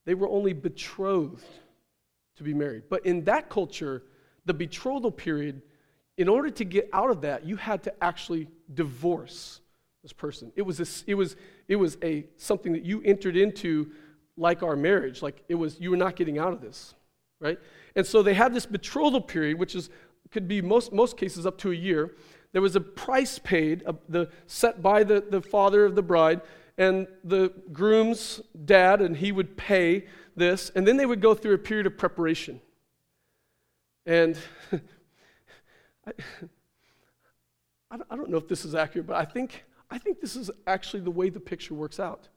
They 0.05 0.15
were 0.15 0.29
only 0.29 0.55
betrothed 0.55 1.45
to 2.37 2.43
be 2.43 2.55
married. 2.55 2.85
But 2.89 3.05
in 3.05 3.25
that 3.25 3.51
culture, 3.51 4.05
the 4.47 4.55
betrothal 4.55 5.11
period, 5.11 5.61
in 6.19 6.29
order 6.29 6.51
to 6.51 6.65
get 6.65 6.91
out 6.93 7.11
of 7.11 7.23
that, 7.23 7.47
you 7.47 7.57
had 7.57 7.85
to 7.85 8.05
actually 8.05 8.49
divorce 8.75 9.61
this 10.03 10.13
person. 10.13 10.53
It 10.57 10.63
was, 10.63 10.81
a, 10.81 11.11
it 11.11 11.15
was, 11.15 11.37
it 11.69 11.77
was 11.77 11.97
a, 12.03 12.27
something 12.37 12.73
that 12.73 12.85
you 12.85 13.01
entered 13.05 13.37
into 13.37 13.93
like 14.37 14.63
our 14.65 14.77
marriage. 14.77 15.23
Like 15.23 15.43
it 15.49 15.55
was, 15.55 15.81
you 15.81 15.91
were 15.91 15.97
not 15.97 16.17
getting 16.17 16.39
out 16.39 16.53
of 16.53 16.61
this, 16.61 16.95
right? 17.41 17.59
And 17.95 18.05
so 18.05 18.23
they 18.23 18.35
had 18.35 18.53
this 18.53 18.67
betrothal 18.67 19.21
period, 19.21 19.59
which 19.59 19.77
is, 19.77 19.91
could 20.33 20.49
be 20.49 20.61
most, 20.61 20.93
most 20.93 21.17
cases 21.17 21.47
up 21.47 21.57
to 21.59 21.71
a 21.71 21.75
year. 21.75 22.17
There 22.53 22.63
was 22.63 22.75
a 22.75 22.81
price 22.81 23.39
paid, 23.39 23.85
uh, 23.87 23.93
the, 24.09 24.29
set 24.47 24.83
by 24.83 25.05
the, 25.05 25.25
the 25.31 25.41
father 25.41 25.85
of 25.85 25.95
the 25.95 26.03
bride, 26.03 26.41
and 26.77 27.07
the 27.23 27.53
groom's 27.73 28.41
dad, 28.65 29.01
and 29.01 29.17
he 29.17 29.31
would 29.31 29.57
pay 29.57 30.07
this, 30.37 30.71
and 30.75 30.87
then 30.87 30.97
they 30.97 31.07
would 31.07 31.21
go 31.21 31.35
through 31.35 31.55
a 31.55 31.59
period 31.59 31.87
of 31.87 31.97
preparation. 31.97 32.61
And 34.07 34.37
I, 37.91 37.97
I 38.11 38.17
don't 38.17 38.31
know 38.31 38.39
if 38.39 38.49
this 38.49 38.65
is 38.65 38.75
accurate, 38.75 39.07
but 39.07 39.17
I 39.17 39.25
think, 39.25 39.65
I 39.91 39.99
think 39.99 40.21
this 40.21 40.37
is 40.37 40.51
actually 40.67 41.01
the 41.01 41.11
way 41.11 41.31
the 41.31 41.41
picture 41.41 41.75
works 41.75 41.99
out. 41.99 42.29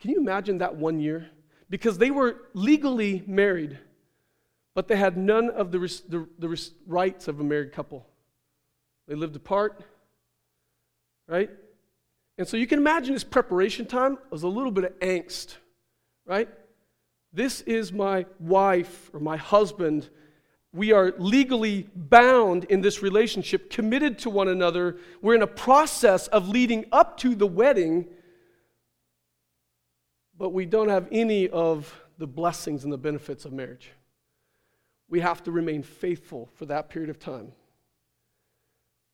Can 0.00 0.10
you 0.10 0.18
imagine 0.18 0.58
that 0.58 0.76
one 0.76 1.00
year? 1.00 1.30
Because 1.70 1.98
they 1.98 2.10
were 2.10 2.36
legally 2.52 3.22
married, 3.26 3.78
but 4.74 4.88
they 4.88 4.96
had 4.96 5.16
none 5.16 5.50
of 5.50 5.72
the, 5.72 5.78
the, 6.08 6.28
the 6.38 6.70
rights 6.86 7.28
of 7.28 7.40
a 7.40 7.44
married 7.44 7.72
couple. 7.72 8.06
They 9.06 9.14
lived 9.14 9.36
apart, 9.36 9.82
right? 11.26 11.50
And 12.36 12.48
so 12.48 12.56
you 12.56 12.66
can 12.66 12.78
imagine 12.78 13.14
this 13.14 13.24
preparation 13.24 13.86
time 13.86 14.18
was 14.30 14.42
a 14.42 14.48
little 14.48 14.72
bit 14.72 14.84
of 14.84 14.98
angst, 14.98 15.56
right? 16.26 16.48
This 17.32 17.60
is 17.62 17.92
my 17.92 18.26
wife 18.38 19.10
or 19.12 19.20
my 19.20 19.36
husband. 19.36 20.08
We 20.74 20.90
are 20.90 21.14
legally 21.18 21.88
bound 21.94 22.64
in 22.64 22.80
this 22.80 23.00
relationship, 23.00 23.70
committed 23.70 24.18
to 24.20 24.30
one 24.30 24.48
another. 24.48 24.96
We're 25.22 25.36
in 25.36 25.42
a 25.42 25.46
process 25.46 26.26
of 26.26 26.48
leading 26.48 26.86
up 26.90 27.16
to 27.18 27.36
the 27.36 27.46
wedding, 27.46 28.06
but 30.36 30.48
we 30.50 30.66
don't 30.66 30.88
have 30.88 31.06
any 31.12 31.48
of 31.48 31.94
the 32.18 32.26
blessings 32.26 32.82
and 32.82 32.92
the 32.92 32.98
benefits 32.98 33.44
of 33.44 33.52
marriage. 33.52 33.92
We 35.08 35.20
have 35.20 35.44
to 35.44 35.52
remain 35.52 35.84
faithful 35.84 36.50
for 36.54 36.66
that 36.66 36.88
period 36.88 37.08
of 37.08 37.20
time. 37.20 37.52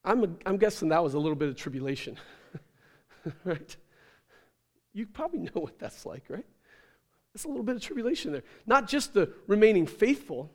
I'm, 0.03 0.25
a, 0.25 0.29
I'm 0.47 0.57
guessing 0.57 0.89
that 0.89 1.05
was 1.05 1.13
a 1.13 1.19
little 1.19 1.37
bit 1.37 1.51
of 1.51 1.57
tribulation. 1.57 2.17
right? 3.45 3.77
You 4.95 5.05
probably 5.05 5.41
know 5.41 5.61
what 5.61 5.79
that's 5.79 6.07
like, 6.07 6.25
right? 6.31 6.47
It's 7.35 7.45
a 7.45 7.49
little 7.49 7.63
bit 7.63 7.77
of 7.77 7.83
tribulation 7.83 8.33
there. 8.33 8.45
Not 8.65 8.89
just 8.89 9.13
the 9.13 9.31
remaining 9.47 9.87
faithful, 9.87 10.51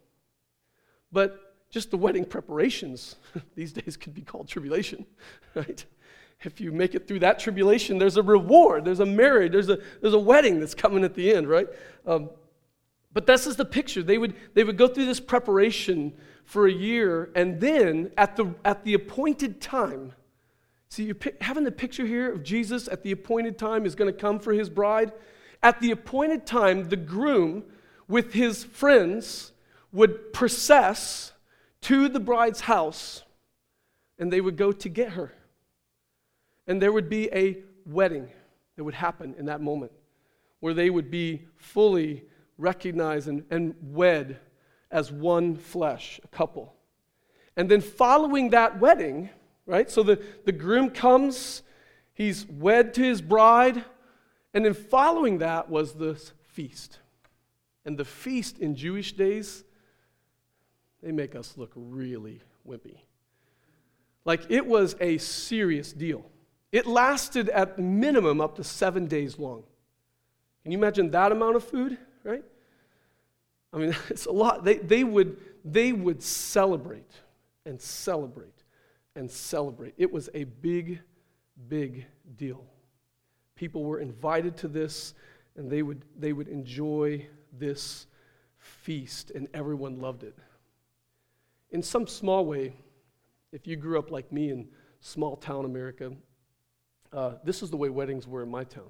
but 1.16 1.53
just 1.72 1.91
the 1.91 1.97
wedding 1.97 2.26
preparations. 2.26 3.16
These 3.55 3.72
days 3.72 3.95
could 3.95 4.13
be 4.13 4.22
called 4.22 4.49
tribulation, 4.49 5.05
right? 5.55 5.84
If 6.43 6.59
you 6.59 6.74
make 6.74 6.93
it 6.93 7.07
through 7.07 7.20
that 7.20 7.39
tribulation, 7.39 7.97
there's 7.97 8.18
a 8.18 8.22
reward, 8.22 8.84
there's 8.84 8.99
a 8.99 9.05
marriage, 9.05 9.53
there's 9.53 9.70
a, 9.70 9.80
there's 10.01 10.13
a 10.13 10.20
wedding 10.20 10.59
that's 10.59 10.76
coming 10.76 11.05
at 11.05 11.16
the 11.16 11.34
end, 11.34 11.47
right? 11.47 11.68
Um, 12.05 12.30
but 13.13 13.26
this 13.26 13.47
is 13.47 13.55
the 13.55 13.63
picture. 13.63 14.03
They 14.03 14.18
would, 14.18 14.36
they 14.53 14.66
would 14.66 14.78
go 14.78 14.89
through 14.89 15.05
this 15.05 15.22
preparation 15.22 16.13
for 16.43 16.68
a 16.68 16.72
year, 16.72 17.32
and 17.34 17.61
then 17.61 18.11
at 18.18 18.36
the, 18.36 18.53
at 18.66 18.84
the 18.84 18.93
appointed 18.93 19.61
time, 19.61 20.11
See, 20.89 21.03
you're 21.03 21.18
having 21.41 21.66
the 21.66 21.72
picture 21.72 22.05
here 22.05 22.32
of 22.32 22.43
Jesus 22.43 22.88
at 22.88 23.03
the 23.03 23.11
appointed 23.11 23.57
time 23.57 23.86
is 23.86 23.95
going 23.95 24.13
to 24.13 24.18
come 24.18 24.39
for 24.39 24.53
his 24.53 24.70
bride. 24.70 25.11
At 25.61 25.82
the 25.82 25.91
appointed 25.91 26.45
time, 26.45 26.88
the 26.88 26.95
groom 26.95 27.63
with 28.07 28.32
his 28.34 28.63
friends 28.63 29.51
would 29.96 30.34
process 30.34 31.32
to 31.82 32.10
the 32.10 32.20
bride's 32.20 32.60
house 32.60 33.24
and 34.20 34.32
they 34.32 34.41
would 34.41 34.58
go 34.58 34.72
to 34.72 34.89
get 34.89 35.12
her. 35.12 35.34
And 36.68 36.82
there 36.82 36.91
would 36.91 37.10
be 37.10 37.30
a 37.32 37.58
wedding 37.86 38.30
that 38.76 38.84
would 38.84 38.93
happen 38.93 39.36
in 39.38 39.46
that 39.46 39.62
moment 39.62 39.91
where 40.60 40.74
they 40.74 40.89
would 40.89 41.10
be 41.10 41.43
fully 41.56 42.24
recognized 42.58 43.28
and, 43.28 43.46
and 43.50 43.76
wed 43.82 44.39
as 44.91 45.12
one 45.12 45.56
flesh, 45.56 46.20
a 46.24 46.28
couple. 46.28 46.74
And 47.56 47.70
then 47.70 47.82
following 47.82 48.50
that 48.50 48.80
wedding, 48.80 49.30
right? 49.66 49.89
So 49.89 50.04
the, 50.04 50.22
the 50.46 50.52
groom 50.52 50.89
comes, 50.89 51.62
he's 52.14 52.46
wed 52.48 52.93
to 52.96 53.02
his 53.02 53.22
bride, 53.22 53.84
and 54.54 54.66
then 54.66 54.74
following 54.74 55.38
that 55.38 55.70
was 55.70 55.93
the 55.93 56.20
feast. 56.43 57.00
And 57.86 57.98
the 57.98 58.06
feast 58.06 58.60
in 58.60 58.76
Jewish 58.76 59.14
days, 59.14 59.64
they 61.06 61.12
make 61.12 61.36
us 61.36 61.53
look 61.56 61.72
really 61.76 62.41
wimpy. 62.68 62.97
Like 64.26 64.41
it 64.49 64.66
was 64.66 64.95
a 64.99 65.20
serious 65.20 65.93
deal. 65.93 66.26
It 66.72 66.88
lasted 66.88 67.47
at 67.49 67.78
minimum 67.78 68.41
up 68.41 68.56
to 68.56 68.64
seven 68.64 69.06
days 69.06 69.38
long. 69.38 69.64
Can 70.64 70.72
you 70.72 70.80
imagine 70.80 71.12
that 71.12 71.32
amount 71.32 71.58
of 71.58 71.64
food, 71.64 71.99
right? 72.24 72.43
I 73.72 73.78
mean, 73.78 73.95
it's 74.10 74.26
a 74.26 74.32
lot. 74.32 74.66
They, 74.66 74.78
they, 74.78 75.03
would, 75.03 75.38
they 75.64 75.93
would 75.93 76.24
celebrate 76.24 77.12
and 77.68 77.80
celebrate 77.80 78.64
and 79.16 79.30
celebrate. 79.30 79.93
It 79.97 80.12
was 80.12 80.28
a 80.34 80.45
big, 80.45 81.01
big 81.68 82.08
deal. 82.36 82.66
People 83.53 83.84
were 83.84 83.99
invited 83.99 84.58
to 84.58 84.68
this, 84.68 85.14
and 85.56 85.70
they 85.70 85.84
would, 85.84 86.03
they 86.18 86.34
would 86.34 86.47
enjoy 86.47 87.28
this 87.53 88.08
feast, 88.58 89.30
and 89.36 89.47
everyone 89.53 90.01
loved 90.01 90.24
it. 90.24 90.36
In 91.76 91.84
some 91.84 92.07
small 92.07 92.45
way, 92.45 92.71
if 93.51 93.67
you 93.67 93.76
grew 93.76 93.99
up 93.99 94.09
like 94.09 94.32
me 94.32 94.49
in 94.49 94.69
small 95.01 95.36
town 95.36 95.65
America, 95.65 96.13
uh, 97.11 97.34
this 97.43 97.61
is 97.61 97.69
the 97.69 97.76
way 97.76 97.89
weddings 97.89 98.26
were 98.26 98.43
in 98.43 98.49
my 98.49 98.63
town. 98.63 98.89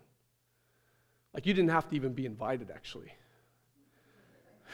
Like, 1.34 1.48
you 1.48 1.56
didn't 1.56 1.72
have 1.72 1.90
to 1.90 1.96
even 1.96 2.14
be 2.14 2.28
invited, 2.28 2.70
actually. 2.70 3.12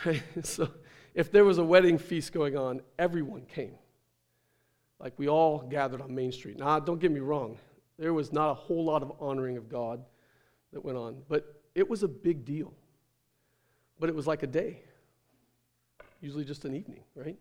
so, 0.44 0.70
if 1.14 1.32
there 1.32 1.46
was 1.46 1.58
a 1.58 1.64
wedding 1.64 1.98
feast 1.98 2.34
going 2.34 2.58
on, 2.58 2.82
everyone 3.00 3.46
came. 3.46 3.76
Like 5.00 5.14
we 5.18 5.30
all 5.30 5.60
gathered 5.60 6.02
on 6.02 6.14
Main 6.14 6.34
Street. 6.34 6.60
Now, 6.60 6.82
don't 6.82 7.00
get 7.00 7.14
me 7.14 7.22
wrong, 7.22 7.60
there 7.98 8.14
was 8.14 8.34
not 8.34 8.52
a 8.52 8.56
whole 8.56 8.84
lot 8.84 9.04
of 9.04 9.14
honoring 9.22 9.56
of 9.56 9.70
God 9.70 10.04
that 10.74 10.84
went 10.84 10.98
on, 10.98 11.22
but 11.30 11.62
it 11.76 11.90
was 11.90 12.04
a 12.04 12.10
big 12.10 12.44
deal. 12.44 12.74
But 14.02 14.10
it 14.10 14.16
was 14.16 14.28
like 14.28 14.44
a 14.44 14.48
day, 14.48 14.82
usually 16.20 16.44
just 16.44 16.66
an 16.66 16.76
evening, 16.76 17.06
right? 17.16 17.38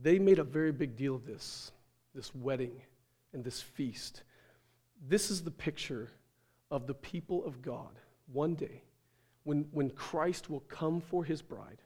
They 0.00 0.18
made 0.18 0.38
a 0.38 0.44
very 0.44 0.72
big 0.72 0.96
deal 0.96 1.14
of 1.14 1.26
this, 1.26 1.72
this 2.14 2.34
wedding 2.34 2.80
and 3.32 3.44
this 3.44 3.60
feast. 3.60 4.22
this 5.08 5.30
is 5.30 5.42
the 5.42 5.50
picture 5.50 6.10
of 6.70 6.86
the 6.86 6.94
people 6.94 7.44
of 7.44 7.60
God 7.60 7.98
one 8.32 8.54
day 8.54 8.82
when, 9.44 9.66
when 9.72 9.90
Christ 9.90 10.48
will 10.48 10.60
come 10.60 11.00
for 11.00 11.24
his 11.24 11.42
bride. 11.42 11.82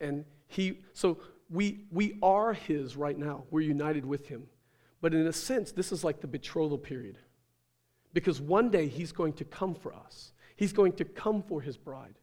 And 0.00 0.24
he, 0.46 0.80
so 0.92 1.18
we, 1.50 1.84
we 1.90 2.18
are 2.22 2.52
his 2.52 2.96
right 2.96 3.18
now. 3.18 3.44
We're 3.50 3.62
united 3.62 4.04
with 4.04 4.26
him. 4.28 4.46
But 5.00 5.14
in 5.14 5.26
a 5.26 5.32
sense, 5.32 5.72
this 5.72 5.92
is 5.92 6.04
like 6.04 6.20
the 6.20 6.26
betrothal 6.26 6.78
period. 6.78 7.18
Because 8.12 8.40
one 8.40 8.68
day 8.70 8.88
he's 8.88 9.12
going 9.12 9.32
to 9.34 9.44
come 9.44 9.74
for 9.74 9.94
us, 9.94 10.32
he's 10.56 10.72
going 10.72 10.92
to 10.94 11.04
come 11.04 11.42
for 11.42 11.60
his 11.60 11.76
bride. 11.76 12.18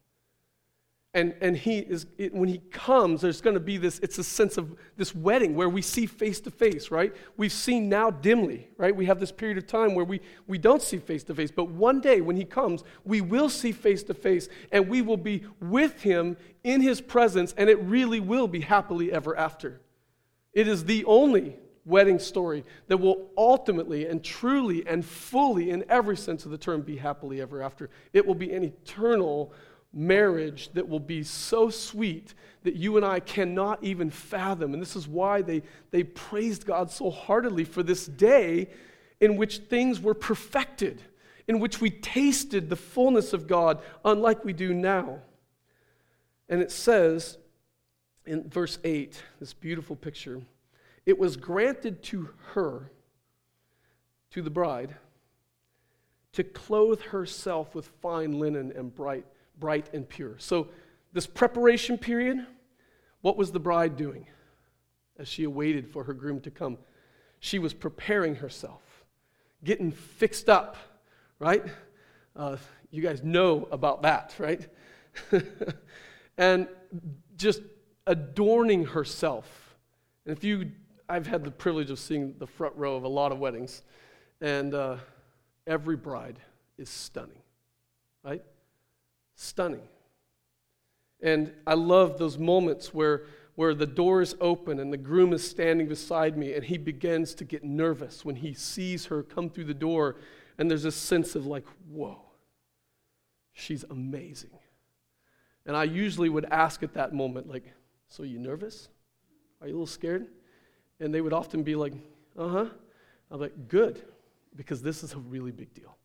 And, 1.12 1.34
and 1.40 1.56
he 1.56 1.80
is, 1.80 2.06
it, 2.18 2.32
when 2.32 2.48
he 2.48 2.58
comes, 2.70 3.20
there's 3.20 3.40
going 3.40 3.54
to 3.54 3.60
be 3.60 3.78
this, 3.78 3.98
it's 3.98 4.18
a 4.18 4.24
sense 4.24 4.56
of 4.56 4.76
this 4.96 5.12
wedding 5.12 5.56
where 5.56 5.68
we 5.68 5.82
see 5.82 6.06
face 6.06 6.38
to 6.42 6.52
face, 6.52 6.92
right? 6.92 7.12
We've 7.36 7.50
seen 7.50 7.88
now 7.88 8.10
dimly, 8.10 8.68
right? 8.76 8.94
We 8.94 9.06
have 9.06 9.18
this 9.18 9.32
period 9.32 9.58
of 9.58 9.66
time 9.66 9.96
where 9.96 10.04
we, 10.04 10.20
we 10.46 10.56
don't 10.56 10.80
see 10.80 10.98
face 10.98 11.24
to 11.24 11.34
face. 11.34 11.50
But 11.50 11.68
one 11.68 12.00
day 12.00 12.20
when 12.20 12.36
he 12.36 12.44
comes, 12.44 12.84
we 13.04 13.20
will 13.20 13.48
see 13.48 13.72
face 13.72 14.04
to 14.04 14.14
face 14.14 14.48
and 14.70 14.88
we 14.88 15.02
will 15.02 15.16
be 15.16 15.44
with 15.60 16.00
him 16.02 16.36
in 16.62 16.80
his 16.80 17.00
presence 17.00 17.54
and 17.56 17.68
it 17.68 17.80
really 17.80 18.20
will 18.20 18.46
be 18.46 18.60
happily 18.60 19.10
ever 19.10 19.36
after. 19.36 19.80
It 20.52 20.68
is 20.68 20.84
the 20.84 21.04
only 21.06 21.56
wedding 21.84 22.20
story 22.20 22.64
that 22.86 22.98
will 22.98 23.30
ultimately 23.36 24.06
and 24.06 24.22
truly 24.22 24.86
and 24.86 25.04
fully, 25.04 25.70
in 25.70 25.84
every 25.88 26.16
sense 26.16 26.44
of 26.44 26.52
the 26.52 26.58
term, 26.58 26.82
be 26.82 26.96
happily 26.96 27.40
ever 27.40 27.62
after. 27.62 27.90
It 28.12 28.24
will 28.24 28.34
be 28.34 28.52
an 28.52 28.62
eternal 28.62 29.52
marriage 29.92 30.70
that 30.74 30.88
will 30.88 31.00
be 31.00 31.22
so 31.22 31.70
sweet 31.70 32.34
that 32.62 32.76
you 32.76 32.96
and 32.96 33.04
I 33.04 33.20
cannot 33.20 33.82
even 33.82 34.10
fathom. 34.10 34.72
And 34.74 34.82
this 34.82 34.96
is 34.96 35.08
why 35.08 35.42
they, 35.42 35.62
they 35.90 36.04
praised 36.04 36.66
God 36.66 36.90
so 36.90 37.10
heartily 37.10 37.64
for 37.64 37.82
this 37.82 38.06
day 38.06 38.68
in 39.20 39.36
which 39.36 39.58
things 39.58 40.00
were 40.00 40.14
perfected, 40.14 41.02
in 41.48 41.58
which 41.58 41.80
we 41.80 41.90
tasted 41.90 42.68
the 42.68 42.76
fullness 42.76 43.32
of 43.32 43.46
God, 43.46 43.82
unlike 44.04 44.44
we 44.44 44.52
do 44.52 44.72
now. 44.72 45.20
And 46.48 46.60
it 46.60 46.70
says 46.70 47.38
in 48.26 48.48
verse 48.48 48.78
8, 48.84 49.22
this 49.38 49.52
beautiful 49.52 49.96
picture 49.96 50.42
it 51.06 51.18
was 51.18 51.36
granted 51.36 52.02
to 52.04 52.28
her, 52.52 52.90
to 54.30 54.42
the 54.42 54.50
bride, 54.50 54.94
to 56.32 56.44
clothe 56.44 57.00
herself 57.00 57.74
with 57.74 57.86
fine 58.00 58.38
linen 58.38 58.72
and 58.76 58.94
bright 58.94 59.24
bright 59.60 59.92
and 59.92 60.08
pure. 60.08 60.36
So, 60.38 60.68
this 61.12 61.26
preparation 61.26 61.98
period, 61.98 62.46
what 63.20 63.36
was 63.36 63.52
the 63.52 63.60
bride 63.60 63.96
doing 63.96 64.26
as 65.18 65.28
she 65.28 65.44
awaited 65.44 65.88
for 65.88 66.04
her 66.04 66.12
groom 66.12 66.40
to 66.40 66.50
come? 66.50 66.78
She 67.40 67.58
was 67.58 67.74
preparing 67.74 68.36
herself, 68.36 68.82
getting 69.64 69.92
fixed 69.92 70.48
up, 70.48 70.76
right? 71.38 71.64
Uh, 72.36 72.56
you 72.90 73.02
guys 73.02 73.22
know 73.22 73.68
about 73.70 74.02
that, 74.02 74.34
right? 74.38 74.66
and 76.38 76.68
just 77.36 77.60
adorning 78.06 78.84
herself. 78.84 79.76
And 80.26 80.36
if 80.36 80.44
you, 80.44 80.70
I've 81.08 81.26
had 81.26 81.44
the 81.44 81.50
privilege 81.50 81.90
of 81.90 81.98
seeing 81.98 82.34
the 82.38 82.46
front 82.46 82.76
row 82.76 82.96
of 82.96 83.04
a 83.04 83.08
lot 83.08 83.32
of 83.32 83.38
weddings, 83.38 83.82
and 84.40 84.74
uh, 84.74 84.96
every 85.66 85.96
bride 85.96 86.38
is 86.78 86.88
stunning, 86.88 87.42
right? 88.22 88.42
Stunning. 89.40 89.82
And 91.22 91.52
I 91.66 91.74
love 91.74 92.18
those 92.18 92.38
moments 92.38 92.92
where, 92.92 93.24
where 93.54 93.74
the 93.74 93.86
door 93.86 94.20
is 94.20 94.34
open 94.40 94.78
and 94.78 94.92
the 94.92 94.98
groom 94.98 95.32
is 95.32 95.48
standing 95.48 95.88
beside 95.88 96.36
me 96.36 96.54
and 96.54 96.64
he 96.64 96.78
begins 96.78 97.34
to 97.34 97.44
get 97.44 97.64
nervous 97.64 98.24
when 98.24 98.36
he 98.36 98.52
sees 98.54 99.06
her 99.06 99.22
come 99.22 99.48
through 99.48 99.64
the 99.64 99.74
door. 99.74 100.16
And 100.58 100.70
there's 100.70 100.84
a 100.84 100.92
sense 100.92 101.34
of 101.34 101.46
like, 101.46 101.64
whoa, 101.90 102.20
she's 103.52 103.84
amazing. 103.90 104.58
And 105.66 105.76
I 105.76 105.84
usually 105.84 106.28
would 106.28 106.46
ask 106.46 106.82
at 106.82 106.94
that 106.94 107.14
moment, 107.14 107.48
like, 107.48 107.72
so 108.08 108.22
you 108.22 108.38
nervous? 108.38 108.88
Are 109.60 109.68
you 109.68 109.74
a 109.74 109.76
little 109.76 109.86
scared? 109.86 110.26
And 111.00 111.14
they 111.14 111.20
would 111.20 111.32
often 111.32 111.62
be 111.62 111.76
like, 111.76 111.94
uh 112.36 112.48
huh. 112.48 112.66
I'm 113.30 113.40
like, 113.40 113.68
good, 113.68 114.02
because 114.56 114.82
this 114.82 115.02
is 115.02 115.12
a 115.12 115.18
really 115.18 115.52
big 115.52 115.72
deal. 115.72 115.96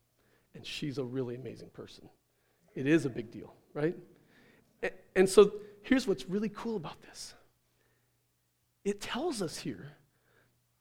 And 0.53 0.65
she's 0.65 0.99
a 0.99 1.03
really 1.03 1.36
amazing 1.36 1.69
person. 1.69 2.07
It 2.76 2.88
is 2.88 3.05
a 3.05 3.09
big 3.09 3.32
deal, 3.32 3.53
right? 3.73 3.95
And 5.15 5.28
so 5.28 5.53
here's 5.82 6.07
what's 6.07 6.30
really 6.30 6.49
cool 6.49 6.76
about 6.76 7.01
this 7.01 7.34
it 8.84 9.01
tells 9.01 9.41
us 9.41 9.57
here 9.57 9.93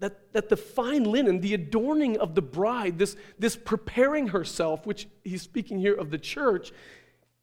that, 0.00 0.32
that 0.34 0.48
the 0.50 0.56
fine 0.56 1.04
linen, 1.04 1.40
the 1.40 1.54
adorning 1.54 2.18
of 2.18 2.34
the 2.34 2.42
bride, 2.42 2.98
this, 2.98 3.16
this 3.38 3.56
preparing 3.56 4.28
herself, 4.28 4.86
which 4.86 5.08
he's 5.22 5.42
speaking 5.42 5.78
here 5.78 5.94
of 5.94 6.10
the 6.10 6.18
church, 6.18 6.72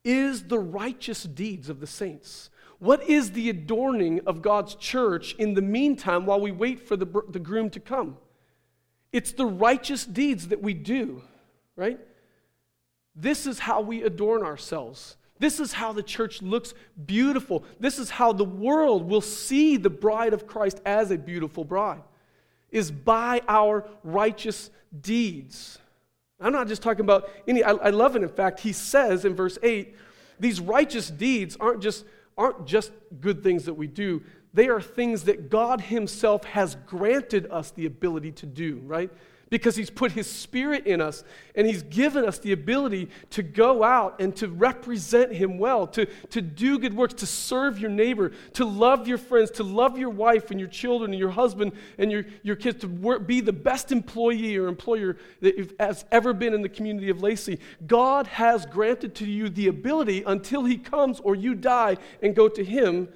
is 0.03 0.43
the 0.43 0.59
righteous 0.59 1.23
deeds 1.23 1.69
of 1.69 1.79
the 1.79 1.87
saints. 1.87 2.49
What 2.77 3.03
is 3.07 3.31
the 3.31 3.49
adorning 3.49 4.21
of 4.25 4.41
God's 4.41 4.75
church 4.75 5.33
in 5.35 5.53
the 5.53 5.61
meantime 5.61 6.25
while 6.25 6.41
we 6.41 6.51
wait 6.51 6.79
for 6.87 6.95
the, 6.95 7.05
the 7.29 7.39
groom 7.39 7.69
to 7.71 7.79
come? 7.79 8.17
It's 9.11 9.31
the 9.31 9.45
righteous 9.45 10.05
deeds 10.05 10.49
that 10.49 10.61
we 10.61 10.73
do, 10.73 11.21
right? 11.75 11.99
This 13.15 13.45
is 13.45 13.59
how 13.59 13.81
we 13.81 14.03
adorn 14.03 14.43
ourselves. 14.43 15.17
This 15.39 15.59
is 15.59 15.73
how 15.73 15.91
the 15.91 16.03
church 16.03 16.41
looks 16.41 16.73
beautiful. 17.05 17.63
This 17.79 17.97
is 17.97 18.09
how 18.09 18.31
the 18.31 18.45
world 18.45 19.09
will 19.09 19.21
see 19.21 19.77
the 19.77 19.89
bride 19.89 20.33
of 20.33 20.45
Christ 20.45 20.79
as 20.85 21.11
a 21.11 21.17
beautiful 21.17 21.63
bride, 21.63 22.03
is 22.69 22.91
by 22.91 23.41
our 23.47 23.89
righteous 24.03 24.69
deeds. 25.01 25.79
I'm 26.39 26.53
not 26.53 26.67
just 26.67 26.81
talking 26.81 27.01
about 27.01 27.29
any, 27.47 27.63
I, 27.63 27.71
I 27.71 27.89
love 27.89 28.15
it. 28.15 28.23
In 28.23 28.29
fact, 28.29 28.59
he 28.59 28.73
says 28.73 29.25
in 29.25 29.35
verse 29.35 29.57
8, 29.61 29.95
these 30.39 30.59
righteous 30.59 31.09
deeds 31.09 31.57
aren't 31.59 31.81
just, 31.81 32.05
aren't 32.37 32.65
just 32.65 32.91
good 33.19 33.43
things 33.43 33.65
that 33.65 33.73
we 33.73 33.87
do, 33.87 34.23
they 34.53 34.67
are 34.67 34.81
things 34.81 35.23
that 35.23 35.49
God 35.49 35.81
Himself 35.81 36.43
has 36.43 36.75
granted 36.85 37.47
us 37.49 37.71
the 37.71 37.85
ability 37.85 38.31
to 38.33 38.45
do, 38.45 38.81
right? 38.85 39.09
Because 39.51 39.75
He's 39.75 39.91
put 39.91 40.13
His 40.13 40.27
Spirit 40.27 40.87
in 40.87 40.99
us 40.99 41.23
and 41.53 41.67
He's 41.67 41.83
given 41.83 42.25
us 42.25 42.39
the 42.39 42.53
ability 42.53 43.09
to 43.31 43.43
go 43.43 43.83
out 43.83 44.19
and 44.19 44.35
to 44.37 44.47
represent 44.47 45.33
Him 45.33 45.59
well, 45.59 45.85
to, 45.87 46.07
to 46.29 46.41
do 46.41 46.79
good 46.79 46.95
works, 46.95 47.13
to 47.15 47.27
serve 47.27 47.77
your 47.77 47.91
neighbor, 47.91 48.31
to 48.53 48.65
love 48.65 49.07
your 49.07 49.19
friends, 49.19 49.51
to 49.51 49.63
love 49.63 49.99
your 49.99 50.09
wife 50.09 50.49
and 50.49 50.59
your 50.59 50.69
children 50.69 51.11
and 51.11 51.19
your 51.19 51.29
husband 51.29 51.73
and 51.99 52.11
your, 52.11 52.25
your 52.41 52.55
kids, 52.55 52.79
to 52.81 52.87
work, 52.87 53.27
be 53.27 53.41
the 53.41 53.53
best 53.53 53.91
employee 53.91 54.55
or 54.55 54.67
employer 54.67 55.17
that 55.41 55.75
has 55.79 56.05
ever 56.11 56.33
been 56.33 56.53
in 56.53 56.61
the 56.61 56.69
community 56.69 57.09
of 57.09 57.21
Lacey. 57.21 57.59
God 57.85 58.27
has 58.27 58.65
granted 58.65 59.13
to 59.15 59.25
you 59.25 59.49
the 59.49 59.67
ability 59.67 60.23
until 60.25 60.63
He 60.63 60.77
comes 60.77 61.19
or 61.19 61.35
you 61.35 61.53
die 61.53 61.97
and 62.23 62.33
go 62.33 62.47
to 62.47 62.63
Him 62.63 63.09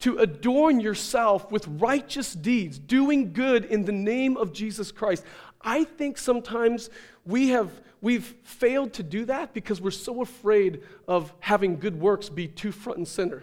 to 0.00 0.18
adorn 0.18 0.80
yourself 0.80 1.50
with 1.50 1.66
righteous 1.66 2.34
deeds, 2.34 2.78
doing 2.78 3.32
good 3.32 3.64
in 3.64 3.86
the 3.86 3.92
name 3.92 4.36
of 4.36 4.52
Jesus 4.52 4.92
Christ. 4.92 5.24
I 5.64 5.84
think 5.84 6.18
sometimes 6.18 6.90
we 7.24 7.48
have 7.48 7.70
we've 8.00 8.34
failed 8.42 8.92
to 8.92 9.02
do 9.02 9.24
that 9.24 9.54
because 9.54 9.80
we're 9.80 9.90
so 9.90 10.20
afraid 10.20 10.82
of 11.08 11.32
having 11.40 11.78
good 11.78 11.98
works 11.98 12.28
be 12.28 12.46
too 12.46 12.70
front 12.70 12.98
and 12.98 13.08
center. 13.08 13.42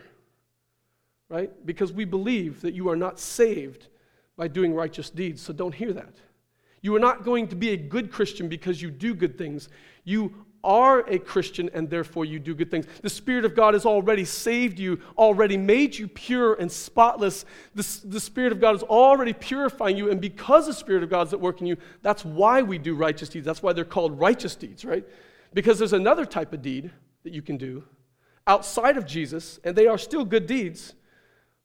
Right? 1.30 1.50
Because 1.66 1.92
we 1.92 2.06
believe 2.06 2.62
that 2.62 2.74
you 2.74 2.90
are 2.90 2.96
not 2.96 3.20
saved 3.20 3.88
by 4.38 4.48
doing 4.48 4.74
righteous 4.74 5.10
deeds. 5.10 5.42
So 5.42 5.54
don't 5.54 5.74
hear 5.74 5.94
that. 5.94 6.14
You 6.82 6.96
are 6.96 7.00
not 7.00 7.24
going 7.24 7.48
to 7.48 7.56
be 7.56 7.70
a 7.70 7.78
good 7.78 8.12
Christian 8.12 8.48
because 8.50 8.82
you 8.82 8.92
do 8.92 9.14
good 9.14 9.38
things. 9.38 9.70
You 10.04 10.46
are 10.64 11.00
a 11.10 11.18
Christian 11.20 11.70
and 11.74 11.90
therefore 11.90 12.26
you 12.26 12.40
do 12.40 12.54
good 12.54 12.70
things. 12.70 12.86
The 13.02 13.10
Spirit 13.10 13.46
of 13.46 13.56
God 13.56 13.74
has 13.74 13.86
already 13.86 14.26
saved 14.26 14.80
you, 14.80 15.00
already 15.18 15.58
made 15.58 15.98
you 15.98 16.08
pure 16.08 16.54
and 16.54 16.72
spotless. 16.72 17.46
The, 17.76 18.00
the 18.06 18.20
Spirit 18.20 18.52
of 18.52 18.62
God 18.62 18.76
is 18.76 18.84
already 18.84 19.34
purifying 19.34 19.98
you, 19.98 20.12
and 20.12 20.22
because 20.22 20.68
the 20.68 20.74
Spirit 20.74 21.04
of 21.04 21.10
God 21.10 21.28
is 21.28 21.34
at 21.34 21.42
work 21.42 21.62
in 21.62 21.68
you, 21.68 21.78
that's 22.02 22.24
why 22.24 22.62
we 22.62 22.78
do 22.78 22.96
righteous 22.96 23.30
deeds. 23.30 23.46
That's 23.46 23.64
why 23.64 23.74
they're 23.74 23.86
called 23.86 24.20
righteous 24.20 24.56
deeds, 24.56 24.86
right? 24.86 25.06
Because 25.54 25.80
there's 25.80 25.94
another 25.94 26.26
type 26.26 26.54
of 26.54 26.62
deed 26.62 26.92
that 27.24 27.34
you 27.34 27.42
can 27.42 27.58
do 27.58 27.84
outside 28.48 28.98
of 28.98 29.06
Jesus, 29.06 29.60
and 29.64 29.76
they 29.76 29.88
are 29.88 29.98
still 29.98 30.26
good 30.26 30.48
deeds, 30.48 30.94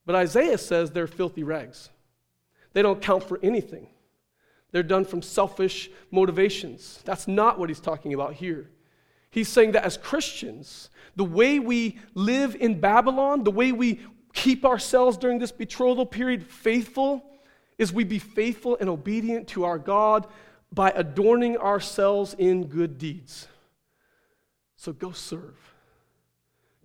but 0.05 0.15
Isaiah 0.15 0.59
says 0.59 0.91
they're 0.91 1.07
filthy 1.07 1.43
rags. 1.43 1.91
They 2.73 2.83
don't 2.83 3.01
count 3.01 3.25
for 3.25 3.39
anything. 3.43 3.89
They're 4.71 4.83
done 4.83 5.05
from 5.05 5.23
selfish 5.23 5.91
motivations. 6.11 7.01
That's 7.05 7.27
not 7.27 7.59
what 7.59 7.71
he's 7.71 7.81
talking 7.81 8.13
about 8.13 8.35
here. 8.35 8.71
He's 9.37 9.51
saying 9.51 9.73
that 9.73 9.85
as 9.85 9.99
Christians, 9.99 10.89
the 11.15 11.23
way 11.23 11.59
we 11.59 11.99
live 12.15 12.57
in 12.57 12.81
Babylon, 12.81 13.45
the 13.45 13.51
way 13.51 13.71
we 13.71 14.01
keep 14.33 14.65
ourselves 14.65 15.19
during 15.19 15.39
this 15.39 15.53
betrothal 15.53 16.07
period 16.07 16.43
faithful, 16.43 17.23
is 17.77 17.93
we 17.93 18.03
be 18.03 18.19
faithful 18.19 18.79
and 18.81 18.89
obedient 18.89 19.47
to 19.49 19.65
our 19.65 19.79
God 19.79 20.27
by 20.73 20.91
adorning 20.93 21.59
ourselves 21.59 22.35
in 22.39 22.69
good 22.69 22.97
deeds. 22.97 23.47
So 24.77 24.95
go 24.95 25.13
serve. 25.13 25.59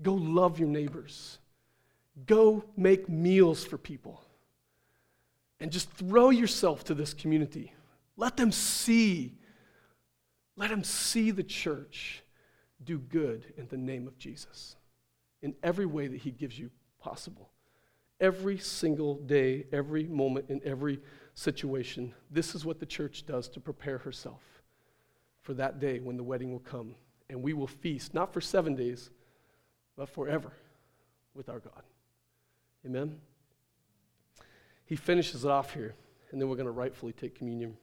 Go 0.02 0.16
love 0.16 0.60
your 0.60 0.68
neighbors. 0.68 1.38
Go 2.26 2.66
make 2.76 3.08
meals 3.08 3.64
for 3.64 3.78
people. 3.78 4.22
And 5.62 5.72
just 5.72 5.90
throw 5.92 6.32
yourself 6.32 6.84
to 6.84 6.94
this 6.94 7.14
community. 7.14 7.72
Let 8.18 8.36
them 8.36 8.52
see 8.52 9.38
Let 10.58 10.70
them 10.70 10.84
see 10.84 11.32
the 11.32 11.44
church 11.44 12.24
do 12.84 13.00
good 13.00 13.54
in 13.58 13.68
the 13.68 13.78
name 13.78 14.08
of 14.08 14.18
Jesus 14.18 14.76
in 15.42 15.56
every 15.64 15.86
way 15.86 16.08
that 16.08 16.22
He 16.22 16.32
gives 16.32 16.58
you 16.58 16.70
possible. 17.00 17.50
Every 18.20 18.58
single 18.58 19.16
day, 19.16 19.66
every 19.72 20.06
moment, 20.06 20.46
in 20.50 20.62
every 20.64 21.00
situation, 21.34 22.14
this 22.30 22.54
is 22.54 22.64
what 22.64 22.80
the 22.80 22.86
church 22.86 23.26
does 23.26 23.50
to 23.50 23.60
prepare 23.60 23.98
herself 23.98 24.42
for 25.42 25.54
that 25.56 25.80
day 25.80 26.00
when 26.00 26.18
the 26.18 26.24
wedding 26.24 26.52
will 26.52 26.60
come. 26.60 26.96
And 27.30 27.42
we 27.42 27.54
will 27.54 27.68
feast, 27.68 28.14
not 28.14 28.34
for 28.34 28.42
seven 28.42 28.76
days, 28.76 29.10
but 29.96 30.10
forever 30.10 30.54
with 31.34 31.50
our 31.50 31.60
God. 31.60 31.84
Amen? 32.86 33.18
He 34.86 34.96
finishes 34.96 35.46
it 35.46 35.50
off 35.50 35.74
here, 35.74 35.96
and 36.32 36.40
then 36.40 36.50
we're 36.50 36.58
going 36.58 36.66
to 36.66 36.72
rightfully 36.72 37.14
take 37.14 37.36
communion. 37.36 37.78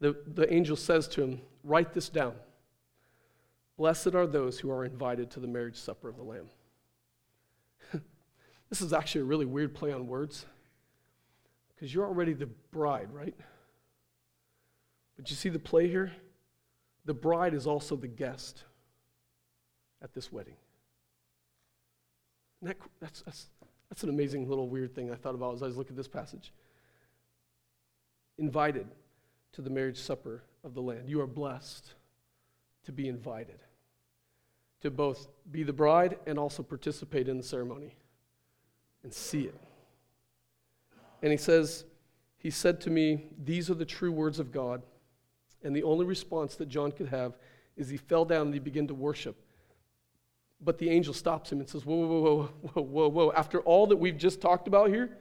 The, 0.00 0.16
the 0.26 0.52
angel 0.52 0.76
says 0.76 1.08
to 1.08 1.22
him, 1.22 1.40
Write 1.64 1.92
this 1.92 2.08
down. 2.08 2.34
Blessed 3.76 4.14
are 4.14 4.26
those 4.26 4.58
who 4.58 4.70
are 4.70 4.84
invited 4.84 5.30
to 5.32 5.40
the 5.40 5.48
marriage 5.48 5.76
supper 5.76 6.08
of 6.08 6.16
the 6.16 6.22
Lamb. 6.22 6.48
this 8.70 8.80
is 8.80 8.92
actually 8.92 9.22
a 9.22 9.24
really 9.24 9.44
weird 9.44 9.74
play 9.74 9.92
on 9.92 10.06
words 10.06 10.46
because 11.74 11.92
you're 11.92 12.06
already 12.06 12.32
the 12.32 12.48
bride, 12.70 13.08
right? 13.12 13.34
But 15.16 15.28
you 15.28 15.36
see 15.36 15.48
the 15.48 15.58
play 15.58 15.88
here? 15.88 16.12
The 17.04 17.14
bride 17.14 17.52
is 17.52 17.66
also 17.66 17.96
the 17.96 18.08
guest 18.08 18.64
at 20.02 20.14
this 20.14 20.32
wedding. 20.32 20.56
That, 22.62 22.76
that's, 23.00 23.22
that's, 23.22 23.46
that's 23.90 24.02
an 24.02 24.08
amazing 24.08 24.48
little 24.48 24.68
weird 24.68 24.94
thing 24.94 25.10
I 25.10 25.14
thought 25.14 25.34
about 25.34 25.54
as 25.54 25.62
I 25.62 25.66
was 25.66 25.76
looking 25.76 25.92
at 25.92 25.96
this 25.98 26.08
passage. 26.08 26.52
Invited 28.38 28.86
to 29.56 29.62
the 29.62 29.70
marriage 29.70 29.98
supper 29.98 30.42
of 30.64 30.74
the 30.74 30.82
Lamb. 30.82 31.04
You 31.06 31.18
are 31.22 31.26
blessed 31.26 31.94
to 32.84 32.92
be 32.92 33.08
invited 33.08 33.58
to 34.82 34.90
both 34.90 35.28
be 35.50 35.62
the 35.62 35.72
bride 35.72 36.18
and 36.26 36.38
also 36.38 36.62
participate 36.62 37.26
in 37.26 37.38
the 37.38 37.42
ceremony 37.42 37.96
and 39.02 39.12
see 39.12 39.44
it. 39.44 39.58
And 41.22 41.32
he 41.32 41.38
says, 41.38 41.86
He 42.36 42.50
said 42.50 42.82
to 42.82 42.90
me, 42.90 43.28
These 43.42 43.70
are 43.70 43.74
the 43.74 43.86
true 43.86 44.12
words 44.12 44.38
of 44.38 44.52
God. 44.52 44.82
And 45.62 45.74
the 45.74 45.84
only 45.84 46.04
response 46.04 46.56
that 46.56 46.68
John 46.68 46.92
could 46.92 47.08
have 47.08 47.32
is 47.78 47.88
he 47.88 47.96
fell 47.96 48.26
down 48.26 48.48
and 48.48 48.54
he 48.54 48.60
began 48.60 48.86
to 48.88 48.94
worship. 48.94 49.36
But 50.60 50.76
the 50.76 50.90
angel 50.90 51.14
stops 51.14 51.50
him 51.50 51.60
and 51.60 51.68
says, 51.68 51.86
Whoa, 51.86 51.96
whoa, 51.96 52.20
whoa, 52.20 52.50
whoa, 52.74 52.82
whoa, 52.82 53.08
whoa. 53.08 53.32
After 53.32 53.60
all 53.60 53.86
that 53.86 53.96
we've 53.96 54.18
just 54.18 54.42
talked 54.42 54.68
about 54.68 54.90
here, 54.90 55.16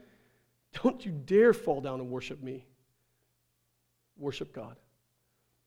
don't 0.84 1.06
you 1.06 1.14
dare 1.14 1.54
fall 1.54 1.80
down 1.80 2.02
and 2.02 2.10
worship 2.10 2.44
me. 2.44 2.66
Worship 4.18 4.54
God. 4.54 4.76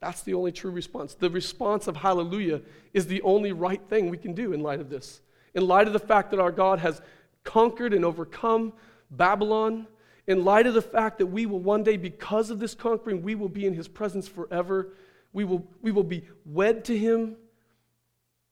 That's 0.01 0.23
the 0.23 0.35
only 0.35 0.53
true 0.53 0.71
response. 0.71 1.15
The 1.15 1.31
response 1.31 1.89
of 1.89 1.97
hallelujah 1.97 2.63
is 2.95 3.07
the 3.07 3.23
only 3.23 3.53
right 3.53 3.83
thing 3.89 4.11
we 4.11 4.19
can 4.19 4.33
do 4.33 4.53
in 4.53 4.63
light 4.63 4.81
of 4.81 4.91
this. 4.91 5.21
In 5.55 5.67
light 5.67 5.87
of 5.87 5.93
the 5.93 5.99
fact 5.99 6.31
that 6.31 6.41
our 6.41 6.53
God 6.53 6.79
has 6.79 7.03
conquered 7.43 7.93
and 7.93 8.05
overcome 8.05 8.73
Babylon, 9.11 9.87
in 10.27 10.45
light 10.45 10.67
of 10.67 10.75
the 10.75 10.83
fact 10.83 11.19
that 11.19 11.27
we 11.27 11.47
will 11.47 11.59
one 11.59 11.83
day, 11.83 11.97
because 11.97 12.51
of 12.51 12.59
this 12.59 12.75
conquering, 12.75 13.23
we 13.23 13.35
will 13.35 13.49
be 13.49 13.67
in 13.67 13.75
his 13.75 13.89
presence 13.89 14.29
forever. 14.29 14.91
We 15.33 15.45
will, 15.45 15.67
we 15.83 15.91
will 15.91 16.05
be 16.05 16.29
wed 16.45 16.85
to 16.85 16.97
him. 16.97 17.37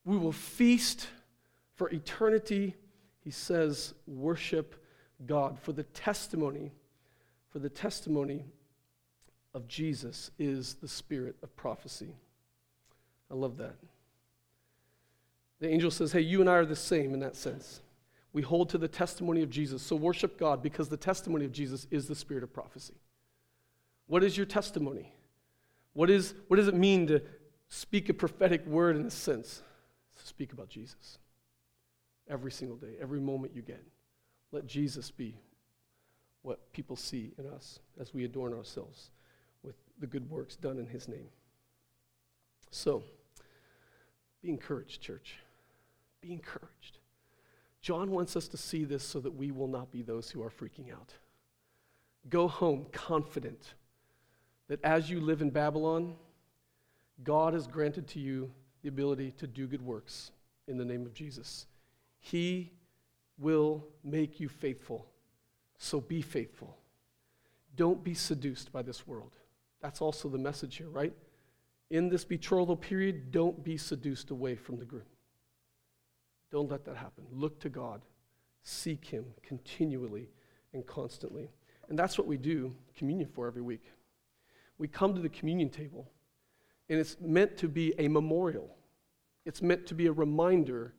We 0.04 0.16
will 0.16 0.32
feast 0.32 1.06
for 1.74 1.90
eternity. 1.90 2.74
He 3.20 3.30
says, 3.30 3.94
worship 4.06 4.82
God. 5.26 5.58
For 5.60 5.72
the 5.72 5.82
testimony, 5.82 6.72
for 7.50 7.58
the 7.58 7.68
testimony 7.68 8.46
of 9.56 9.66
Jesus 9.66 10.30
is 10.38 10.74
the 10.74 10.86
spirit 10.86 11.34
of 11.42 11.56
prophecy. 11.56 12.14
I 13.30 13.34
love 13.34 13.56
that. 13.56 13.76
The 15.60 15.70
angel 15.70 15.90
says, 15.90 16.12
Hey, 16.12 16.20
you 16.20 16.42
and 16.42 16.50
I 16.50 16.56
are 16.56 16.66
the 16.66 16.76
same 16.76 17.14
in 17.14 17.20
that 17.20 17.34
sense. 17.34 17.80
We 18.34 18.42
hold 18.42 18.68
to 18.68 18.78
the 18.78 18.86
testimony 18.86 19.40
of 19.40 19.48
Jesus. 19.48 19.80
So 19.80 19.96
worship 19.96 20.38
God 20.38 20.62
because 20.62 20.90
the 20.90 20.98
testimony 20.98 21.46
of 21.46 21.52
Jesus 21.52 21.86
is 21.90 22.06
the 22.06 22.14
spirit 22.14 22.42
of 22.42 22.52
prophecy. 22.52 22.92
What 24.08 24.22
is 24.22 24.36
your 24.36 24.44
testimony? 24.44 25.14
What, 25.94 26.10
is, 26.10 26.34
what 26.48 26.58
does 26.58 26.68
it 26.68 26.74
mean 26.74 27.06
to 27.06 27.22
speak 27.70 28.10
a 28.10 28.14
prophetic 28.14 28.66
word 28.66 28.96
in 28.96 29.06
a 29.06 29.10
sense? 29.10 29.62
To 30.16 30.26
speak 30.26 30.52
about 30.52 30.68
Jesus. 30.68 31.16
Every 32.28 32.52
single 32.52 32.76
day, 32.76 32.96
every 33.00 33.20
moment 33.20 33.56
you 33.56 33.62
get. 33.62 33.82
Let 34.52 34.66
Jesus 34.66 35.10
be 35.10 35.34
what 36.42 36.70
people 36.74 36.94
see 36.94 37.32
in 37.38 37.46
us 37.46 37.80
as 37.98 38.12
we 38.12 38.26
adorn 38.26 38.52
ourselves 38.52 39.08
the 39.98 40.06
good 40.06 40.28
works 40.30 40.56
done 40.56 40.78
in 40.78 40.86
his 40.86 41.08
name. 41.08 41.28
So, 42.70 43.04
be 44.42 44.50
encouraged, 44.50 45.00
church. 45.00 45.38
Be 46.20 46.32
encouraged. 46.32 46.98
John 47.80 48.10
wants 48.10 48.36
us 48.36 48.48
to 48.48 48.56
see 48.56 48.84
this 48.84 49.04
so 49.04 49.20
that 49.20 49.34
we 49.34 49.50
will 49.50 49.68
not 49.68 49.90
be 49.90 50.02
those 50.02 50.30
who 50.30 50.42
are 50.42 50.50
freaking 50.50 50.92
out. 50.92 51.14
Go 52.28 52.48
home 52.48 52.86
confident 52.92 53.74
that 54.68 54.82
as 54.84 55.08
you 55.08 55.20
live 55.20 55.40
in 55.40 55.50
Babylon, 55.50 56.16
God 57.22 57.54
has 57.54 57.66
granted 57.66 58.08
to 58.08 58.18
you 58.18 58.50
the 58.82 58.88
ability 58.88 59.30
to 59.38 59.46
do 59.46 59.66
good 59.66 59.82
works 59.82 60.32
in 60.66 60.76
the 60.76 60.84
name 60.84 61.06
of 61.06 61.14
Jesus. 61.14 61.66
He 62.18 62.72
will 63.38 63.86
make 64.02 64.40
you 64.40 64.48
faithful. 64.48 65.06
So 65.78 66.00
be 66.00 66.22
faithful. 66.22 66.76
Don't 67.76 68.02
be 68.02 68.14
seduced 68.14 68.72
by 68.72 68.82
this 68.82 69.06
world. 69.06 69.36
That's 69.80 70.00
also 70.00 70.28
the 70.28 70.38
message 70.38 70.76
here, 70.76 70.88
right? 70.88 71.12
In 71.90 72.08
this 72.08 72.24
betrothal 72.24 72.76
period, 72.76 73.30
don't 73.30 73.62
be 73.62 73.76
seduced 73.76 74.30
away 74.30 74.56
from 74.56 74.78
the 74.78 74.84
groom. 74.84 75.04
Don't 76.50 76.70
let 76.70 76.84
that 76.86 76.96
happen. 76.96 77.24
Look 77.30 77.60
to 77.60 77.68
God. 77.68 78.02
Seek 78.62 79.04
Him 79.04 79.26
continually 79.42 80.30
and 80.72 80.84
constantly. 80.86 81.50
And 81.88 81.98
that's 81.98 82.18
what 82.18 82.26
we 82.26 82.36
do 82.36 82.74
communion 82.96 83.28
for 83.28 83.46
every 83.46 83.62
week. 83.62 83.84
We 84.78 84.88
come 84.88 85.14
to 85.14 85.20
the 85.20 85.28
communion 85.28 85.70
table, 85.70 86.10
and 86.88 86.98
it's 86.98 87.16
meant 87.20 87.56
to 87.58 87.68
be 87.68 87.94
a 87.98 88.08
memorial. 88.08 88.76
It's 89.44 89.62
meant 89.62 89.86
to 89.86 89.94
be 89.94 90.06
a 90.06 90.12
reminder 90.12 90.94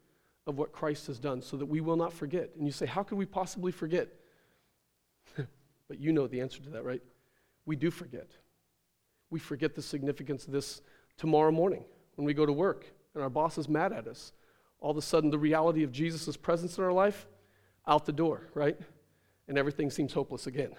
of 0.47 0.57
what 0.57 0.71
Christ 0.71 1.07
has 1.07 1.19
done 1.19 1.41
so 1.41 1.57
that 1.57 1.65
we 1.65 1.81
will 1.81 1.97
not 1.97 2.13
forget. 2.13 2.51
And 2.57 2.65
you 2.65 2.71
say, 2.71 2.85
How 2.85 3.03
could 3.03 3.17
we 3.17 3.25
possibly 3.25 3.71
forget? 3.71 4.07
but 5.35 5.99
you 5.99 6.13
know 6.13 6.27
the 6.27 6.39
answer 6.39 6.61
to 6.61 6.69
that, 6.69 6.85
right? 6.85 7.01
We 7.65 7.75
do 7.75 7.91
forget 7.91 8.31
we 9.29 9.39
forget 9.39 9.75
the 9.75 9.81
significance 9.81 10.45
of 10.45 10.53
this 10.53 10.81
tomorrow 11.17 11.51
morning 11.51 11.83
when 12.15 12.25
we 12.25 12.33
go 12.33 12.45
to 12.45 12.53
work 12.53 12.85
and 13.13 13.23
our 13.23 13.29
boss 13.29 13.57
is 13.57 13.67
mad 13.67 13.91
at 13.91 14.07
us. 14.07 14.31
All 14.79 14.91
of 14.91 14.97
a 14.97 15.01
sudden, 15.01 15.29
the 15.29 15.39
reality 15.39 15.83
of 15.83 15.91
Jesus' 15.91 16.37
presence 16.37 16.77
in 16.77 16.83
our 16.83 16.93
life, 16.93 17.25
out 17.87 18.05
the 18.05 18.11
door, 18.11 18.49
right? 18.53 18.77
And 19.47 19.57
everything 19.57 19.89
seems 19.89 20.13
hopeless 20.13 20.45
again. 20.45 20.75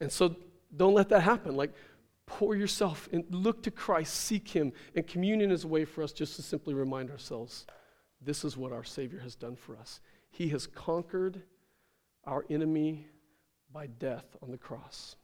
And 0.00 0.12
so 0.12 0.36
don't 0.76 0.94
let 0.94 1.08
that 1.08 1.20
happen. 1.20 1.56
Like, 1.56 1.72
pour 2.26 2.54
yourself 2.54 3.08
and 3.12 3.24
look 3.30 3.62
to 3.64 3.70
Christ, 3.70 4.14
seek 4.14 4.48
Him. 4.48 4.72
And 4.94 5.06
communion 5.06 5.50
is 5.50 5.64
a 5.64 5.68
way 5.68 5.84
for 5.84 6.02
us 6.02 6.12
just 6.12 6.36
to 6.36 6.42
simply 6.42 6.74
remind 6.74 7.10
ourselves 7.10 7.66
this 8.20 8.44
is 8.44 8.56
what 8.56 8.72
our 8.72 8.84
Savior 8.84 9.20
has 9.20 9.34
done 9.34 9.56
for 9.56 9.76
us. 9.76 10.00
He 10.30 10.48
has 10.50 10.66
conquered 10.66 11.42
our 12.24 12.44
enemy 12.48 13.06
by 13.72 13.86
death 13.86 14.24
on 14.42 14.50
the 14.50 14.56
cross. 14.56 15.16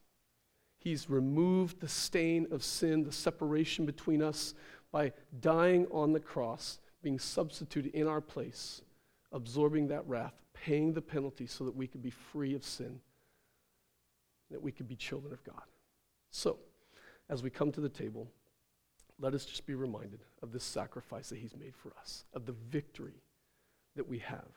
He's 0.81 1.11
removed 1.11 1.81
the 1.81 1.89
stain 1.89 2.47
of 2.51 2.65
sin, 2.65 3.05
the 3.05 3.13
separation 3.13 3.85
between 3.85 4.23
us, 4.23 4.55
by 4.91 5.13
dying 5.41 5.87
on 5.93 6.13
the 6.13 6.21
cross, 6.21 6.81
being 7.03 7.19
substituted 7.19 7.95
in 7.95 8.09
our 8.09 8.23
place, 8.23 8.81
absorbing 9.31 9.89
that 9.89 10.09
wrath, 10.09 10.33
paying 10.55 10.95
the 10.95 11.03
penalty 11.03 11.47
so 11.47 11.65
that 11.65 11.77
we 11.77 11.87
could 11.87 12.03
be 12.03 12.11
free 12.11 12.55
of 12.55 12.65
sin, 12.65 12.99
that 14.51 14.63
we 14.63 14.73
could 14.73 14.89
be 14.89 14.97
children 14.97 15.35
of 15.35 15.45
God. 15.45 15.63
So, 16.31 16.59
as 17.29 17.43
we 17.43 17.51
come 17.51 17.71
to 17.73 17.81
the 17.81 17.89
table, 17.89 18.27
let 19.19 19.35
us 19.35 19.45
just 19.45 19.67
be 19.67 19.75
reminded 19.75 20.21
of 20.43 20.51
this 20.51 20.65
sacrifice 20.65 21.29
that 21.29 21.39
He's 21.39 21.55
made 21.55 21.77
for 21.77 21.93
us, 22.01 22.25
of 22.33 22.47
the 22.47 22.55
victory 22.71 23.23
that 23.97 24.09
we 24.09 24.19
have 24.21 24.49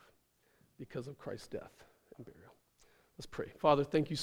because 0.79 1.07
of 1.07 1.17
Christ's 1.17 1.47
death 1.47 1.83
and 2.15 2.25
burial. 2.25 2.53
Let's 3.17 3.25
pray. 3.25 3.51
Father, 3.59 3.83
thank 3.83 4.09
you. 4.09 4.11